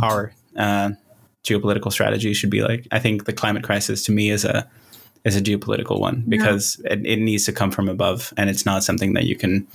our 0.01 0.33
uh, 0.55 0.91
geopolitical 1.45 1.91
strategy 1.91 2.33
should 2.33 2.49
be 2.49 2.61
like. 2.61 2.87
I 2.91 2.99
think 2.99 3.25
the 3.25 3.33
climate 3.33 3.63
crisis 3.63 4.03
to 4.05 4.11
me 4.11 4.29
is 4.29 4.43
a 4.45 4.67
is 5.23 5.35
a 5.35 5.41
geopolitical 5.41 5.99
one 5.99 6.23
because 6.27 6.79
it, 6.85 7.05
it 7.05 7.19
needs 7.19 7.45
to 7.45 7.51
come 7.53 7.71
from 7.71 7.89
above, 7.89 8.33
and 8.37 8.49
it's 8.49 8.65
not 8.65 8.83
something 8.83 9.13
that 9.13 9.23
you 9.25 9.35
can 9.35 9.67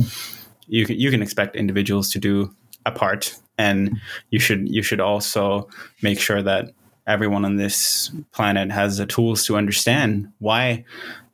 you 0.69 0.87
can 0.87 0.97
you 0.99 1.11
can 1.11 1.23
expect 1.23 1.57
individuals 1.57 2.11
to 2.11 2.19
do 2.19 2.55
apart, 2.87 3.35
and 3.59 3.99
you 4.31 4.39
should 4.41 4.69
you 4.69 4.83
should 4.83 5.01
also 5.01 5.69
make 6.03 6.21
sure 6.21 6.43
that 6.43 6.73
everyone 7.07 7.45
on 7.45 7.57
this 7.57 8.11
planet 8.33 8.71
has 8.71 8.99
the 8.99 9.07
tools 9.07 9.45
to 9.47 9.57
understand 9.57 10.31
why 10.39 10.85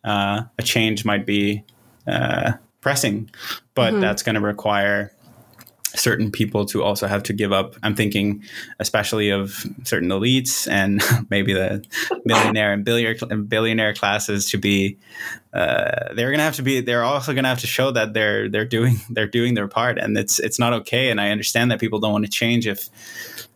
uh, 0.04 0.42
a 0.58 0.62
change 0.62 1.04
might 1.04 1.26
be 1.26 1.62
uh, 2.06 2.52
pressing, 2.80 3.28
but 3.74 3.94
Mhm. 3.94 4.00
that's 4.00 4.22
going 4.22 4.36
to 4.36 4.40
require 4.40 5.12
certain 5.96 6.30
people 6.30 6.64
to 6.66 6.82
also 6.82 7.06
have 7.06 7.22
to 7.24 7.32
give 7.32 7.52
up. 7.52 7.74
I'm 7.82 7.94
thinking 7.94 8.42
especially 8.78 9.30
of 9.30 9.64
certain 9.84 10.08
elites 10.10 10.68
and 10.70 11.02
maybe 11.30 11.52
the 11.52 11.84
millionaire 12.24 12.72
and 12.72 12.84
billionaire, 12.84 13.14
billionaire 13.38 13.94
classes 13.94 14.48
to 14.50 14.58
be 14.58 14.98
uh, 15.54 16.12
they're 16.14 16.30
gonna 16.30 16.42
have 16.42 16.56
to 16.56 16.62
be 16.62 16.80
they're 16.82 17.02
also 17.02 17.32
gonna 17.34 17.48
have 17.48 17.60
to 17.60 17.66
show 17.66 17.90
that 17.90 18.12
they're 18.12 18.48
they're 18.48 18.64
doing 18.66 18.96
they're 19.10 19.26
doing 19.26 19.54
their 19.54 19.68
part 19.68 19.98
and 19.98 20.16
it's 20.18 20.38
it's 20.38 20.58
not 20.58 20.72
okay 20.72 21.10
and 21.10 21.20
I 21.20 21.30
understand 21.30 21.70
that 21.70 21.80
people 21.80 21.98
don't 21.98 22.12
want 22.12 22.24
to 22.26 22.30
change 22.30 22.66
if 22.66 22.90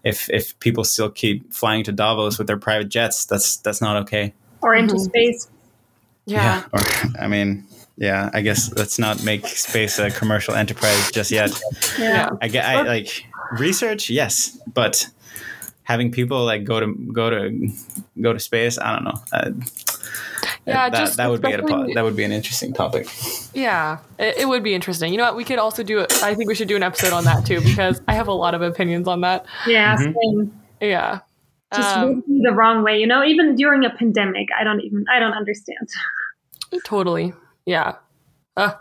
if 0.03 0.31
if 0.31 0.59
people 0.61 0.83
still 0.85 1.11
keep 1.11 1.53
flying 1.53 1.85
to 1.85 1.93
Davos 1.93 2.39
with 2.39 2.47
their 2.47 2.57
private 2.59 2.89
jets 2.89 3.27
that's 3.27 3.57
that's 3.59 3.81
not 3.83 3.97
okay 4.05 4.33
Or 4.63 4.75
into 4.75 4.95
Mhm. 4.95 5.01
space. 5.05 5.49
Yeah. 6.27 6.65
or 6.73 6.81
I 7.19 7.27
mean 7.29 7.67
yeah 8.01 8.31
I 8.33 8.41
guess 8.43 8.73
let's 8.77 8.99
not 8.99 9.23
make 9.23 9.47
space 9.47 9.99
a 10.01 10.11
commercial 10.11 10.55
enterprise 10.55 11.11
just 11.13 11.31
yet 11.31 11.53
Yeah. 11.99 12.31
I 12.43 12.49
get 12.49 12.65
I, 12.65 12.83
like 12.83 13.25
research, 13.59 14.11
yes, 14.11 14.59
but 14.75 15.07
having 15.85 16.11
people 16.13 16.45
like 16.45 16.65
go 16.65 16.81
to 16.81 16.95
go 17.13 17.31
to 17.31 17.69
go 18.21 18.33
to 18.33 18.39
space, 18.41 18.79
I 18.79 18.89
don't 18.95 19.05
know. 19.05 19.19
Uh, 19.33 19.51
Yeah, 20.67 20.89
that, 20.91 20.99
just 20.99 21.17
that 21.17 21.29
would 21.31 21.43
be 21.43 21.53
a, 21.53 21.61
that 21.95 22.05
would 22.05 22.15
be 22.17 22.23
an 22.25 22.33
interesting 22.33 22.73
topic. 22.73 23.09
Yeah, 23.55 23.99
it, 24.19 24.39
it 24.43 24.49
would 24.49 24.63
be 24.63 24.75
interesting. 24.75 25.11
You 25.13 25.19
know 25.19 25.25
what? 25.25 25.37
We 25.37 25.45
could 25.45 25.59
also 25.59 25.83
do 25.83 25.99
it. 26.01 26.13
I 26.23 26.35
think 26.35 26.49
we 26.49 26.55
should 26.55 26.69
do 26.69 26.77
an 26.77 26.83
episode 26.83 27.13
on 27.13 27.25
that 27.25 27.45
too 27.47 27.61
because 27.61 28.01
I 28.07 28.15
have 28.15 28.29
a 28.29 28.33
lot 28.45 28.55
of 28.55 28.63
opinions 28.63 29.09
on 29.09 29.21
that. 29.23 29.47
Yeah, 29.67 29.97
Mhm. 29.97 30.15
same. 30.23 30.61
Yeah. 30.81 31.21
Just 31.75 31.97
Um, 31.97 32.23
the 32.27 32.53
wrong 32.53 32.85
way. 32.85 32.99
You 33.01 33.07
know, 33.07 33.25
even 33.25 33.57
during 33.57 33.85
a 33.85 33.91
pandemic, 33.91 34.49
I 34.59 34.63
don't 34.65 34.81
even 34.81 35.05
I 35.15 35.19
don't 35.19 35.33
understand. 35.35 35.89
Totally. 36.85 37.33
Yeah. 37.71 37.95
Uh, 38.57 38.73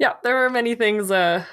yeah, 0.00 0.14
there 0.24 0.34
were 0.34 0.50
many 0.50 0.74
things 0.74 1.12
uh, 1.12 1.44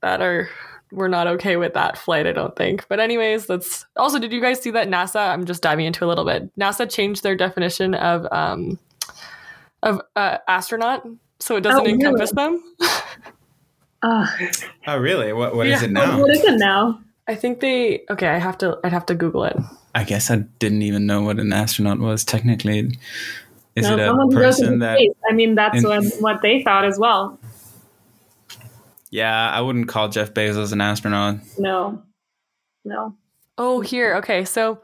that 0.00 0.22
are 0.22 0.48
we're 0.92 1.08
not 1.08 1.26
okay 1.26 1.56
with 1.56 1.74
that 1.74 1.98
flight, 1.98 2.26
I 2.26 2.32
don't 2.32 2.56
think. 2.56 2.86
But 2.88 2.98
anyways, 3.00 3.46
that's 3.46 3.84
also 3.96 4.18
did 4.18 4.32
you 4.32 4.40
guys 4.40 4.60
see 4.62 4.70
that 4.70 4.88
NASA, 4.88 5.28
I'm 5.28 5.44
just 5.44 5.62
diving 5.62 5.84
into 5.84 6.04
a 6.04 6.08
little 6.08 6.24
bit. 6.24 6.50
NASA 6.58 6.90
changed 6.90 7.22
their 7.22 7.36
definition 7.36 7.94
of 7.94 8.26
um 8.32 8.78
of 9.82 10.00
uh, 10.16 10.38
astronaut 10.48 11.06
so 11.38 11.56
it 11.56 11.60
doesn't 11.60 11.80
Oh, 11.80 11.84
really? 11.84 11.94
encompass 11.96 12.32
them. 12.32 12.62
Uh, 14.02 14.26
Oh, 14.86 14.96
really? 14.96 15.32
What 15.34 15.54
What 15.54 15.66
is 15.66 15.82
Yeah. 15.82 15.88
it 15.88 15.92
now? 15.92 16.18
what 16.18 16.30
is 16.30 16.42
it 16.42 16.56
now? 16.58 16.98
I 17.28 17.34
think 17.34 17.60
they 17.60 18.04
okay, 18.10 18.28
I 18.28 18.38
have 18.38 18.56
to 18.58 18.78
I'd 18.82 18.92
have 18.92 19.04
to 19.06 19.14
Google 19.14 19.44
it. 19.44 19.56
I 19.94 20.04
guess 20.04 20.30
I 20.30 20.36
didn't 20.58 20.82
even 20.82 21.04
know 21.04 21.20
what 21.22 21.38
an 21.38 21.52
astronaut 21.52 21.98
was 21.98 22.24
technically. 22.24 22.96
Is 23.76 23.86
No, 23.86 23.94
it 23.96 24.00
a 24.00 24.06
someone 24.08 24.28
who 24.30 24.34
goes 24.34 24.58
person 24.58 24.78
that? 24.80 24.98
space. 24.98 25.12
I 25.30 25.32
mean, 25.34 25.54
that's 25.54 25.76
in- 25.78 25.84
what, 25.84 26.04
what 26.20 26.42
they 26.42 26.62
thought 26.62 26.84
as 26.84 26.98
well. 26.98 27.38
Yeah, 29.10 29.50
I 29.50 29.60
wouldn't 29.60 29.88
call 29.88 30.08
Jeff 30.08 30.32
Bezos 30.34 30.72
an 30.72 30.80
astronaut. 30.80 31.38
No, 31.58 32.02
no. 32.84 33.14
Oh, 33.58 33.80
here. 33.80 34.16
Okay. 34.16 34.44
So 34.44 34.80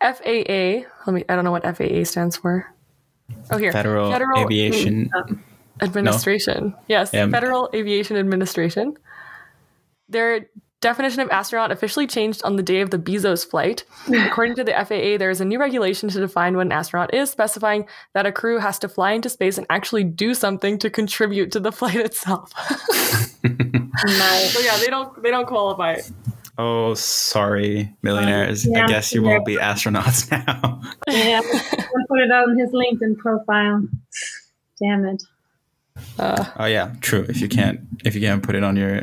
FAA, 0.00 0.84
let 1.06 1.08
me 1.08 1.24
I 1.28 1.34
don't 1.36 1.44
know 1.44 1.52
what 1.52 1.62
FAA 1.76 2.04
stands 2.04 2.36
for. 2.36 2.72
Oh, 3.50 3.58
here. 3.58 3.72
Federal, 3.72 4.10
Federal 4.10 4.40
Aviation. 4.40 5.08
Uh, 5.14 5.34
Administration. 5.82 6.74
Yes, 6.88 7.10
Yeah. 7.12 7.28
Federal 7.28 7.70
Aviation 7.72 8.16
Administration. 8.16 8.96
Their 10.08 10.46
definition 10.80 11.20
of 11.20 11.30
astronaut 11.30 11.70
officially 11.70 12.06
changed 12.06 12.42
on 12.42 12.56
the 12.56 12.62
day 12.62 12.80
of 12.80 12.90
the 12.90 12.98
Bezos 12.98 13.46
flight. 13.46 13.84
Hmm. 14.04 14.14
According 14.14 14.56
to 14.56 14.64
the 14.64 14.72
FAA, 14.72 15.18
there 15.18 15.30
is 15.30 15.40
a 15.40 15.44
new 15.44 15.60
regulation 15.60 16.08
to 16.08 16.20
define 16.20 16.56
what 16.56 16.66
an 16.66 16.72
astronaut 16.72 17.12
is, 17.14 17.30
specifying 17.30 17.86
that 18.14 18.26
a 18.26 18.32
crew 18.32 18.58
has 18.58 18.78
to 18.80 18.88
fly 18.88 19.12
into 19.12 19.28
space 19.28 19.58
and 19.58 19.66
actually 19.70 20.04
do 20.04 20.34
something 20.34 20.78
to 20.78 20.90
contribute 20.90 21.52
to 21.52 21.60
the 21.60 21.72
flight 21.80 21.96
itself. 21.96 22.52
Nice. 23.44 24.52
so 24.52 24.60
yeah, 24.60 24.78
they 24.78 24.86
don't 24.86 25.22
they 25.22 25.30
don't 25.30 25.46
qualify. 25.46 25.96
Oh, 26.58 26.94
sorry, 26.94 27.94
millionaires. 28.02 28.66
Yeah, 28.66 28.84
I 28.84 28.88
guess 28.88 29.14
you 29.14 29.24
yeah. 29.24 29.30
won't 29.30 29.46
be 29.46 29.56
astronauts 29.56 30.30
now. 30.46 30.80
Yeah, 31.08 31.40
I'll 31.42 32.06
put 32.08 32.20
it 32.20 32.30
on 32.30 32.58
his 32.58 32.70
LinkedIn 32.70 33.16
profile. 33.18 33.82
Damn 34.82 35.04
it. 35.06 35.22
Uh, 36.18 36.44
oh 36.58 36.66
yeah, 36.66 36.94
true. 37.00 37.24
If 37.28 37.40
you 37.40 37.48
can't, 37.48 37.80
if 38.04 38.14
you 38.14 38.20
can't 38.20 38.42
put 38.42 38.54
it 38.54 38.64
on 38.64 38.76
your 38.76 39.00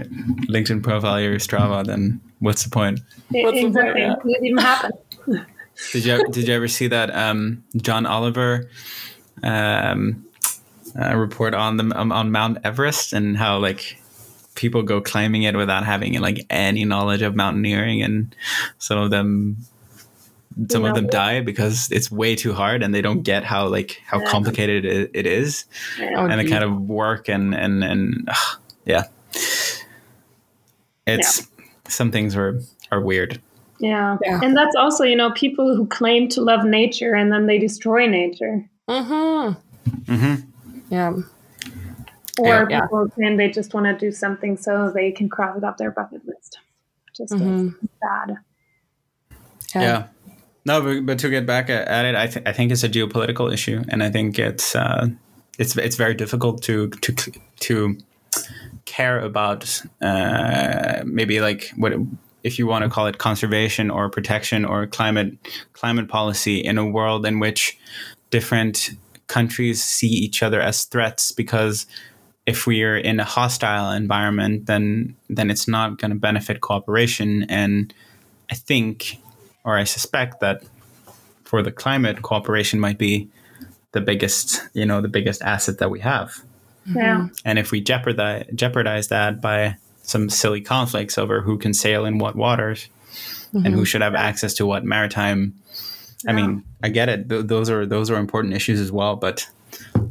LinkedIn 0.49 0.83
profile, 0.83 1.19
your 1.19 1.35
Strava, 1.35 1.85
then 1.85 2.21
what's 2.39 2.63
the 2.63 2.69
point? 2.69 2.99
What's 3.29 3.61
the 3.61 3.71
point, 3.71 3.97
yeah. 3.97 4.15
It 4.23 4.41
didn't 4.41 4.57
happen. 4.59 4.91
Did 5.91 6.05
you 6.05 6.27
Did 6.29 6.47
you 6.47 6.53
ever 6.53 6.67
see 6.67 6.87
that 6.87 7.13
um, 7.13 7.63
John 7.77 8.05
Oliver 8.05 8.69
um, 9.43 10.25
uh, 10.99 11.15
report 11.15 11.53
on 11.53 11.77
the 11.77 11.91
um, 11.99 12.11
on 12.11 12.31
Mount 12.31 12.59
Everest 12.63 13.13
and 13.13 13.37
how 13.37 13.59
like 13.59 14.01
people 14.55 14.81
go 14.81 14.99
climbing 14.99 15.43
it 15.43 15.55
without 15.55 15.85
having 15.85 16.19
like 16.19 16.45
any 16.49 16.83
knowledge 16.83 17.21
of 17.21 17.35
mountaineering, 17.35 18.01
and 18.01 18.35
some 18.79 18.97
of 18.97 19.11
them 19.11 19.57
some 20.69 20.85
of 20.85 20.95
them 20.95 21.05
Yeah. 21.05 21.11
die 21.11 21.41
because 21.41 21.89
it's 21.91 22.09
way 22.11 22.35
too 22.35 22.53
hard 22.53 22.81
and 22.83 22.93
they 22.93 23.01
don't 23.01 23.21
get 23.23 23.43
how 23.43 23.67
like 23.67 24.01
how 24.05 24.19
Yeah. 24.19 24.29
complicated 24.31 24.85
it, 24.85 25.11
it 25.13 25.25
is 25.27 25.65
Yeah. 25.99 26.11
Oh, 26.17 26.25
and 26.25 26.39
the 26.39 26.49
kind 26.49 26.63
of 26.63 26.81
work 26.89 27.29
and 27.29 27.53
and 27.53 27.83
and 27.83 28.27
ugh, 28.29 28.59
yeah 28.85 29.03
it's 31.05 31.47
some 31.87 32.11
things 32.11 32.35
are 32.35 32.59
are 32.91 33.01
weird 33.01 33.39
Yeah. 33.79 34.17
Yeah. 34.23 34.39
And 34.43 34.57
that's 34.57 34.75
also, 34.75 35.03
you 35.03 35.15
know, 35.15 35.29
people 35.33 35.75
who 35.75 35.85
claim 35.85 36.27
to 36.29 36.41
love 36.41 36.65
nature 36.65 37.13
and 37.13 37.31
then 37.31 37.45
they 37.45 37.59
destroy 37.59 38.07
nature. 38.07 38.65
mm-hmm. 38.89 39.53
hmm 40.15 40.35
Yeah. 40.89 41.13
Or 42.39 42.67
Yeah. 42.69 42.81
people 42.81 43.07
claim 43.09 43.37
they 43.37 43.49
just 43.51 43.73
want 43.75 43.85
to 43.85 43.93
do 44.05 44.11
something 44.11 44.57
so 44.57 44.89
they 44.91 45.11
can 45.11 45.29
cross 45.29 45.55
it 45.57 45.63
off 45.63 45.77
their 45.77 45.91
bucket 45.91 46.25
list. 46.25 46.57
Just 47.15 47.33
is 47.35 47.41
Mhm. 47.41 47.75
bad. 48.01 48.37
yeah. 49.75 50.03
No, 50.67 50.81
but, 50.81 51.05
but 51.05 51.19
to 51.19 51.29
get 51.29 51.45
back 51.45 51.69
at, 51.69 52.03
it, 52.03 52.15
I, 52.15 52.27
th- 52.27 52.45
I 52.45 52.51
think 52.51 52.73
it's 52.73 52.83
a 52.83 52.89
geopolitical 52.89 53.53
issue, 53.53 53.83
and 53.87 54.03
I 54.03 54.09
think 54.09 54.37
it's 54.37 54.75
uh, 54.75 55.07
it's 55.57 55.77
it's 55.77 55.95
very 55.95 56.13
difficult 56.13 56.61
to 56.63 56.89
to 56.89 57.31
to 57.61 57.97
care 58.83 59.17
about 59.21 59.81
uh, 60.01 61.03
maybe 61.05 61.39
like 61.39 61.71
what 61.77 61.93
if 62.43 62.59
you 62.59 62.67
want 62.67 62.83
to 62.83 62.89
call 62.89 63.07
it 63.07 63.17
conservation 63.17 63.89
or 63.89 64.09
protection 64.09 64.65
or 64.65 64.85
climate 64.87 65.37
climate 65.71 66.09
policy 66.09 66.59
in 66.59 66.77
a 66.77 66.85
world 66.85 67.25
in 67.25 67.39
which 67.39 67.77
different 68.29 68.89
countries 69.27 69.81
see 69.81 70.09
each 70.09 70.43
other 70.43 70.59
as 70.59 70.83
threats 70.83 71.31
because 71.31 71.87
if 72.45 72.67
we 72.67 72.83
are 72.83 72.97
in 72.97 73.21
a 73.21 73.25
hostile 73.25 73.91
environment 73.91 74.65
then 74.65 75.15
then 75.29 75.49
it's 75.49 75.67
not 75.67 75.97
going 75.97 76.11
to 76.11 76.17
benefit 76.17 76.59
cooperation. 76.59 77.45
And 77.49 77.93
i 78.49 78.55
think 78.55 79.19
or 79.67 79.77
I 79.77 79.83
suspect 79.83 80.39
that 80.39 80.63
for 81.43 81.61
the 81.61 81.73
climate, 81.73 82.21
cooperation 82.21 82.79
might 82.79 82.97
be 82.97 83.29
the 83.91 83.99
biggest, 83.99 84.61
you 84.73 84.85
know, 84.85 85.01
the 85.01 85.09
biggest 85.09 85.41
asset 85.41 85.79
that 85.79 85.91
we 85.91 85.99
have. 85.99 86.41
Yeah. 86.85 87.27
And 87.43 87.59
if 87.59 87.71
we 87.71 87.81
jeopardize 87.81 88.45
jeopardize 88.55 89.09
that 89.09 89.41
by 89.41 89.75
some 90.03 90.29
silly 90.29 90.61
conflicts 90.61 91.17
over 91.17 91.41
who 91.41 91.57
can 91.57 91.73
sail 91.73 92.05
in 92.05 92.17
what 92.17 92.37
waters 92.37 92.87
and 93.53 93.67
who 93.67 93.71
mm-hmm. 93.71 93.83
should 93.83 94.01
have 94.01 94.15
access 94.15 94.53
to 94.55 94.65
what 94.65 94.85
maritime, 94.85 95.53
I 96.25 96.31
mean, 96.31 96.63
I 96.81 96.87
get 96.87 97.09
it. 97.09 97.27
Th- 97.27 97.45
those 97.45 97.69
are 97.69 97.85
those 97.85 98.09
are 98.09 98.15
important 98.15 98.53
issues 98.53 98.79
as 98.79 98.89
well, 98.89 99.17
but 99.17 99.49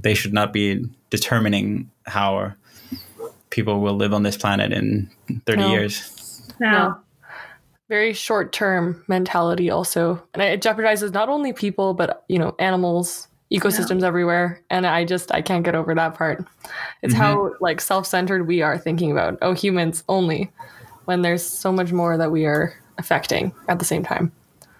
they 0.03 0.13
should 0.13 0.35
not 0.35 0.53
be 0.53 0.87
determining 1.09 1.91
how 2.07 2.53
people 3.49 3.81
will 3.81 3.97
live 3.97 4.13
on 4.13 4.23
this 4.23 4.37
planet 4.37 4.71
in 4.71 5.11
30 5.47 5.63
No. 5.63 5.71
years. 5.71 6.43
No. 6.61 6.99
No. 7.89 7.95
very 7.95 8.13
short 8.13 8.53
term 8.53 9.05
mentality 9.09 9.71
also. 9.71 10.23
And 10.35 10.43
it 10.43 10.63
jeopardizes 10.63 11.13
not 11.13 11.29
only 11.29 11.53
people 11.53 11.95
but 11.95 12.25
you 12.29 12.39
know 12.39 12.55
animals 12.59 13.29
ecosystems 13.53 14.03
everywhere. 14.03 14.61
And 14.71 14.87
i 14.87 15.05
just 15.05 15.33
i 15.33 15.43
can't 15.43 15.65
get 15.65 15.75
over 15.75 15.95
that 15.95 16.15
part. 16.15 16.45
It's 17.03 17.15
mm-hmm. 17.15 17.23
how 17.23 17.55
like 17.61 17.81
self-centered 17.81 18.47
we 18.47 18.63
are 18.63 18.79
thinking 18.79 19.13
about 19.13 19.39
oh 19.43 19.55
humans 19.55 20.05
only 20.09 20.51
when 21.05 21.23
there's 21.23 21.45
so 21.45 21.71
much 21.73 21.93
more 21.93 22.17
that 22.19 22.33
we 22.33 22.47
are 22.47 22.75
affecting 22.99 23.53
at 23.69 23.79
the 23.79 23.85
same 23.85 24.05
time. 24.05 24.33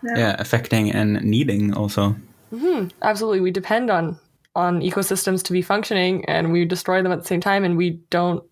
Yeah, 0.03 0.37
affecting 0.39 0.91
and 0.93 1.23
needing 1.23 1.75
also. 1.75 2.17
Mm-hmm. 2.53 2.89
absolutely. 3.03 3.41
We 3.41 3.51
depend 3.51 3.91
on 3.91 4.19
on 4.57 4.81
ecosystems 4.81 5.43
to 5.45 5.53
be 5.53 5.63
functioning 5.63 6.25
and 6.25 6.51
we 6.51 6.65
destroy 6.65 7.03
them 7.03 7.13
at 7.13 7.21
the 7.21 7.27
same 7.27 7.41
time 7.41 7.63
and 7.63 7.77
we 7.77 7.91
don't 8.09 8.43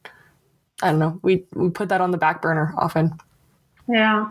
i 0.83 0.91
don't 0.91 0.99
know 0.99 1.19
we 1.23 1.45
we 1.55 1.71
put 1.71 1.89
that 1.89 2.03
on 2.03 2.11
the 2.11 2.19
back 2.19 2.43
burner 2.43 2.75
often 2.77 3.11
Yeah. 3.87 4.31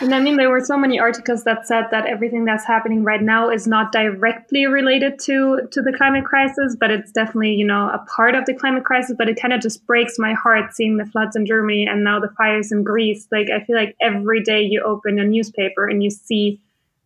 And 0.00 0.14
I 0.14 0.20
mean, 0.20 0.38
there 0.38 0.48
were 0.48 0.64
so 0.64 0.78
many 0.78 0.98
articles 0.98 1.44
that 1.44 1.66
said 1.66 1.84
that 1.90 2.06
everything 2.06 2.46
that's 2.46 2.64
happening 2.64 3.04
right 3.04 3.20
now 3.20 3.50
is 3.50 3.66
not 3.66 3.92
directly 3.92 4.66
related 4.66 5.18
to, 5.24 5.68
to 5.72 5.82
the 5.82 5.92
climate 5.92 6.24
crisis, 6.24 6.74
but 6.80 6.90
it's 6.90 7.12
definitely, 7.12 7.52
you 7.52 7.66
know, 7.66 7.90
a 7.90 7.98
part 8.16 8.34
of 8.34 8.46
the 8.46 8.54
climate 8.54 8.84
crisis. 8.84 9.14
But 9.18 9.28
it 9.28 9.38
kind 9.40 9.52
of 9.52 9.60
just 9.60 9.86
breaks 9.86 10.18
my 10.18 10.32
heart 10.32 10.74
seeing 10.74 10.96
the 10.96 11.04
floods 11.04 11.36
in 11.36 11.44
Germany 11.44 11.86
and 11.86 12.02
now 12.02 12.18
the 12.18 12.30
fires 12.38 12.72
in 12.72 12.82
Greece. 12.82 13.26
Like, 13.30 13.48
I 13.50 13.62
feel 13.64 13.76
like 13.76 13.94
every 14.00 14.42
day 14.42 14.62
you 14.62 14.82
open 14.82 15.18
a 15.18 15.24
newspaper 15.24 15.86
and 15.86 16.02
you 16.02 16.10
see 16.10 16.62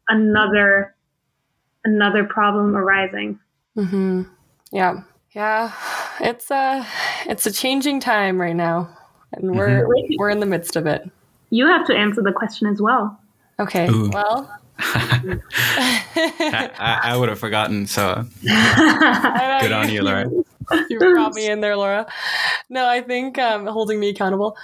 another 0.08 0.94
another 1.84 2.22
problem 2.24 2.76
arising. 2.76 3.40
Mm-hmm. 3.76 4.22
Yeah. 4.70 5.02
Yeah. 5.32 5.72
It's 6.20 6.50
a 6.50 6.86
it's 7.26 7.46
a 7.46 7.52
changing 7.52 7.98
time 8.00 8.40
right 8.40 8.56
now. 8.56 8.96
And 9.32 9.56
we're 9.56 9.84
Mhm. 9.84 10.14
we're 10.18 10.30
in 10.30 10.40
the 10.40 10.46
midst 10.46 10.76
of 10.76 10.86
it. 10.86 11.02
You 11.50 11.66
have 11.66 11.86
to 11.86 11.94
answer 11.94 12.22
the 12.22 12.32
question 12.32 12.68
as 12.68 12.80
well. 12.80 13.18
Okay. 13.58 13.88
Ooh. 13.88 14.10
Well 14.10 14.58
I, 14.78 15.40
I, 16.78 17.00
I 17.02 17.16
would 17.16 17.28
have 17.28 17.38
forgotten. 17.38 17.86
So 17.86 18.24
good 18.42 19.72
on 19.72 19.90
you, 19.90 20.02
Laura. 20.02 20.30
you 20.88 20.98
brought 20.98 21.34
me 21.34 21.50
in 21.50 21.60
there, 21.60 21.76
Laura. 21.76 22.06
No, 22.68 22.86
I 22.86 23.00
think 23.00 23.38
um, 23.38 23.66
holding 23.66 24.00
me 24.00 24.10
accountable. 24.10 24.56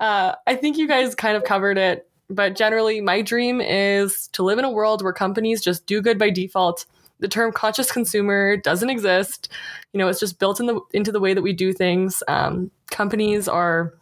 Uh, 0.00 0.34
I 0.46 0.56
think 0.56 0.76
you 0.76 0.88
guys 0.88 1.14
kind 1.14 1.36
of 1.36 1.44
covered 1.44 1.78
it, 1.78 2.08
but 2.28 2.56
generally, 2.56 3.00
my 3.00 3.22
dream 3.22 3.60
is 3.60 4.28
to 4.28 4.42
live 4.42 4.58
in 4.58 4.64
a 4.64 4.70
world 4.70 5.02
where 5.02 5.12
companies 5.12 5.62
just 5.62 5.86
do 5.86 6.00
good 6.00 6.18
by 6.18 6.30
default. 6.30 6.86
The 7.20 7.28
term 7.28 7.52
conscious 7.52 7.92
consumer 7.92 8.56
doesn't 8.56 8.90
exist. 8.90 9.48
You 9.92 9.98
know, 9.98 10.08
it's 10.08 10.18
just 10.18 10.40
built 10.40 10.58
in 10.58 10.66
the 10.66 10.80
into 10.92 11.12
the 11.12 11.20
way 11.20 11.34
that 11.34 11.42
we 11.42 11.52
do 11.52 11.72
things. 11.72 12.22
Um, 12.26 12.70
companies 12.90 13.46
are 13.46 13.94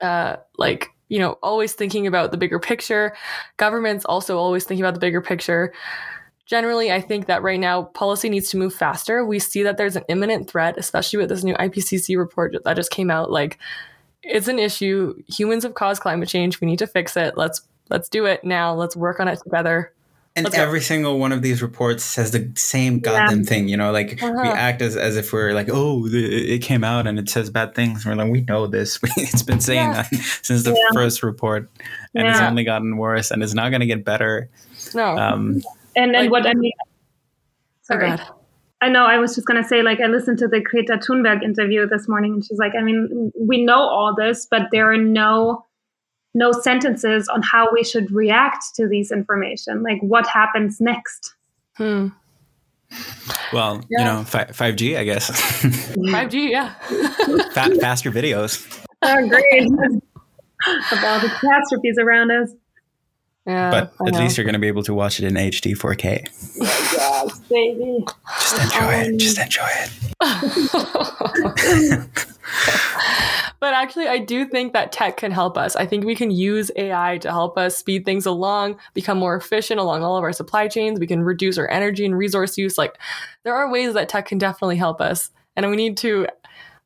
uh, 0.00 0.36
like 0.56 0.93
you 1.08 1.18
know 1.18 1.38
always 1.42 1.72
thinking 1.74 2.06
about 2.06 2.30
the 2.30 2.36
bigger 2.36 2.58
picture. 2.58 3.14
Governments 3.56 4.04
also 4.04 4.38
always 4.38 4.64
thinking 4.64 4.84
about 4.84 4.94
the 4.94 5.00
bigger 5.00 5.20
picture. 5.20 5.72
Generally 6.46 6.92
i 6.92 7.00
think 7.00 7.26
that 7.26 7.42
right 7.42 7.58
now 7.58 7.84
policy 7.84 8.28
needs 8.28 8.50
to 8.50 8.58
move 8.58 8.74
faster. 8.74 9.24
We 9.24 9.38
see 9.38 9.62
that 9.62 9.76
there's 9.78 9.96
an 9.96 10.04
imminent 10.08 10.50
threat 10.50 10.76
especially 10.76 11.18
with 11.18 11.30
this 11.30 11.44
new 11.44 11.54
ipcc 11.54 12.18
report 12.18 12.54
that 12.64 12.76
just 12.76 12.90
came 12.90 13.10
out. 13.10 13.30
Like 13.30 13.58
it's 14.22 14.48
an 14.48 14.58
issue. 14.58 15.14
Humans 15.28 15.64
have 15.64 15.74
caused 15.74 16.02
climate 16.02 16.28
change. 16.28 16.60
We 16.60 16.66
need 16.66 16.78
to 16.80 16.86
fix 16.86 17.16
it. 17.16 17.36
Let's 17.36 17.62
let's 17.90 18.08
do 18.08 18.26
it 18.26 18.44
now. 18.44 18.74
Let's 18.74 18.96
work 18.96 19.20
on 19.20 19.28
it 19.28 19.38
together 19.42 19.93
And 20.36 20.42
Let's 20.44 20.56
go. 20.56 20.62
every 20.64 20.80
single 20.80 21.20
one 21.20 21.30
of 21.30 21.42
these 21.42 21.62
reports 21.62 22.02
says 22.02 22.32
the 22.32 22.50
same 22.56 22.98
goddamn 22.98 23.44
thing, 23.44 23.68
you 23.68 23.76
know, 23.76 23.92
like 23.92 24.18
we 24.20 24.26
Uh-huh. 24.28 24.42
act 24.56 24.82
as, 24.82 24.96
as 24.96 25.16
if 25.16 25.32
we're 25.32 25.52
like, 25.52 25.68
oh, 25.70 26.08
the, 26.08 26.54
it 26.54 26.58
came 26.58 26.82
out 26.82 27.06
and 27.06 27.20
it 27.20 27.28
says 27.28 27.50
bad 27.50 27.76
things. 27.76 28.04
We're 28.04 28.16
like, 28.16 28.32
we 28.32 28.40
know 28.40 28.66
this. 28.66 28.98
it's 29.16 29.44
been 29.44 29.60
saying 29.60 29.90
Yeah. 29.90 30.02
that 30.02 30.14
since 30.42 30.64
the 30.64 30.72
Yeah. 30.72 30.92
first 30.92 31.22
report, 31.22 31.70
and 32.16 32.26
it's 32.26 32.40
only 32.40 32.64
gotten 32.64 32.96
worse, 32.96 33.30
and 33.30 33.44
it's 33.44 33.54
not 33.54 33.68
going 33.70 33.80
to 33.80 33.86
get 33.86 34.04
better. 34.04 34.48
No. 34.92 35.16
Um, 35.16 35.62
And 35.94 36.16
and 36.16 36.24
Like- 36.24 36.30
what 36.32 36.46
I 36.48 36.54
mean. 36.54 36.72
oh 36.82 36.88
Sorry. 37.82 38.08
god. 38.08 38.20
I 38.80 38.88
know. 38.88 39.06
I 39.06 39.18
was 39.18 39.36
just 39.36 39.46
gonna 39.46 39.62
say, 39.62 39.82
like, 39.82 40.00
I 40.00 40.08
listened 40.08 40.38
to 40.40 40.48
the 40.48 40.60
Greta 40.60 40.98
Thunberg 40.98 41.42
interview 41.44 41.86
this 41.86 42.08
morning, 42.08 42.32
and 42.34 42.44
she's 42.44 42.58
like, 42.58 42.72
I 42.78 42.82
mean, 42.82 43.30
we 43.38 43.64
know 43.64 43.78
all 43.78 44.14
this, 44.18 44.46
but 44.50 44.62
there 44.72 44.90
are 44.92 44.98
no 44.98 45.64
no 46.34 46.52
sentences 46.52 47.28
on 47.28 47.42
how 47.42 47.68
we 47.72 47.84
should 47.84 48.10
react 48.10 48.74
to 48.74 48.88
these 48.88 49.10
information. 49.10 49.82
Like, 49.82 50.00
what 50.00 50.26
happens 50.26 50.80
next? 50.80 51.34
Hmm. 51.76 52.08
well, 53.52 53.82
you 53.88 54.04
know, 54.04 54.24
fi- 54.24 54.44
5G, 54.44 54.96
I 54.96 55.04
guess. 55.04 55.30
5G, 55.96 56.50
yeah. 56.50 56.74
Fa- 57.52 57.74
faster 57.80 58.10
videos. 58.10 58.84
Oh, 59.02 59.28
great! 59.28 59.70
of 60.92 61.04
all 61.04 61.20
the 61.20 61.28
catastrophes 61.28 61.98
around 61.98 62.30
us. 62.30 62.50
Yeah. 63.46 63.70
but 63.70 63.94
I 64.00 64.08
at 64.08 64.14
know. 64.14 64.20
least 64.20 64.36
you're 64.36 64.44
going 64.44 64.54
to 64.54 64.58
be 64.58 64.68
able 64.68 64.82
to 64.84 64.94
watch 64.94 65.20
it 65.20 65.26
in 65.26 65.34
HD 65.34 65.76
4K. 65.76 66.28
Yes, 66.56 67.40
baby. 67.40 68.04
Just 68.40 68.62
enjoy 68.62 68.92
it. 68.92 69.16
Just 69.18 69.38
um, 69.38 69.44
enjoy 69.44 69.68
it. 69.70 69.90
but 73.60 73.74
actually, 73.74 74.08
I 74.08 74.18
do 74.18 74.46
think 74.46 74.72
that 74.72 74.92
tech 74.92 75.18
can 75.18 75.30
help 75.30 75.58
us. 75.58 75.76
I 75.76 75.86
think 75.86 76.04
we 76.04 76.14
can 76.14 76.30
use 76.30 76.70
AI 76.76 77.18
to 77.18 77.30
help 77.30 77.58
us 77.58 77.76
speed 77.76 78.04
things 78.04 78.26
along, 78.26 78.78
become 78.94 79.18
more 79.18 79.36
efficient 79.36 79.80
along 79.80 80.02
all 80.02 80.16
of 80.16 80.22
our 80.22 80.32
supply 80.32 80.68
chains. 80.68 80.98
We 80.98 81.06
can 81.06 81.22
reduce 81.22 81.58
our 81.58 81.68
energy 81.68 82.06
and 82.06 82.16
resource 82.16 82.56
use. 82.56 82.78
Like, 82.78 82.98
there 83.42 83.54
are 83.54 83.70
ways 83.70 83.94
that 83.94 84.08
tech 84.08 84.26
can 84.26 84.38
definitely 84.38 84.76
help 84.76 85.00
us. 85.00 85.30
And 85.56 85.68
we 85.70 85.76
need 85.76 85.96
to 85.98 86.26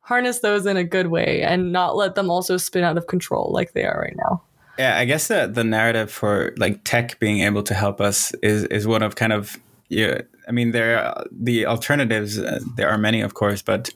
harness 0.01 0.39
those 0.39 0.65
in 0.65 0.75
a 0.75 0.83
good 0.83 1.07
way 1.07 1.43
and 1.43 1.71
not 1.71 1.95
let 1.95 2.15
them 2.15 2.31
also 2.31 2.57
spin 2.57 2.83
out 2.83 2.97
of 2.97 3.07
control 3.07 3.51
like 3.53 3.73
they 3.73 3.85
are 3.85 4.01
right 4.01 4.17
now. 4.17 4.41
Yeah, 4.79 4.97
I 4.97 5.03
guess 5.05 5.27
the 5.27 5.45
the 5.53 5.63
narrative 5.65 6.09
for 6.09 6.53
like 6.57 6.83
tech 6.85 7.19
being 7.19 7.41
able 7.41 7.63
to 7.63 7.73
help 7.73 7.99
us 7.99 8.31
is 8.41 8.63
is 8.65 8.87
one 8.87 9.03
of 9.03 9.15
kind 9.15 9.33
of 9.33 9.57
yeah. 9.89 10.21
I 10.47 10.51
mean, 10.51 10.71
there 10.71 11.03
are 11.05 11.25
the 11.31 11.65
alternatives. 11.67 12.39
Uh, 12.39 12.59
there 12.77 12.89
are 12.89 12.97
many, 12.97 13.21
of 13.21 13.33
course, 13.33 13.61
but 13.61 13.89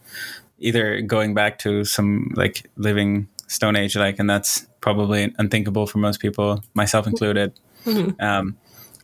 either 0.59 1.01
going 1.01 1.33
back 1.33 1.57
to 1.59 1.83
some 1.85 2.31
like 2.35 2.69
living 2.75 3.27
Stone 3.47 3.75
Age, 3.77 3.95
like, 3.95 4.19
and 4.19 4.29
that's 4.29 4.67
probably 4.81 5.33
unthinkable 5.39 5.87
for 5.87 5.99
most 5.99 6.19
people, 6.19 6.61
myself 6.73 7.07
included, 7.07 7.53
Mhm. 7.85 8.21
um, 8.21 8.57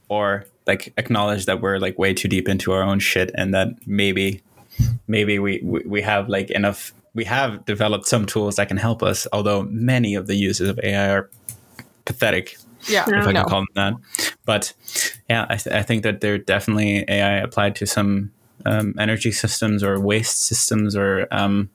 or 0.09 0.45
like 0.67 0.93
acknowledge 0.97 1.45
that 1.45 1.61
we're 1.61 1.79
like 1.79 1.97
way 1.97 2.13
too 2.13 2.27
deep 2.27 2.47
into 2.49 2.71
our 2.73 2.83
own 2.83 2.99
shit, 2.99 3.31
and 3.35 3.53
that 3.53 3.67
maybe 3.87 4.41
maybe 5.07 5.39
we 5.39 5.61
we, 5.63 5.79
we 5.85 6.01
have 6.01 6.27
like 6.29 6.51
enough. 6.51 6.93
We 7.15 7.23
have 7.25 7.65
developed 7.65 8.05
some 8.07 8.25
tools 8.25 8.55
that 8.57 8.67
can 8.67 8.77
help 8.77 9.01
us, 9.01 9.27
although 9.33 9.63
many 9.63 10.13
of 10.15 10.27
the 10.27 10.35
uses 10.35 10.69
of 10.69 10.79
AI 10.83 11.09
are 11.09 11.29
pathetic, 12.09 12.57
Yeah. 12.87 13.03
if 13.07 13.27
I 13.27 13.31
no. 13.31 13.41
can 13.41 13.45
call 13.45 13.59
them 13.59 13.67
that. 13.75 13.93
But 14.45 14.73
yeah, 15.29 15.45
I, 15.47 15.57
th- 15.57 15.75
I 15.75 15.83
think 15.83 16.01
that 16.01 16.21
there 16.21 16.39
definitely 16.39 17.05
AI 17.07 17.33
applied 17.33 17.75
to 17.75 17.85
some 17.85 18.31
um, 18.65 18.95
energy 18.97 19.31
systems 19.31 19.83
or 19.83 19.99
waste 19.99 20.45
systems 20.45 20.95
or 20.95 21.27
um, 21.29 21.69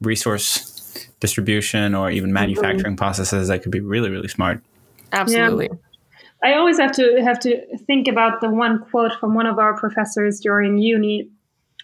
resource 0.00 1.08
distribution 1.18 1.94
or 1.96 2.08
even 2.10 2.32
manufacturing 2.32 2.96
processes 2.96 3.48
that 3.48 3.62
could 3.62 3.72
be 3.72 3.80
really, 3.80 4.10
really 4.10 4.28
smart. 4.28 4.62
Absolutely. 5.12 5.68
I 6.42 6.54
always 6.54 6.78
have 6.78 6.92
to 6.92 7.20
have 7.22 7.40
to 7.40 7.50
think 7.88 8.06
about 8.06 8.40
the 8.40 8.48
one 8.48 8.78
quote 8.90 9.12
from 9.18 9.34
one 9.34 9.46
of 9.46 9.58
our 9.58 9.76
professors 9.76 10.38
during 10.40 10.78
uni 10.78 11.28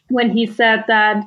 when 0.08 0.30
he 0.30 0.46
said 0.46 0.84
that 0.86 1.24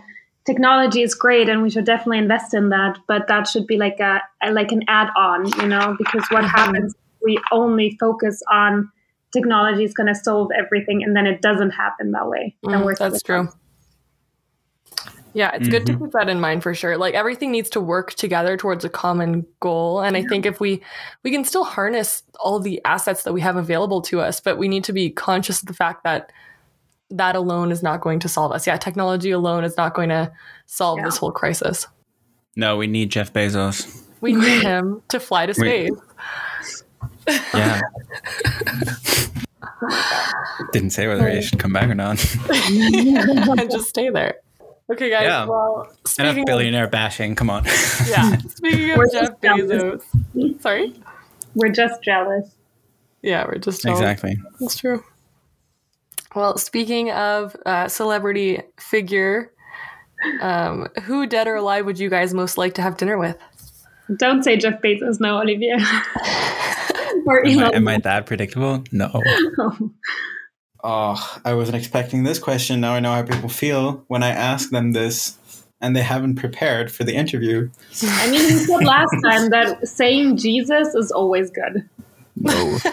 technology 0.49 1.01
is 1.03 1.13
great 1.13 1.47
and 1.47 1.61
we 1.61 1.69
should 1.69 1.85
definitely 1.85 2.17
invest 2.17 2.53
in 2.55 2.69
that, 2.69 2.97
but 3.07 3.27
that 3.27 3.47
should 3.47 3.67
be 3.67 3.77
like 3.77 3.99
a, 3.99 4.19
a- 4.41 4.51
like 4.51 4.71
an 4.71 4.81
add-on, 4.87 5.45
you 5.61 5.67
know, 5.67 5.95
because 5.97 6.25
what 6.31 6.43
happens 6.43 6.93
if 6.93 6.99
we 7.23 7.39
only 7.51 7.95
focus 7.99 8.41
on 8.51 8.91
technology 9.31 9.83
is 9.83 9.93
going 9.93 10.07
to 10.07 10.15
solve 10.15 10.49
everything 10.57 11.03
and 11.03 11.15
then 11.15 11.27
it 11.27 11.39
doesn't 11.41 11.69
happen 11.69 12.11
that 12.13 12.27
way. 12.27 12.55
Mm, 12.65 12.83
we're 12.83 12.95
that's 12.95 13.19
still- 13.19 13.45
true. 13.45 13.53
Yeah, 15.33 15.51
it's 15.53 15.67
good 15.67 15.85
to 15.85 15.95
keep 15.95 16.11
that 16.13 16.27
in 16.27 16.39
mind 16.39 16.63
for 16.63 16.73
sure. 16.73 16.97
Like 16.97 17.13
everything 17.13 17.51
needs 17.51 17.69
to 17.69 17.79
work 17.79 18.15
together 18.15 18.57
towards 18.57 18.83
a 18.83 18.89
common 18.89 19.45
goal, 19.59 20.01
and 20.01 20.17
I 20.17 20.23
think 20.23 20.47
if 20.47 20.59
we 20.59 20.81
we 21.23 21.29
can 21.31 21.43
still 21.45 21.63
harness 21.63 22.23
all 22.39 22.59
the 22.59 22.81
assets 22.83 23.21
that 23.23 23.31
we 23.31 23.41
have 23.41 23.55
available 23.55 24.01
to 24.09 24.21
us, 24.21 24.41
but 24.41 24.57
we 24.57 24.67
need 24.67 24.83
to 24.85 24.91
be 24.91 25.11
conscious 25.11 25.61
of 25.61 25.67
the 25.67 25.75
fact 25.75 26.03
that 26.03 26.31
that 27.11 27.35
alone 27.35 27.71
is 27.71 27.81
not 27.83 28.01
going 28.01 28.19
to 28.19 28.29
solve 28.29 28.51
us. 28.51 28.65
Yeah, 28.67 28.77
technology 28.77 29.31
alone 29.31 29.63
is 29.63 29.75
not 29.77 29.93
going 29.93 30.09
to 30.09 30.31
solve 30.65 30.99
Yeah. 30.99 31.05
this 31.05 31.17
whole 31.17 31.31
crisis. 31.31 31.87
No, 32.55 32.77
we 32.77 32.87
need 32.87 33.11
Jeff 33.11 33.31
Bezos. 33.33 34.03
We 34.21 34.33
need 34.33 34.63
him 34.63 35.01
to 35.09 35.19
fly 35.19 35.45
to 35.45 35.53
We- 35.59 35.87
space. 35.87 36.83
Yeah. 37.53 37.79
Didn't 40.73 40.89
say 40.91 41.07
whether 41.07 41.29
he 41.29 41.41
should 41.41 41.59
come 41.59 41.71
back 41.73 41.89
or 41.89 41.95
not. 41.95 42.23
and 42.49 43.71
just 43.71 43.89
stay 43.89 44.09
there. 44.09 44.35
Okay, 44.91 45.09
guys. 45.09 45.23
Yeah. 45.23 45.45
Well, 45.45 45.81
Enough 45.83 45.97
speaking 46.07 46.39
of, 46.39 46.45
billionaire 46.47 46.87
bashing. 46.87 47.35
Come 47.35 47.49
on. 47.49 47.63
yeah, 48.07 48.35
speaking 48.49 48.91
of 48.91 48.97
We're 48.97 49.07
Jeff 49.09 49.29
just 49.29 49.41
jealous. 49.41 50.03
Bezos. 50.35 50.61
Sorry. 50.61 50.93
We're 51.55 51.69
just 51.69 52.01
jealous. 52.03 52.55
Yeah, 53.21 53.45
we're 53.47 53.57
just 53.59 53.83
jealous. 53.83 53.99
exactly. 53.99 54.37
That's 54.59 54.77
true. 54.77 55.03
Well, 56.35 56.57
speaking 56.57 57.11
of 57.11 57.55
uh, 57.65 57.87
celebrity 57.87 58.61
figure, 58.79 59.51
um, 60.41 60.87
who 61.03 61.25
dead 61.25 61.47
or 61.47 61.55
alive 61.55 61.85
would 61.85 61.99
you 61.99 62.09
guys 62.09 62.33
most 62.33 62.57
like 62.57 62.75
to 62.75 62.81
have 62.81 62.97
dinner 62.97 63.17
with? 63.17 63.37
Don't 64.17 64.43
say 64.43 64.57
Jeff 64.57 64.81
Bezos, 64.81 65.19
no, 65.19 65.39
Olivier. 65.39 65.75
or 67.25 67.45
Am 67.45 67.59
I, 67.59 67.69
am 67.69 67.87
I 67.87 67.97
that 67.99 68.25
predictable? 68.25 68.83
No. 68.91 69.11
Musk. 69.57 69.81
Oh, 70.81 71.39
I 71.43 71.55
wasn't 71.55 71.75
expecting 71.75 72.23
this 72.23 72.39
question. 72.39 72.79
Now 72.79 72.93
I 72.93 73.01
know 73.01 73.11
how 73.11 73.23
people 73.23 73.49
feel 73.49 74.05
when 74.07 74.23
I 74.23 74.29
ask 74.29 74.69
them 74.69 74.93
this 74.93 75.37
and 75.81 75.93
they 75.95 76.01
haven't 76.01 76.35
prepared 76.35 76.91
for 76.91 77.03
the 77.03 77.13
interview. 77.13 77.69
I 78.01 78.31
mean, 78.31 78.41
you 78.41 78.57
said 78.59 78.85
last 78.85 79.13
time 79.23 79.49
that 79.49 79.85
saying 79.85 80.37
Jesus 80.37 80.95
is 80.95 81.11
always 81.11 81.51
good. 81.51 81.89
No. 82.37 82.77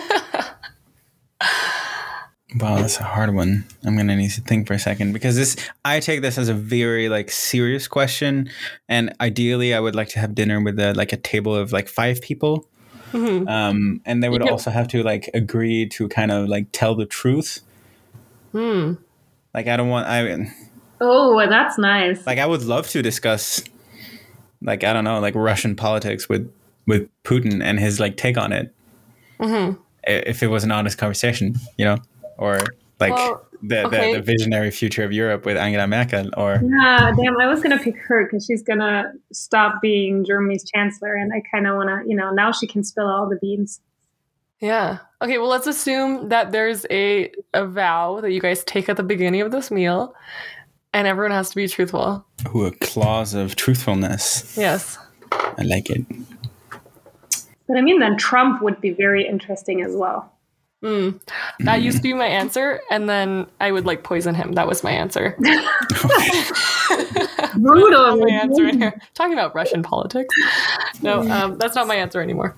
wow, 2.60 2.76
that's 2.76 2.98
a 3.00 3.04
hard 3.04 3.34
one. 3.34 3.66
I'm 3.84 3.96
going 3.96 4.06
to 4.08 4.16
need 4.16 4.30
to 4.32 4.40
think 4.40 4.66
for 4.66 4.74
a 4.74 4.78
second 4.78 5.12
because 5.12 5.36
this 5.36 5.56
I 5.84 6.00
take 6.00 6.22
this 6.22 6.38
as 6.38 6.48
a 6.48 6.54
very 6.54 7.08
like 7.08 7.30
serious 7.30 7.88
question 7.88 8.48
and 8.88 9.14
ideally 9.20 9.74
I 9.74 9.80
would 9.80 9.94
like 9.94 10.08
to 10.10 10.18
have 10.20 10.34
dinner 10.34 10.60
with 10.62 10.78
a, 10.78 10.94
like 10.94 11.12
a 11.12 11.16
table 11.16 11.54
of 11.54 11.72
like 11.72 11.88
5 11.88 12.20
people. 12.22 12.68
Mhm. 13.12 13.48
Um, 13.48 14.00
and 14.04 14.22
they 14.22 14.28
would 14.28 14.42
also 14.42 14.70
have 14.70 14.88
to 14.88 15.02
like 15.02 15.30
agree 15.34 15.86
to 15.90 16.08
kind 16.08 16.30
of 16.30 16.48
like 16.48 16.66
tell 16.72 16.94
the 16.94 17.06
truth. 17.06 17.60
Hmm. 18.52 18.94
Like 19.54 19.66
I 19.68 19.76
don't 19.76 19.88
want 19.88 20.06
I 20.06 20.50
Oh, 21.00 21.38
that's 21.48 21.78
nice. 21.78 22.26
like 22.26 22.38
I 22.38 22.46
would 22.46 22.62
love 22.62 22.88
to 22.90 23.02
discuss 23.02 23.62
like 24.62 24.84
I 24.84 24.92
don't 24.92 25.04
know 25.04 25.20
like 25.20 25.34
Russian 25.34 25.76
politics 25.76 26.28
with 26.28 26.50
with 26.86 27.08
Putin 27.24 27.62
and 27.62 27.78
his 27.78 27.98
like 28.00 28.16
take 28.16 28.38
on 28.38 28.52
it 28.52 28.72
Mhm. 29.40 29.78
if 30.06 30.42
it 30.42 30.46
was 30.48 30.64
an 30.64 30.70
honest 30.72 30.98
conversation, 30.98 31.56
you 31.76 31.84
know, 31.84 31.98
or 32.38 32.58
like 33.00 33.12
Well, 33.12 33.46
the, 33.62 33.86
okay. 33.86 34.12
the 34.12 34.18
the 34.18 34.22
visionary 34.24 34.70
future 34.70 35.04
of 35.04 35.12
Europe 35.12 35.44
with 35.44 35.56
Angela 35.56 35.86
Merkel 35.86 36.30
or 36.36 36.60
Yeah, 36.62 37.12
damn, 37.16 37.38
I 37.38 37.46
was 37.46 37.60
gonna 37.62 37.78
pick 37.78 37.96
her 37.98 38.24
because 38.24 38.44
she's 38.46 38.62
gonna 38.62 39.12
stop 39.32 39.80
being 39.82 40.24
Germany's 40.24 40.64
chancellor, 40.70 41.14
and 41.14 41.32
I 41.32 41.42
kind 41.50 41.66
of 41.66 41.76
wanna, 41.76 42.02
you 42.06 42.16
know, 42.16 42.30
now 42.30 42.52
she 42.52 42.66
can 42.66 42.84
spill 42.84 43.06
all 43.06 43.28
the 43.28 43.36
beans. 43.36 43.80
Yeah. 44.60 44.98
Okay, 45.20 45.38
well, 45.38 45.48
let's 45.48 45.66
assume 45.66 46.30
that 46.30 46.52
there's 46.52 46.86
a, 46.90 47.30
a 47.52 47.66
vow 47.66 48.20
that 48.22 48.32
you 48.32 48.40
guys 48.40 48.64
take 48.64 48.88
at 48.88 48.96
the 48.96 49.02
beginning 49.02 49.42
of 49.42 49.50
this 49.50 49.70
meal, 49.70 50.14
and 50.94 51.06
everyone 51.06 51.32
has 51.32 51.50
to 51.50 51.56
be 51.56 51.68
truthful. 51.68 52.24
who 52.48 52.64
a 52.64 52.72
clause 52.72 53.34
of 53.34 53.56
truthfulness. 53.56 54.56
Yes. 54.56 54.98
I 55.32 55.62
like 55.62 55.90
it. 55.90 56.06
But 57.68 57.76
I 57.76 57.80
mean, 57.82 57.98
then 57.98 58.16
Trump 58.16 58.62
would 58.62 58.80
be 58.80 58.90
very 58.92 59.26
interesting 59.26 59.82
as 59.82 59.94
well. 59.94 60.32
Mm. 60.84 61.20
That 61.60 61.80
used 61.82 61.96
to 61.98 62.02
be 62.02 62.12
my 62.12 62.26
answer, 62.26 62.80
and 62.90 63.08
then 63.08 63.46
I 63.60 63.72
would 63.72 63.86
like 63.86 64.02
poison 64.04 64.34
him. 64.34 64.52
That 64.52 64.68
was 64.68 64.84
my 64.84 64.90
answer. 64.90 65.36
Brutal. 67.56 68.16
My 68.18 68.30
answer 68.30 68.68
in 68.68 68.80
here. 68.80 69.00
Talking 69.14 69.32
about 69.32 69.54
Russian 69.54 69.82
politics. 69.82 70.34
No, 71.02 71.20
um, 71.30 71.58
that's 71.58 71.74
not 71.74 71.86
my 71.86 71.96
answer 71.96 72.20
anymore. 72.20 72.54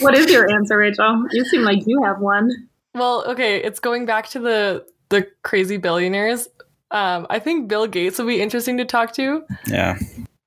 What 0.00 0.16
is 0.16 0.30
your 0.30 0.50
answer, 0.50 0.76
Rachael? 0.76 1.24
You 1.32 1.44
seem 1.44 1.62
like 1.62 1.86
you 1.86 2.02
have 2.04 2.20
one. 2.20 2.50
Well, 2.94 3.24
okay, 3.28 3.62
it's 3.62 3.80
going 3.80 4.06
back 4.06 4.28
to 4.30 4.38
the 4.38 4.84
the 5.08 5.26
crazy 5.42 5.76
billionaires. 5.76 6.48
Um, 6.90 7.26
I 7.30 7.38
think 7.38 7.68
Bill 7.68 7.86
Gates 7.86 8.18
would 8.18 8.26
be 8.26 8.42
interesting 8.42 8.76
to 8.78 8.84
talk 8.84 9.12
to. 9.14 9.42
yeah. 9.66 9.98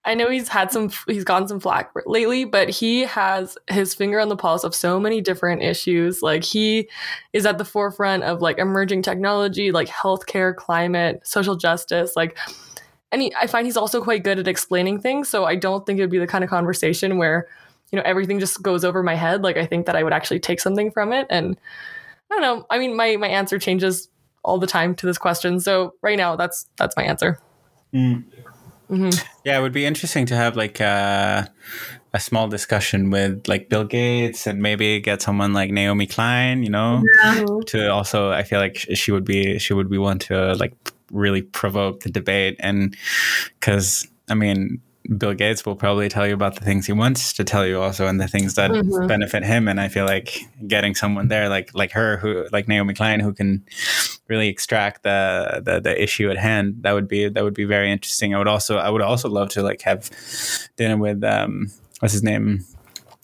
I 0.05 0.13
know 0.13 0.29
he's 0.29 0.47
had 0.47 0.71
some, 0.71 0.91
he's 1.07 1.23
gotten 1.23 1.47
some 1.47 1.59
flack 1.59 1.91
lately, 2.05 2.45
but 2.45 2.69
he 2.69 3.01
has 3.01 3.57
his 3.69 3.93
finger 3.93 4.19
on 4.19 4.29
the 4.29 4.35
pulse 4.35 4.63
of 4.63 4.75
so 4.75 4.99
many 4.99 5.19
different 5.19 5.63
issues. 5.63 6.21
Like 6.21 6.43
he 6.43 6.89
is 7.33 7.45
at 7.45 7.57
the 7.57 7.65
forefront 7.65 8.23
of 8.23 8.41
like 8.41 8.59
emerging 8.59 9.01
technology, 9.01 9.71
like 9.71 9.87
healthcare, 9.87 10.55
climate, 10.55 11.21
social 11.23 11.55
justice, 11.55 12.15
like. 12.15 12.37
And 13.11 13.21
he, 13.21 13.33
I 13.39 13.47
find 13.47 13.65
he's 13.65 13.77
also 13.77 14.01
quite 14.01 14.23
good 14.23 14.39
at 14.39 14.47
explaining 14.47 14.99
things. 14.99 15.29
So 15.29 15.45
I 15.45 15.55
don't 15.55 15.85
think 15.85 15.99
it 15.99 16.01
would 16.03 16.09
be 16.11 16.19
the 16.19 16.27
kind 16.27 16.43
of 16.43 16.49
conversation 16.49 17.17
where, 17.17 17.47
you 17.91 17.97
know, 17.97 18.03
everything 18.03 18.39
just 18.39 18.61
goes 18.61 18.83
over 18.83 19.01
my 19.03 19.15
head. 19.15 19.41
Like 19.41 19.57
I 19.57 19.65
think 19.65 19.85
that 19.85 19.95
I 19.95 20.03
would 20.03 20.11
actually 20.11 20.39
take 20.39 20.59
something 20.59 20.91
from 20.91 21.13
it. 21.13 21.25
And 21.29 21.57
I 22.29 22.35
don't 22.35 22.41
know. 22.41 22.65
I 22.69 22.77
mean, 22.77 22.95
my 22.95 23.15
my 23.15 23.27
answer 23.27 23.57
changes 23.57 24.09
all 24.43 24.57
the 24.59 24.67
time 24.67 24.95
to 24.95 25.05
this 25.05 25.17
question. 25.17 25.59
So 25.59 25.93
right 26.01 26.17
now, 26.17 26.35
that's 26.35 26.67
that's 26.77 26.95
my 26.97 27.03
answer. 27.03 27.39
Mm. 27.93 28.25
Mm-hmm. 28.89 29.27
Yeah, 29.43 29.57
it 29.57 29.61
would 29.61 29.73
be 29.73 29.85
interesting 29.85 30.25
to 30.27 30.35
have 30.35 30.55
like 30.55 30.79
a, 30.79 30.85
uh, 30.85 31.45
a 32.13 32.19
small 32.19 32.47
discussion 32.47 33.09
with 33.09 33.47
like 33.47 33.67
Bill 33.67 33.83
Gates 33.83 34.47
and 34.47 34.61
maybe 34.61 35.01
get 35.01 35.21
someone 35.21 35.53
like 35.53 35.69
Naomi 35.71 36.07
Klein, 36.07 36.63
you 36.63 36.69
know, 36.69 37.03
yeah. 37.23 37.45
to 37.67 37.91
also. 37.91 38.31
I 38.31 38.43
feel 38.43 38.59
like 38.59 38.77
she 38.77 39.11
would 39.11 39.25
be 39.25 39.59
she 39.59 39.73
would 39.73 39.89
be 39.89 39.97
one 39.97 40.19
to 40.19 40.53
like 40.53 40.73
really 41.11 41.41
provoke 41.41 42.01
the 42.01 42.09
debate 42.09 42.55
and 42.59 42.95
because 43.59 44.07
I 44.29 44.33
mean 44.33 44.81
Bill 45.17 45.33
Gates 45.33 45.65
will 45.65 45.75
probably 45.75 46.09
tell 46.09 46.27
you 46.27 46.33
about 46.33 46.55
the 46.55 46.65
things 46.65 46.87
he 46.87 46.93
wants 46.93 47.33
to 47.33 47.43
tell 47.43 47.65
you 47.65 47.81
also 47.81 48.07
and 48.07 48.19
the 48.19 48.27
things 48.27 48.55
that 48.55 48.71
mm-hmm. 48.71 49.07
benefit 49.07 49.43
him. 49.43 49.67
And 49.67 49.79
I 49.79 49.87
feel 49.87 50.05
like 50.05 50.39
getting 50.67 50.95
someone 50.95 51.27
there 51.27 51.49
like 51.49 51.73
like 51.73 51.91
her 51.91 52.17
who 52.17 52.47
like 52.51 52.67
Naomi 52.67 52.93
Klein 52.93 53.19
who 53.19 53.33
can 53.33 53.63
really 54.27 54.47
extract 54.47 55.03
the, 55.03 55.61
the 55.63 55.79
the 55.79 56.01
issue 56.01 56.29
at 56.29 56.37
hand, 56.37 56.77
that 56.81 56.93
would 56.93 57.07
be 57.07 57.29
that 57.29 57.43
would 57.43 57.53
be 57.53 57.65
very 57.65 57.91
interesting. 57.91 58.33
I 58.33 58.37
would 58.37 58.47
also 58.47 58.77
I 58.77 58.89
would 58.89 59.01
also 59.01 59.29
love 59.29 59.49
to 59.49 59.61
like 59.61 59.81
have 59.81 60.09
dinner 60.75 60.97
with 60.97 61.23
um 61.23 61.71
what's 61.99 62.13
his 62.13 62.23
name? 62.23 62.65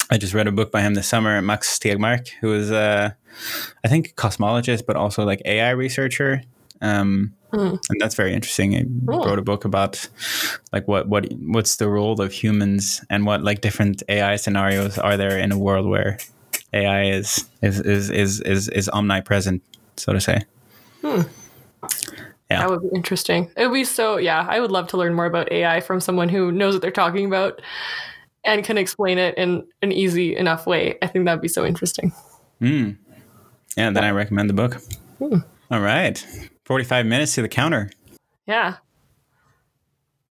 I 0.10 0.18
just 0.18 0.34
read 0.34 0.48
a 0.48 0.52
book 0.52 0.72
by 0.72 0.82
him 0.82 0.94
this 0.94 1.08
summer, 1.08 1.42
Max 1.42 1.80
Tegmark, 1.80 2.30
who 2.42 2.54
is 2.54 2.72
uh 2.72 3.12
I 3.84 3.88
think 3.88 4.16
cosmologist 4.16 4.86
but 4.86 4.96
also 4.96 5.26
like 5.26 5.42
AI 5.46 5.72
researcher. 5.72 6.44
Um 6.82 7.34
Mm. 7.54 7.80
And 7.90 8.00
that's 8.02 8.16
very 8.16 8.34
interesting. 8.34 8.72
He 8.72 8.86
cool. 9.08 9.26
wrote 9.26 9.40
a 9.40 9.42
book 9.42 9.66
about 9.66 10.08
like 10.72 10.88
what 10.88 11.08
what 11.10 11.32
what's 11.34 11.76
the 11.76 11.90
role 11.90 12.22
of 12.22 12.32
humans 12.32 13.04
and 13.10 13.26
what 13.26 13.44
like 13.44 13.62
different 13.62 14.04
AI 14.08 14.38
scenarios 14.38 14.98
are 14.98 15.18
there 15.18 15.38
in 15.38 15.52
a 15.52 15.58
world 15.58 15.86
where 15.86 16.18
AI 16.74 17.10
is 17.10 17.46
is 17.62 17.80
is 17.82 18.10
is 18.10 18.40
is, 18.42 18.70
is 18.70 18.90
omnipresent, 18.90 19.62
so 19.98 20.14
to 20.14 20.22
say. 20.22 20.42
Hmm. 21.02 21.22
Yeah. 22.50 22.60
That 22.62 22.70
would 22.70 22.82
be 22.82 22.96
interesting. 22.96 23.52
It 23.58 23.68
would 23.68 23.74
be 23.74 23.84
so 23.84 24.18
yeah, 24.18 24.46
I 24.50 24.62
would 24.62 24.72
love 24.72 24.88
to 24.90 24.98
learn 24.98 25.14
more 25.14 25.26
about 25.26 25.52
AI 25.52 25.82
from 25.82 26.00
someone 26.00 26.30
who 26.30 26.52
knows 26.52 26.74
what 26.74 26.82
they're 26.82 26.92
talking 26.92 27.26
about 27.26 27.62
and 28.46 28.64
can 28.64 28.78
explain 28.78 29.18
it 29.18 29.38
in 29.38 29.68
an 29.82 29.92
easy 29.92 30.36
enough 30.36 30.66
way. 30.66 30.98
I 31.02 31.08
think 31.08 31.26
that'd 31.26 31.42
be 31.42 31.48
so 31.48 31.66
interesting. 31.66 32.14
Mm. 32.62 32.98
Yeah, 33.76 33.90
then 33.90 34.04
I 34.04 34.12
recommend 34.12 34.50
the 34.50 34.54
book. 34.54 34.82
Hmm. 35.20 35.40
All 35.70 35.82
right. 35.82 36.26
45 36.72 37.06
minutes 37.06 37.36
to 37.36 37.42
the 37.42 37.50
counter. 37.50 37.92
Yeah. 38.48 38.78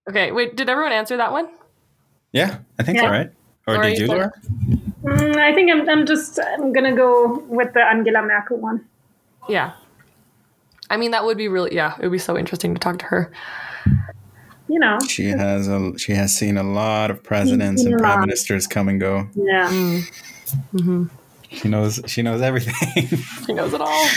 Okay, 0.08 0.30
wait, 0.30 0.54
did 0.54 0.68
everyone 0.68 0.92
answer 0.92 1.16
that 1.16 1.32
one? 1.32 1.48
Yeah, 2.30 2.58
I 2.78 2.84
think 2.84 2.98
yeah. 2.98 3.02
so, 3.02 3.10
right? 3.10 3.32
Or, 3.66 3.74
or 3.74 3.82
did 3.82 3.98
you, 3.98 4.06
Laura? 4.06 4.30
Mm, 5.02 5.36
I 5.36 5.52
think 5.52 5.68
I'm, 5.68 5.88
I'm 5.88 6.06
just, 6.06 6.38
I'm 6.38 6.72
going 6.72 6.88
to 6.88 6.94
go 6.94 7.40
with 7.48 7.74
the 7.74 7.80
Angela 7.80 8.22
Merkel 8.22 8.58
one. 8.58 8.86
Yeah. 9.48 9.72
I 10.88 10.96
mean, 10.96 11.10
that 11.10 11.24
would 11.24 11.36
be 11.36 11.48
really, 11.48 11.74
yeah, 11.74 11.96
it 11.98 12.02
would 12.02 12.12
be 12.12 12.18
so 12.18 12.38
interesting 12.38 12.72
to 12.72 12.78
talk 12.78 13.00
to 13.00 13.06
her. 13.06 13.32
You 14.68 14.78
know, 14.78 15.00
she 15.08 15.24
has 15.24 15.66
a, 15.66 15.98
she 15.98 16.12
has 16.12 16.32
seen 16.32 16.56
a 16.56 16.62
lot 16.62 17.10
of 17.10 17.24
presidents 17.24 17.82
and 17.84 17.98
prime 17.98 18.20
ministers 18.20 18.68
come 18.68 18.88
and 18.88 19.00
go. 19.00 19.28
Yeah. 19.34 19.68
Mm. 19.72 20.02
Mm-hmm. 20.72 21.04
She 21.50 21.68
knows, 21.68 22.00
she 22.06 22.22
knows 22.22 22.42
everything. 22.42 23.18
she 23.44 23.54
knows 23.54 23.74
it 23.74 23.80
all. 23.80 24.08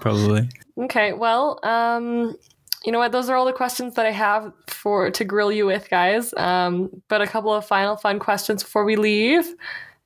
Probably. 0.00 0.48
Okay, 0.80 1.12
well, 1.12 1.60
um, 1.62 2.36
you 2.84 2.92
know 2.92 2.98
what? 2.98 3.12
Those 3.12 3.28
are 3.28 3.36
all 3.36 3.44
the 3.44 3.52
questions 3.52 3.94
that 3.96 4.06
I 4.06 4.12
have 4.12 4.52
for 4.66 5.10
to 5.10 5.24
grill 5.24 5.52
you 5.52 5.66
with, 5.66 5.90
guys. 5.90 6.32
Um, 6.36 7.02
but 7.08 7.20
a 7.20 7.26
couple 7.26 7.52
of 7.52 7.66
final 7.66 7.96
fun 7.96 8.18
questions 8.18 8.62
before 8.62 8.84
we 8.84 8.96
leave, 8.96 9.54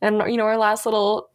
and 0.01 0.23
you 0.27 0.37
know 0.37 0.45
our 0.45 0.59
last 0.59 0.85
little 0.85 1.31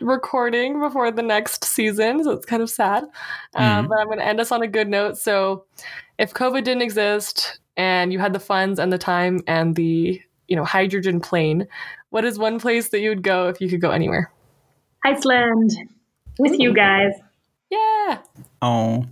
recording 0.00 0.80
before 0.80 1.10
the 1.10 1.22
next 1.22 1.64
season, 1.64 2.22
so 2.22 2.32
it's 2.32 2.44
kind 2.44 2.62
of 2.62 2.68
sad. 2.68 3.04
Um, 3.04 3.62
mm-hmm. 3.62 3.62
Um, 3.62 3.88
but 3.88 3.98
I'm 3.98 4.06
going 4.06 4.18
to 4.18 4.26
end 4.26 4.40
us 4.40 4.52
on 4.52 4.62
a 4.62 4.68
good 4.68 4.88
note. 4.88 5.16
So, 5.16 5.64
if 6.18 6.34
COVID 6.34 6.64
didn't 6.64 6.82
exist 6.82 7.58
and 7.76 8.12
you 8.12 8.18
had 8.18 8.34
the 8.34 8.40
funds 8.40 8.78
and 8.78 8.92
the 8.92 8.98
time 8.98 9.40
and 9.46 9.74
the 9.76 10.20
you 10.48 10.56
know 10.56 10.64
hydrogen 10.64 11.20
plane, 11.20 11.66
what 12.10 12.24
is 12.26 12.38
one 12.38 12.58
place 12.58 12.90
that 12.90 13.00
you 13.00 13.08
would 13.08 13.22
go 13.22 13.48
if 13.48 13.62
you 13.62 13.68
could 13.70 13.80
go 13.80 13.90
anywhere? 13.90 14.30
Iceland 15.06 15.72
with 16.38 16.58
you 16.58 16.74
guys. 16.74 17.12
Yeah. 17.70 18.18
Oh. 18.64 19.04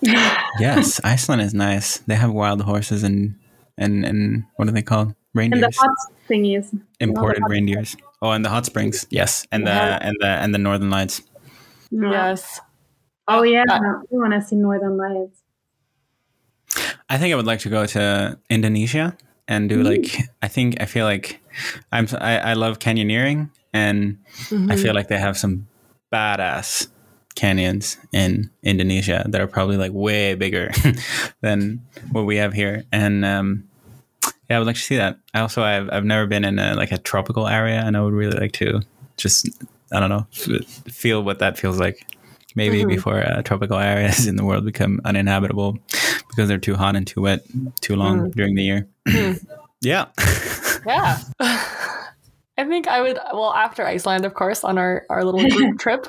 yes, 0.00 0.98
Iceland 1.04 1.42
is 1.42 1.52
nice. 1.52 1.98
They 1.98 2.14
have 2.14 2.32
wild 2.32 2.62
horses 2.62 3.02
and 3.02 3.36
and 3.76 4.04
and 4.06 4.44
what 4.56 4.66
are 4.66 4.72
they 4.72 4.82
called? 4.82 5.14
Reindeers. 5.34 5.62
And 5.62 5.72
the 5.72 5.78
hot 5.78 5.96
thingies. 6.28 6.82
Imported 6.98 7.42
reindeers. 7.46 7.96
Oh, 8.22 8.30
and 8.30 8.42
the 8.42 8.48
hot 8.48 8.64
springs. 8.64 9.06
Yes, 9.10 9.46
and 9.52 9.66
the 9.66 9.70
and 9.70 10.16
the 10.20 10.26
and 10.26 10.54
the 10.54 10.58
northern 10.58 10.88
lights. 10.88 11.20
Yes. 11.90 12.60
Oh 13.28 13.42
yeah, 13.42 13.64
uh, 13.68 14.00
we 14.10 14.18
want 14.18 14.32
to 14.32 14.40
see 14.40 14.56
northern 14.56 14.96
lights. 14.96 15.42
I 17.10 17.18
think 17.18 17.32
I 17.32 17.36
would 17.36 17.46
like 17.46 17.60
to 17.60 17.68
go 17.68 17.84
to 17.84 18.38
Indonesia 18.48 19.18
and 19.46 19.68
do 19.68 19.82
mm. 19.82 19.84
like 19.84 20.28
I 20.40 20.48
think 20.48 20.80
I 20.80 20.86
feel 20.86 21.04
like 21.04 21.40
I'm 21.92 22.08
I, 22.18 22.38
I 22.38 22.52
love 22.54 22.78
canyoneering 22.78 23.50
and 23.74 24.16
mm-hmm. 24.48 24.72
I 24.72 24.76
feel 24.76 24.94
like 24.94 25.08
they 25.08 25.18
have 25.18 25.36
some 25.36 25.68
badass 26.12 26.88
canyons 27.38 27.96
in 28.12 28.50
Indonesia 28.64 29.24
that 29.28 29.40
are 29.40 29.46
probably 29.46 29.76
like 29.76 29.92
way 29.92 30.34
bigger 30.34 30.72
than 31.40 31.80
what 32.10 32.26
we 32.26 32.36
have 32.36 32.52
here. 32.52 32.82
And 32.90 33.24
um, 33.24 33.68
yeah, 34.50 34.56
I 34.56 34.58
would 34.58 34.66
like 34.66 34.74
to 34.74 34.82
see 34.82 34.96
that. 34.96 35.18
I 35.34 35.40
also 35.40 35.62
I've 35.62 35.88
I've 35.92 36.04
never 36.04 36.26
been 36.26 36.44
in 36.44 36.58
a, 36.58 36.74
like 36.74 36.90
a 36.90 36.98
tropical 36.98 37.46
area, 37.46 37.80
and 37.80 37.96
I 37.96 38.02
would 38.02 38.12
really 38.12 38.36
like 38.36 38.52
to 38.52 38.80
just 39.16 39.48
I 39.92 40.00
don't 40.00 40.10
know 40.10 40.26
feel 40.90 41.22
what 41.22 41.38
that 41.38 41.58
feels 41.58 41.78
like. 41.78 42.04
Maybe 42.56 42.80
mm-hmm. 42.80 42.88
before 42.88 43.20
uh, 43.20 43.42
tropical 43.42 43.78
areas 43.92 44.26
in 44.26 44.34
the 44.34 44.44
world 44.44 44.64
become 44.64 45.00
uninhabitable 45.04 45.78
because 46.28 46.48
they're 46.48 46.58
too 46.58 46.74
hot 46.74 46.96
and 46.96 47.06
too 47.06 47.20
wet 47.20 47.46
too 47.80 47.94
long 47.94 48.18
mm. 48.18 48.34
during 48.34 48.56
the 48.56 48.64
year. 48.64 48.88
Mm. 49.06 49.46
yeah. 49.80 50.06
yeah. 50.86 51.94
I 52.58 52.64
think 52.64 52.88
I 52.88 53.00
would, 53.00 53.20
well, 53.32 53.54
after 53.54 53.86
Iceland, 53.86 54.24
of 54.24 54.34
course, 54.34 54.64
on 54.64 54.78
our, 54.78 55.06
our 55.08 55.24
little 55.24 55.48
group 55.48 55.78
trip, 55.80 56.08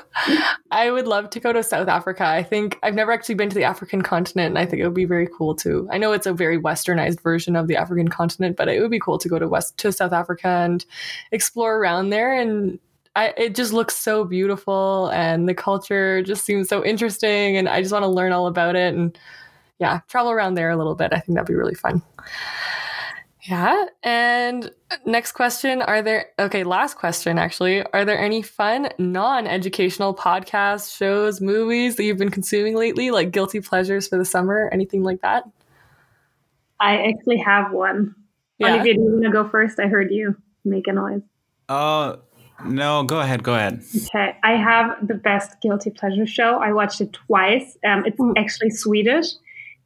I 0.72 0.90
would 0.90 1.06
love 1.06 1.30
to 1.30 1.40
go 1.40 1.52
to 1.52 1.62
South 1.62 1.86
Africa. 1.86 2.26
I 2.26 2.42
think 2.42 2.76
I've 2.82 2.94
never 2.94 3.12
actually 3.12 3.36
been 3.36 3.48
to 3.50 3.54
the 3.54 3.62
African 3.62 4.02
continent, 4.02 4.48
and 4.48 4.58
I 4.58 4.66
think 4.66 4.82
it 4.82 4.84
would 4.84 4.94
be 4.94 5.04
very 5.04 5.28
cool 5.28 5.54
to. 5.56 5.88
I 5.92 5.98
know 5.98 6.10
it's 6.10 6.26
a 6.26 6.34
very 6.34 6.58
westernized 6.58 7.22
version 7.22 7.54
of 7.54 7.68
the 7.68 7.76
African 7.76 8.08
continent, 8.08 8.56
but 8.56 8.68
it 8.68 8.80
would 8.80 8.90
be 8.90 8.98
cool 8.98 9.16
to 9.18 9.28
go 9.28 9.38
to 9.38 9.46
West 9.46 9.78
to 9.78 9.92
South 9.92 10.12
Africa 10.12 10.48
and 10.48 10.84
explore 11.30 11.78
around 11.78 12.10
there. 12.10 12.34
And 12.34 12.80
I, 13.14 13.32
it 13.36 13.54
just 13.54 13.72
looks 13.72 13.96
so 13.96 14.24
beautiful, 14.24 15.06
and 15.14 15.48
the 15.48 15.54
culture 15.54 16.20
just 16.20 16.44
seems 16.44 16.68
so 16.68 16.84
interesting, 16.84 17.58
and 17.58 17.68
I 17.68 17.80
just 17.80 17.92
want 17.92 18.02
to 18.02 18.08
learn 18.08 18.32
all 18.32 18.48
about 18.48 18.74
it. 18.74 18.92
And 18.92 19.16
yeah, 19.78 20.00
travel 20.08 20.32
around 20.32 20.54
there 20.54 20.70
a 20.70 20.76
little 20.76 20.96
bit. 20.96 21.12
I 21.12 21.20
think 21.20 21.36
that'd 21.36 21.46
be 21.46 21.54
really 21.54 21.76
fun. 21.76 22.02
Yeah. 23.42 23.86
And 24.02 24.70
next 25.06 25.32
question 25.32 25.82
Are 25.82 26.02
there, 26.02 26.26
okay, 26.38 26.64
last 26.64 26.96
question 26.96 27.38
actually. 27.38 27.82
Are 27.92 28.04
there 28.04 28.18
any 28.18 28.42
fun 28.42 28.88
non 28.98 29.46
educational 29.46 30.14
podcasts, 30.14 30.96
shows, 30.96 31.40
movies 31.40 31.96
that 31.96 32.04
you've 32.04 32.18
been 32.18 32.30
consuming 32.30 32.76
lately, 32.76 33.10
like 33.10 33.30
guilty 33.30 33.60
pleasures 33.60 34.08
for 34.08 34.18
the 34.18 34.24
summer, 34.24 34.68
anything 34.72 35.02
like 35.02 35.22
that? 35.22 35.44
I 36.78 37.08
actually 37.08 37.38
have 37.38 37.72
one. 37.72 38.14
Yeah. 38.58 38.74
Olivier, 38.74 38.94
do 38.94 39.00
you 39.00 39.12
want 39.12 39.24
to 39.24 39.30
go 39.30 39.48
first? 39.48 39.78
I 39.78 39.86
heard 39.86 40.10
you 40.10 40.36
make 40.64 40.86
a 40.86 40.92
noise. 40.92 41.22
Oh, 41.68 42.18
no, 42.64 43.04
go 43.04 43.20
ahead. 43.20 43.42
Go 43.42 43.54
ahead. 43.54 43.82
Okay. 44.06 44.36
I 44.42 44.52
have 44.52 45.06
the 45.06 45.14
best 45.14 45.60
guilty 45.62 45.90
pleasure 45.90 46.26
show. 46.26 46.58
I 46.58 46.72
watched 46.72 47.00
it 47.00 47.12
twice. 47.12 47.78
Um, 47.86 48.04
it's 48.04 48.18
actually 48.36 48.70
Swedish 48.70 49.26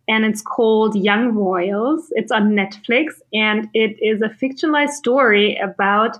and 0.08 0.24
it's 0.24 0.42
called 0.42 0.94
Young 0.96 1.34
Royals. 1.34 2.06
It's 2.12 2.32
on 2.32 2.50
Netflix, 2.50 3.14
and 3.32 3.68
it 3.74 3.96
is 4.00 4.20
a 4.22 4.28
fictionalized 4.28 4.90
story 4.90 5.56
about 5.56 6.18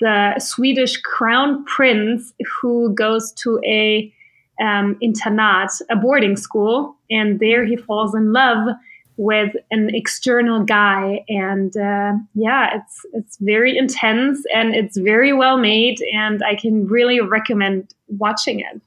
the 0.00 0.38
Swedish 0.38 0.96
crown 0.98 1.64
prince 1.64 2.32
who 2.60 2.94
goes 2.94 3.32
to 3.32 3.60
a 3.64 4.12
um, 4.60 4.96
internat, 5.02 5.70
a 5.90 5.96
boarding 5.96 6.36
school, 6.36 6.96
and 7.10 7.38
there 7.40 7.64
he 7.64 7.76
falls 7.76 8.14
in 8.14 8.32
love 8.32 8.68
with 9.16 9.54
an 9.70 9.90
external 9.94 10.64
guy. 10.64 11.24
And 11.28 11.76
uh, 11.76 12.14
yeah, 12.34 12.76
it's 12.76 13.06
it's 13.12 13.36
very 13.40 13.76
intense 13.76 14.42
and 14.54 14.74
it's 14.74 14.96
very 14.96 15.32
well 15.32 15.58
made, 15.58 15.98
and 16.14 16.42
I 16.42 16.54
can 16.54 16.86
really 16.86 17.20
recommend 17.20 17.92
watching 18.08 18.60
it. 18.60 18.80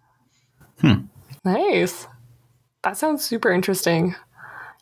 Hmm. 0.80 1.06
Nice. 1.46 2.08
That 2.84 2.98
sounds 2.98 3.24
super 3.24 3.52
interesting. 3.52 4.16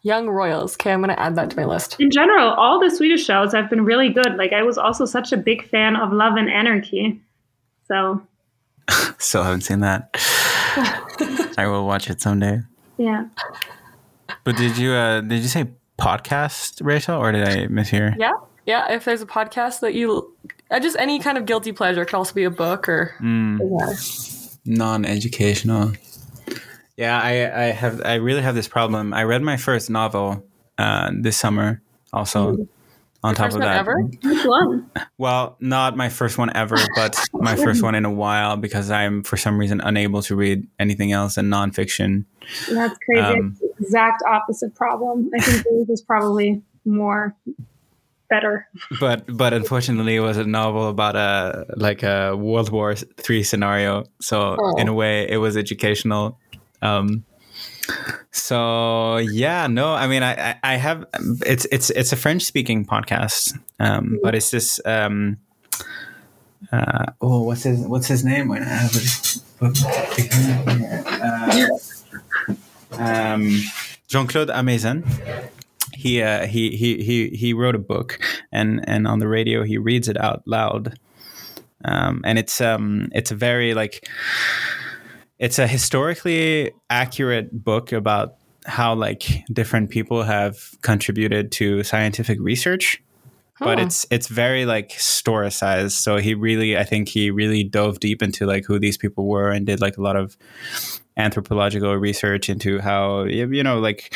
Young 0.02 0.30
Royals. 0.30 0.76
Okay, 0.76 0.91
I'm 0.93 1.02
going 1.02 1.10
to 1.16 1.20
add 1.20 1.36
that 1.36 1.50
to 1.52 1.58
my 1.58 1.66
list. 1.66 1.97
In 2.00 2.10
general, 2.12 2.50
all 2.54 2.80
the 2.80 2.89
Swedish 2.89 3.26
shows 3.26 3.52
have 3.54 3.70
been 3.70 3.84
really 3.84 4.10
good. 4.10 4.36
Like 4.38 4.54
I 4.54 4.64
was 4.64 4.78
also 4.78 5.06
such 5.06 5.32
a 5.34 5.38
big 5.38 5.68
fan 5.68 5.95
of 5.95 6.14
Love 6.14 6.36
and 6.38 6.50
Anarchy. 6.50 7.20
So 7.88 8.22
Still 9.18 9.43
haven't 9.43 9.62
seen 9.62 9.82
that. 9.82 10.10
I 11.58 11.68
will 11.68 11.86
watch 11.86 12.10
it 12.10 12.22
someday. 12.22 12.62
yeah. 12.97 13.26
But 14.43 14.56
did 14.58 14.78
you 14.78 14.91
uh 14.93 15.22
did 15.22 15.41
you 15.41 15.47
say 15.50 15.66
podcast, 16.00 16.80
Rachael, 16.84 17.20
or 17.20 17.32
did 17.32 17.47
I 17.47 17.68
mishear? 17.68 18.16
Yeah. 18.18 18.32
Yeah, 18.66 18.91
if 18.91 19.04
there's 19.04 19.22
a 19.22 19.26
podcast 19.26 19.80
that 19.82 19.95
you 19.95 20.34
uh, 20.72 20.80
just 20.80 20.95
any 20.97 21.20
kind 21.20 21.38
of 21.38 21.45
guilty 21.45 21.72
pleasure 21.72 22.04
it 22.04 22.06
could 22.06 22.16
also 22.16 22.34
be 22.34 22.43
a 22.45 22.52
book 22.52 22.88
or 22.88 23.16
Mm. 23.20 23.60
yeah. 23.80 23.95
non-educational 24.66 25.91
yeah 27.00 27.18
i 27.32 27.32
i 27.64 27.66
have 27.82 28.02
i 28.06 28.16
really 28.28 28.41
have 28.41 28.56
this 28.56 28.68
problem 28.68 29.14
i 29.14 29.24
read 29.24 29.41
my 29.41 29.58
first 29.58 29.89
novel 29.89 30.43
uh 30.78 31.10
this 31.26 31.38
summer 31.38 31.82
also 32.12 32.58
on 33.22 33.36
top 33.36 33.47
First 33.47 33.56
of 33.58 33.62
one 33.62 33.68
that 33.70 33.78
ever? 33.84 33.95
Which 34.24 34.45
one? 34.45 34.89
well 35.18 35.58
not 35.60 35.95
my 35.97 36.10
first 36.10 36.38
one 36.38 36.52
ever 36.56 36.78
but 36.95 37.14
my 37.34 37.56
first 37.56 37.84
one 37.84 37.95
in 37.95 38.06
a 38.06 38.12
while 38.24 38.56
because 38.58 38.89
i'm 38.91 39.24
for 39.24 39.38
some 39.38 39.58
reason 39.62 39.82
unable 39.82 40.22
to 40.24 40.36
read 40.36 40.68
anything 40.80 41.12
else 41.12 41.36
than 41.36 41.50
nonfiction 41.50 42.26
That's 42.72 42.97
crazy. 43.06 43.39
Um, 43.39 43.58
exact 43.80 44.24
opposite 44.28 44.74
problem. 44.76 45.30
I 45.38 45.39
think 45.41 45.66
yours 45.70 45.89
is 45.89 46.02
probably 46.02 46.62
more 46.86 47.36
better. 48.30 48.68
but 49.00 49.26
but 49.41 49.54
unfortunately 49.54 50.16
it 50.16 50.20
was 50.22 50.38
a 50.38 50.45
novel 50.45 50.88
about 50.89 51.16
a 51.16 51.66
like 51.76 52.04
a 52.04 52.36
world 52.38 52.70
war 52.72 52.95
three 52.95 53.43
scenario 53.43 54.06
so 54.22 54.56
Oh. 54.60 54.76
in 54.82 54.88
a 54.88 54.93
way 54.93 55.28
it 55.30 55.38
was 55.38 55.58
educational 55.58 56.38
um 56.82 57.24
so 58.32 59.18
yeah 59.18 59.68
no 59.68 59.94
i 59.94 60.08
mean 60.08 60.24
i 60.24 60.52
i 60.52 60.56
I 60.64 60.76
have 60.76 61.06
it's 61.46 61.66
it's 61.72 61.90
it's 61.90 62.14
a 62.14 62.16
french 62.16 62.44
speaking 62.44 62.86
podcast 62.86 63.58
um 63.80 64.20
but 64.22 64.36
it's 64.36 64.52
this 64.52 64.80
um 64.86 65.38
uh 66.72 67.06
oh 67.22 67.44
what's 67.44 67.64
his 67.64 67.80
what's 67.88 68.08
his 68.08 68.24
name? 68.24 68.48
When 68.48 68.62
I 68.64 68.68
have 68.68 68.92
it. 68.94 69.38
Uh, 71.22 71.68
um 72.98 73.60
jean-claude 74.08 74.50
Ameisen 74.50 75.04
he 76.00 76.22
uh, 76.22 76.48
he 76.48 76.78
he 76.78 77.04
he 77.04 77.30
he 77.30 77.54
wrote 77.54 77.76
a 77.76 77.80
book 77.80 78.20
and 78.54 78.88
and 78.88 79.06
on 79.06 79.20
the 79.20 79.28
radio 79.28 79.64
he 79.64 79.78
reads 79.78 80.08
it 80.08 80.18
out 80.18 80.44
loud. 80.46 80.98
Um, 81.84 82.22
and 82.26 82.40
it's 82.40 82.62
um 82.62 83.10
it's 83.14 83.32
a 83.32 83.36
very 83.36 83.74
like 83.74 84.08
it's 85.40 85.58
a 85.58 85.68
historically 85.68 86.72
accurate 86.90 87.64
book 87.64 87.92
about 87.92 88.36
how 88.66 88.94
like 88.94 89.44
different 89.52 89.90
people 89.90 90.24
have 90.24 90.76
contributed 90.82 91.52
to 91.54 91.84
scientific 91.84 92.38
research 92.40 93.02
but 93.60 93.80
it's 93.80 94.06
it's 94.10 94.28
very 94.28 94.66
like 94.66 94.90
storicized 94.92 95.92
so 95.92 96.18
he 96.18 96.34
really 96.34 96.78
i 96.78 96.84
think 96.84 97.10
he 97.10 97.30
really 97.30 97.64
dove 97.64 98.00
deep 98.00 98.22
into 98.22 98.46
like 98.46 98.66
who 98.66 98.80
these 98.80 98.98
people 98.98 99.28
were 99.28 99.50
and 99.50 99.66
did 99.66 99.82
like 99.82 99.98
a 99.98 100.02
lot 100.02 100.16
of 100.16 100.38
anthropological 101.18 101.94
research 101.96 102.50
into 102.50 102.80
how 102.80 103.24
you 103.24 103.50
you 103.52 103.62
know 103.62 103.80
like 103.80 104.16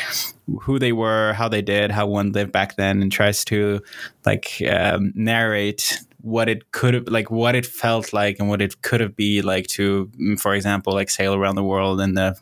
who 0.62 0.78
they 0.78 0.92
were 0.92 1.32
how 1.34 1.48
they 1.48 1.60
did 1.60 1.90
how 1.90 2.06
one 2.06 2.32
lived 2.32 2.52
back 2.52 2.76
then 2.76 3.02
and 3.02 3.12
tries 3.12 3.44
to 3.44 3.80
like 4.24 4.62
um, 4.70 5.12
narrate 5.14 6.00
what 6.24 6.48
it 6.48 6.72
could 6.72 6.94
have 6.94 7.06
like 7.08 7.30
what 7.30 7.54
it 7.54 7.66
felt 7.66 8.12
like 8.14 8.38
and 8.40 8.48
what 8.48 8.62
it 8.62 8.80
could 8.80 9.00
have 9.00 9.14
be 9.14 9.42
like 9.42 9.66
to 9.66 10.10
mm, 10.18 10.40
for 10.40 10.54
example 10.54 10.92
like 10.94 11.10
sail 11.10 11.34
around 11.34 11.54
the 11.54 11.62
world 11.62 12.00
in 12.00 12.14
the 12.14 12.34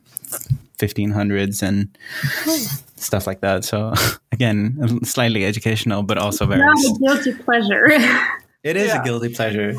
1500s 0.79 1.63
and 1.63 1.89
stuff 2.97 3.27
like 3.27 3.41
that 3.41 3.65
so 3.65 3.93
again 4.33 5.01
slightly 5.05 5.45
educational 5.45 6.03
but 6.05 6.17
also 6.17 6.47
very 6.47 6.61
a 6.63 6.99
guilty 7.05 7.33
pleasure. 7.35 7.87
it 8.63 8.77
is 8.77 8.87
Yeah. 8.89 9.01
a 9.01 9.05
guilty 9.05 9.35
pleasure. 9.35 9.75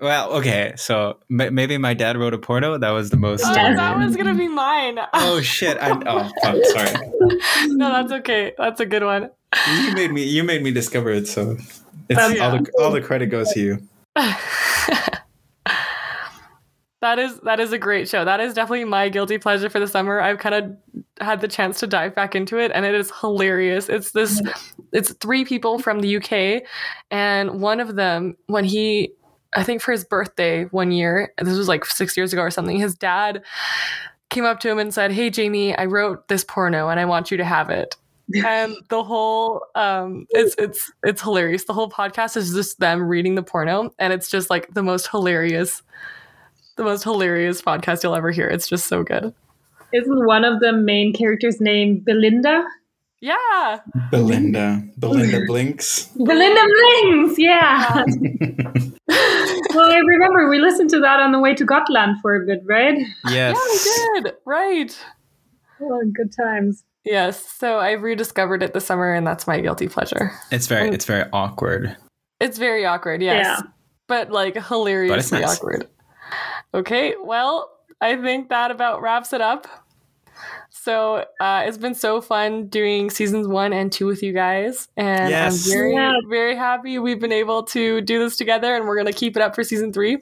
well, 0.00 0.32
okay, 0.34 0.74
so 0.76 1.18
m- 1.30 1.54
maybe 1.54 1.78
my 1.78 1.94
dad 1.94 2.16
wrote 2.16 2.34
a 2.34 2.38
porno. 2.38 2.76
That 2.78 2.90
was 2.90 3.10
the 3.10 3.16
most. 3.16 3.44
Oh, 3.46 3.54
that 3.54 3.96
was 3.96 4.16
gonna 4.16 4.34
be 4.34 4.48
mine. 4.48 4.98
Oh 5.14 5.40
shit! 5.40 5.78
I, 5.80 5.90
oh, 6.06 6.28
fuck, 6.42 6.56
sorry. 6.76 7.10
no, 7.68 7.88
that's 7.92 8.12
okay. 8.20 8.52
That's 8.58 8.80
a 8.80 8.86
good 8.86 9.04
one. 9.04 9.30
You 9.78 9.94
made 9.94 10.12
me. 10.12 10.24
You 10.24 10.44
made 10.44 10.62
me 10.62 10.70
discover 10.72 11.10
it. 11.10 11.26
So 11.28 11.56
it's 12.12 12.40
Um, 12.40 12.40
all 12.40 12.58
the 12.58 12.72
all 12.78 12.90
the 12.90 13.00
credit 13.00 13.26
goes 13.26 13.52
to 13.52 13.60
you. 13.60 13.88
that 17.02 17.18
is 17.18 17.38
that 17.40 17.60
is 17.60 17.72
a 17.72 17.78
great 17.78 18.08
show. 18.08 18.24
That 18.24 18.40
is 18.40 18.54
definitely 18.54 18.84
my 18.84 19.08
guilty 19.08 19.36
pleasure 19.36 19.68
for 19.68 19.80
the 19.80 19.88
summer. 19.88 20.20
I've 20.20 20.38
kind 20.38 20.54
of 20.54 20.76
had 21.20 21.40
the 21.40 21.48
chance 21.48 21.80
to 21.80 21.86
dive 21.86 22.14
back 22.14 22.34
into 22.34 22.58
it 22.58 22.70
and 22.74 22.86
it 22.86 22.94
is 22.94 23.12
hilarious. 23.20 23.88
It's 23.88 24.12
this 24.12 24.40
it's 24.92 25.12
three 25.14 25.44
people 25.44 25.78
from 25.78 26.00
the 26.00 26.16
UK 26.16 26.62
and 27.10 27.60
one 27.60 27.80
of 27.80 27.96
them 27.96 28.36
when 28.46 28.64
he 28.64 29.12
I 29.54 29.64
think 29.64 29.82
for 29.82 29.92
his 29.92 30.04
birthday 30.04 30.64
one 30.66 30.92
year, 30.92 31.34
this 31.38 31.58
was 31.58 31.68
like 31.68 31.84
6 31.84 32.16
years 32.16 32.32
ago 32.32 32.40
or 32.40 32.50
something, 32.50 32.78
his 32.78 32.94
dad 32.94 33.42
came 34.30 34.44
up 34.46 34.60
to 34.60 34.70
him 34.70 34.78
and 34.78 34.94
said, 34.94 35.12
"Hey 35.12 35.28
Jamie, 35.28 35.76
I 35.76 35.84
wrote 35.84 36.28
this 36.28 36.44
porno 36.44 36.88
and 36.88 36.98
I 36.98 37.04
want 37.04 37.30
you 37.30 37.36
to 37.36 37.44
have 37.44 37.68
it." 37.68 37.96
And 38.44 38.74
the 38.88 39.02
whole 39.02 39.64
um 39.74 40.26
it's 40.30 40.54
it's 40.58 40.90
it's 41.02 41.20
hilarious 41.22 41.64
the 41.64 41.72
whole 41.72 41.90
podcast 41.90 42.36
is 42.36 42.52
just 42.54 42.78
them 42.78 43.02
reading 43.02 43.34
the 43.34 43.42
porno 43.42 43.92
and 43.98 44.12
it's 44.12 44.30
just 44.30 44.48
like 44.50 44.72
the 44.74 44.82
most 44.82 45.08
hilarious 45.08 45.82
the 46.76 46.84
most 46.84 47.02
hilarious 47.02 47.60
podcast 47.60 48.02
you'll 48.02 48.14
ever 48.14 48.30
hear 48.30 48.46
it's 48.48 48.68
just 48.68 48.86
so 48.86 49.02
good 49.02 49.34
Isn't 49.92 50.24
one 50.26 50.44
of 50.44 50.60
the 50.60 50.72
main 50.72 51.12
characters 51.12 51.60
named 51.60 52.04
Belinda? 52.04 52.64
yeah 53.20 53.80
Belinda. 54.10 54.82
Belinda 54.98 55.44
blinks. 55.46 56.06
Belinda 56.16 56.60
Blinks, 56.74 57.38
yeah. 57.38 58.02
well, 59.74 59.90
I 59.92 59.98
remember 59.98 60.48
we 60.48 60.58
listened 60.58 60.90
to 60.90 61.00
that 61.00 61.20
on 61.20 61.32
the 61.32 61.38
way 61.38 61.54
to 61.54 61.64
Gotland 61.64 62.16
for 62.22 62.34
a 62.34 62.46
bit, 62.46 62.62
right? 62.66 62.98
Yes. 63.28 63.56
yeah 63.86 64.08
we 64.14 64.20
did 64.22 64.34
right 64.46 64.98
Oh, 65.80 66.00
good 66.14 66.32
times. 66.36 66.84
Yes 67.04 67.44
so 67.58 67.78
i 67.78 67.92
rediscovered 67.92 68.62
it 68.62 68.72
this 68.74 68.86
summer 68.86 69.12
and 69.12 69.26
that's 69.26 69.46
my 69.46 69.60
guilty 69.60 69.88
pleasure 69.88 70.32
It's 70.50 70.66
very 70.66 70.88
it's 70.90 71.04
very 71.04 71.28
awkward. 71.32 71.96
it's 72.40 72.58
very 72.58 72.84
awkward 72.84 73.22
yes 73.22 73.44
Yeah. 73.44 73.60
but 74.08 74.30
like 74.30 74.54
hilariously 74.56 75.40
nice. 75.40 75.56
awkward 75.58 75.88
okay 76.74 77.14
well 77.22 77.70
i 78.00 78.16
think 78.16 78.48
that 78.50 78.70
about 78.70 79.02
wraps 79.02 79.32
it 79.32 79.40
up 79.40 79.66
so 80.70 81.24
uh, 81.40 81.62
it's 81.66 81.76
been 81.78 81.94
so 81.94 82.20
fun 82.20 82.66
doing 82.66 83.10
seasons 83.10 83.46
one 83.46 83.72
and 83.72 83.92
two 83.92 84.06
with 84.06 84.22
you 84.22 84.32
guys 84.32 84.88
and 84.96 85.30
Yes. 85.30 85.66
i'm 85.66 85.72
very 85.72 85.94
Yeah. 85.94 86.12
very 86.28 86.56
happy 86.56 86.98
we've 86.98 87.20
been 87.20 87.32
able 87.32 87.62
to 87.64 88.00
do 88.00 88.18
this 88.18 88.36
together 88.36 88.74
and 88.74 88.86
we're 88.86 88.96
going 88.96 89.06
to 89.06 89.12
keep 89.12 89.36
it 89.36 89.42
up 89.42 89.54
for 89.54 89.62
season 89.64 89.92
three 89.92 90.18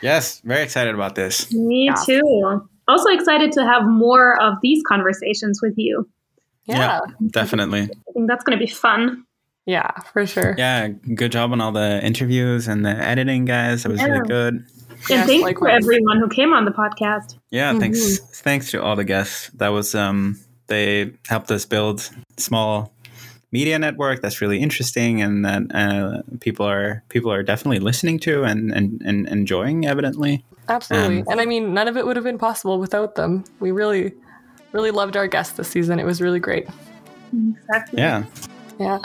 Yes, 0.00 0.40
very 0.44 0.62
excited 0.62 0.94
about 0.94 1.16
this. 1.16 1.52
Me 1.52 1.86
Yeah. 1.86 1.94
too. 2.06 2.68
Also 2.86 3.08
excited 3.10 3.50
to 3.52 3.64
have 3.64 3.82
more 3.84 4.40
of 4.40 4.54
these 4.62 4.80
conversations 4.86 5.58
with 5.60 5.74
you. 5.76 6.08
Yeah 6.66 7.00
definitely. 7.30 7.82
I 7.82 8.12
think 8.12 8.28
that's 8.28 8.44
going 8.44 8.58
to 8.58 8.64
be 8.64 8.70
fun. 8.70 9.24
yeah 9.66 9.90
for 10.12 10.26
sure 10.26 10.54
Yeah, 10.58 10.88
good 11.14 11.32
job 11.32 11.52
on 11.52 11.60
all 11.60 11.72
the 11.72 12.00
interviews 12.04 12.68
and 12.68 12.84
the 12.84 12.90
editing, 12.90 13.44
guys. 13.44 13.84
It 13.84 13.90
was 13.90 14.00
Yeah. 14.00 14.06
really 14.08 14.28
good. 14.28 14.54
and 14.54 14.66
Yes, 15.08 15.26
thanks 15.26 15.42
likewise. 15.42 15.70
for 15.70 15.70
everyone 15.70 16.18
who 16.18 16.28
came 16.28 16.52
on 16.52 16.64
the 16.64 16.70
podcast. 16.70 17.36
Yeah, 17.50 17.76
thanks. 17.78 18.18
Thanks 18.42 18.70
to 18.70 18.82
all 18.82 18.94
the 18.96 19.04
guests. 19.04 19.50
That 19.56 19.68
was 19.70 19.94
um 19.94 20.38
they 20.68 21.12
helped 21.28 21.50
us 21.50 21.64
build 21.66 22.08
small 22.38 22.92
media 23.50 23.78
network 23.78 24.22
that's 24.22 24.40
really 24.40 24.58
interesting 24.60 25.20
and 25.20 25.44
that 25.44 25.62
uh, 25.74 26.22
people 26.40 26.64
are 26.66 27.02
people 27.08 27.30
are 27.32 27.42
definitely 27.42 27.80
listening 27.80 28.18
to 28.20 28.44
and 28.44 28.72
and, 28.72 29.02
and 29.04 29.28
enjoying 29.28 29.86
evidently. 29.86 30.44
absolutely 30.68 31.18
Um, 31.20 31.26
and 31.30 31.40
i 31.40 31.44
mean 31.44 31.74
none 31.74 31.88
of 31.88 31.96
it 31.98 32.06
would 32.06 32.16
have 32.16 32.24
been 32.24 32.38
possible 32.38 32.78
without 32.78 33.16
them 33.16 33.44
we 33.60 33.70
really 33.72 34.14
really 34.72 34.90
loved 34.90 35.16
our 35.16 35.26
guests 35.26 35.54
this 35.56 35.68
season 35.68 35.98
it 35.98 36.04
was 36.04 36.20
really 36.20 36.40
great 36.40 36.66
Exactly. 37.32 37.98
Yeah. 37.98 38.24
yeah 38.78 38.98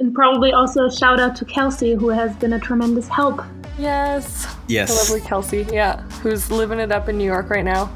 And 0.00 0.14
probably 0.14 0.52
also 0.52 0.84
a 0.86 0.92
shout 0.92 1.18
out 1.18 1.34
to 1.36 1.44
Kelsey, 1.44 1.94
who 1.94 2.08
has 2.10 2.34
been 2.36 2.52
a 2.52 2.58
tremendous 2.60 3.08
help. 3.08 3.40
yes 3.78 4.46
Yes. 4.68 4.88
The 4.90 5.14
lovely 5.14 5.28
Kelsey, 5.28 5.66
yeah, 5.72 6.00
who's 6.22 6.50
living 6.50 6.78
it 6.80 6.90
up 6.92 7.08
in 7.08 7.18
New 7.18 7.24
York 7.24 7.50
right 7.50 7.64
now. 7.64 7.90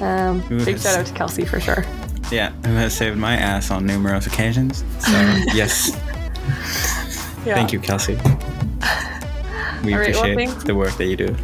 Um, 0.00 0.40
Who 0.42 0.64
big 0.64 0.74
has- 0.76 0.82
shout 0.82 0.98
out 0.98 1.06
to 1.06 1.12
Kelsey 1.12 1.44
for 1.44 1.60
sure. 1.60 1.84
Yeah, 2.32 2.50
who 2.64 2.72
has 2.74 2.94
saved 2.96 3.18
my 3.18 3.36
ass 3.36 3.70
on 3.70 3.84
numerous 3.84 4.26
occasions. 4.26 4.78
So, 5.00 5.10
yes. 5.54 5.90
Yeah. 7.44 7.54
Thank 7.54 7.72
you, 7.72 7.80
Kelsey. 7.80 8.18
We 9.84 9.92
All 9.92 10.00
right, 10.00 10.14
well, 10.14 10.22
appreciate 10.24 10.36
thanks. 10.48 10.64
the 10.64 10.74
work 10.74 10.96
that 10.96 11.04
you 11.06 11.16
do. 11.16 11.36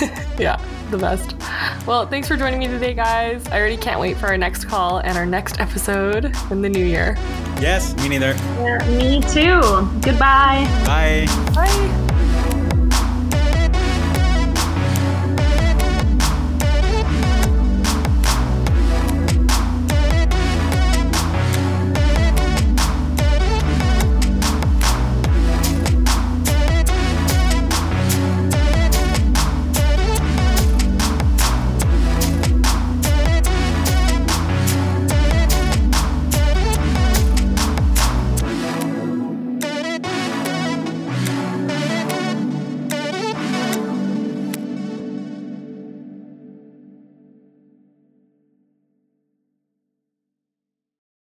Yeah, 0.38 0.56
the 0.90 0.98
best. 0.98 1.36
Well, 1.86 2.06
thanks 2.06 2.28
for 2.28 2.36
joining 2.36 2.58
me 2.58 2.66
today, 2.66 2.94
guys. 2.94 3.46
I 3.48 3.58
already 3.58 3.76
can't 3.76 4.00
wait 4.00 4.16
for 4.16 4.26
our 4.26 4.36
next 4.36 4.64
call 4.64 4.98
and 4.98 5.16
our 5.16 5.26
next 5.26 5.60
episode 5.60 6.34
in 6.50 6.62
the 6.62 6.68
new 6.68 6.84
year. 6.84 7.16
Yes, 7.60 7.94
me 7.96 8.08
neither. 8.08 8.34
Yeah, 8.60 8.98
me 8.98 9.20
too. 9.20 9.60
Goodbye. 10.00 10.66
Bye. 10.86 11.26
Bye. 11.54 12.06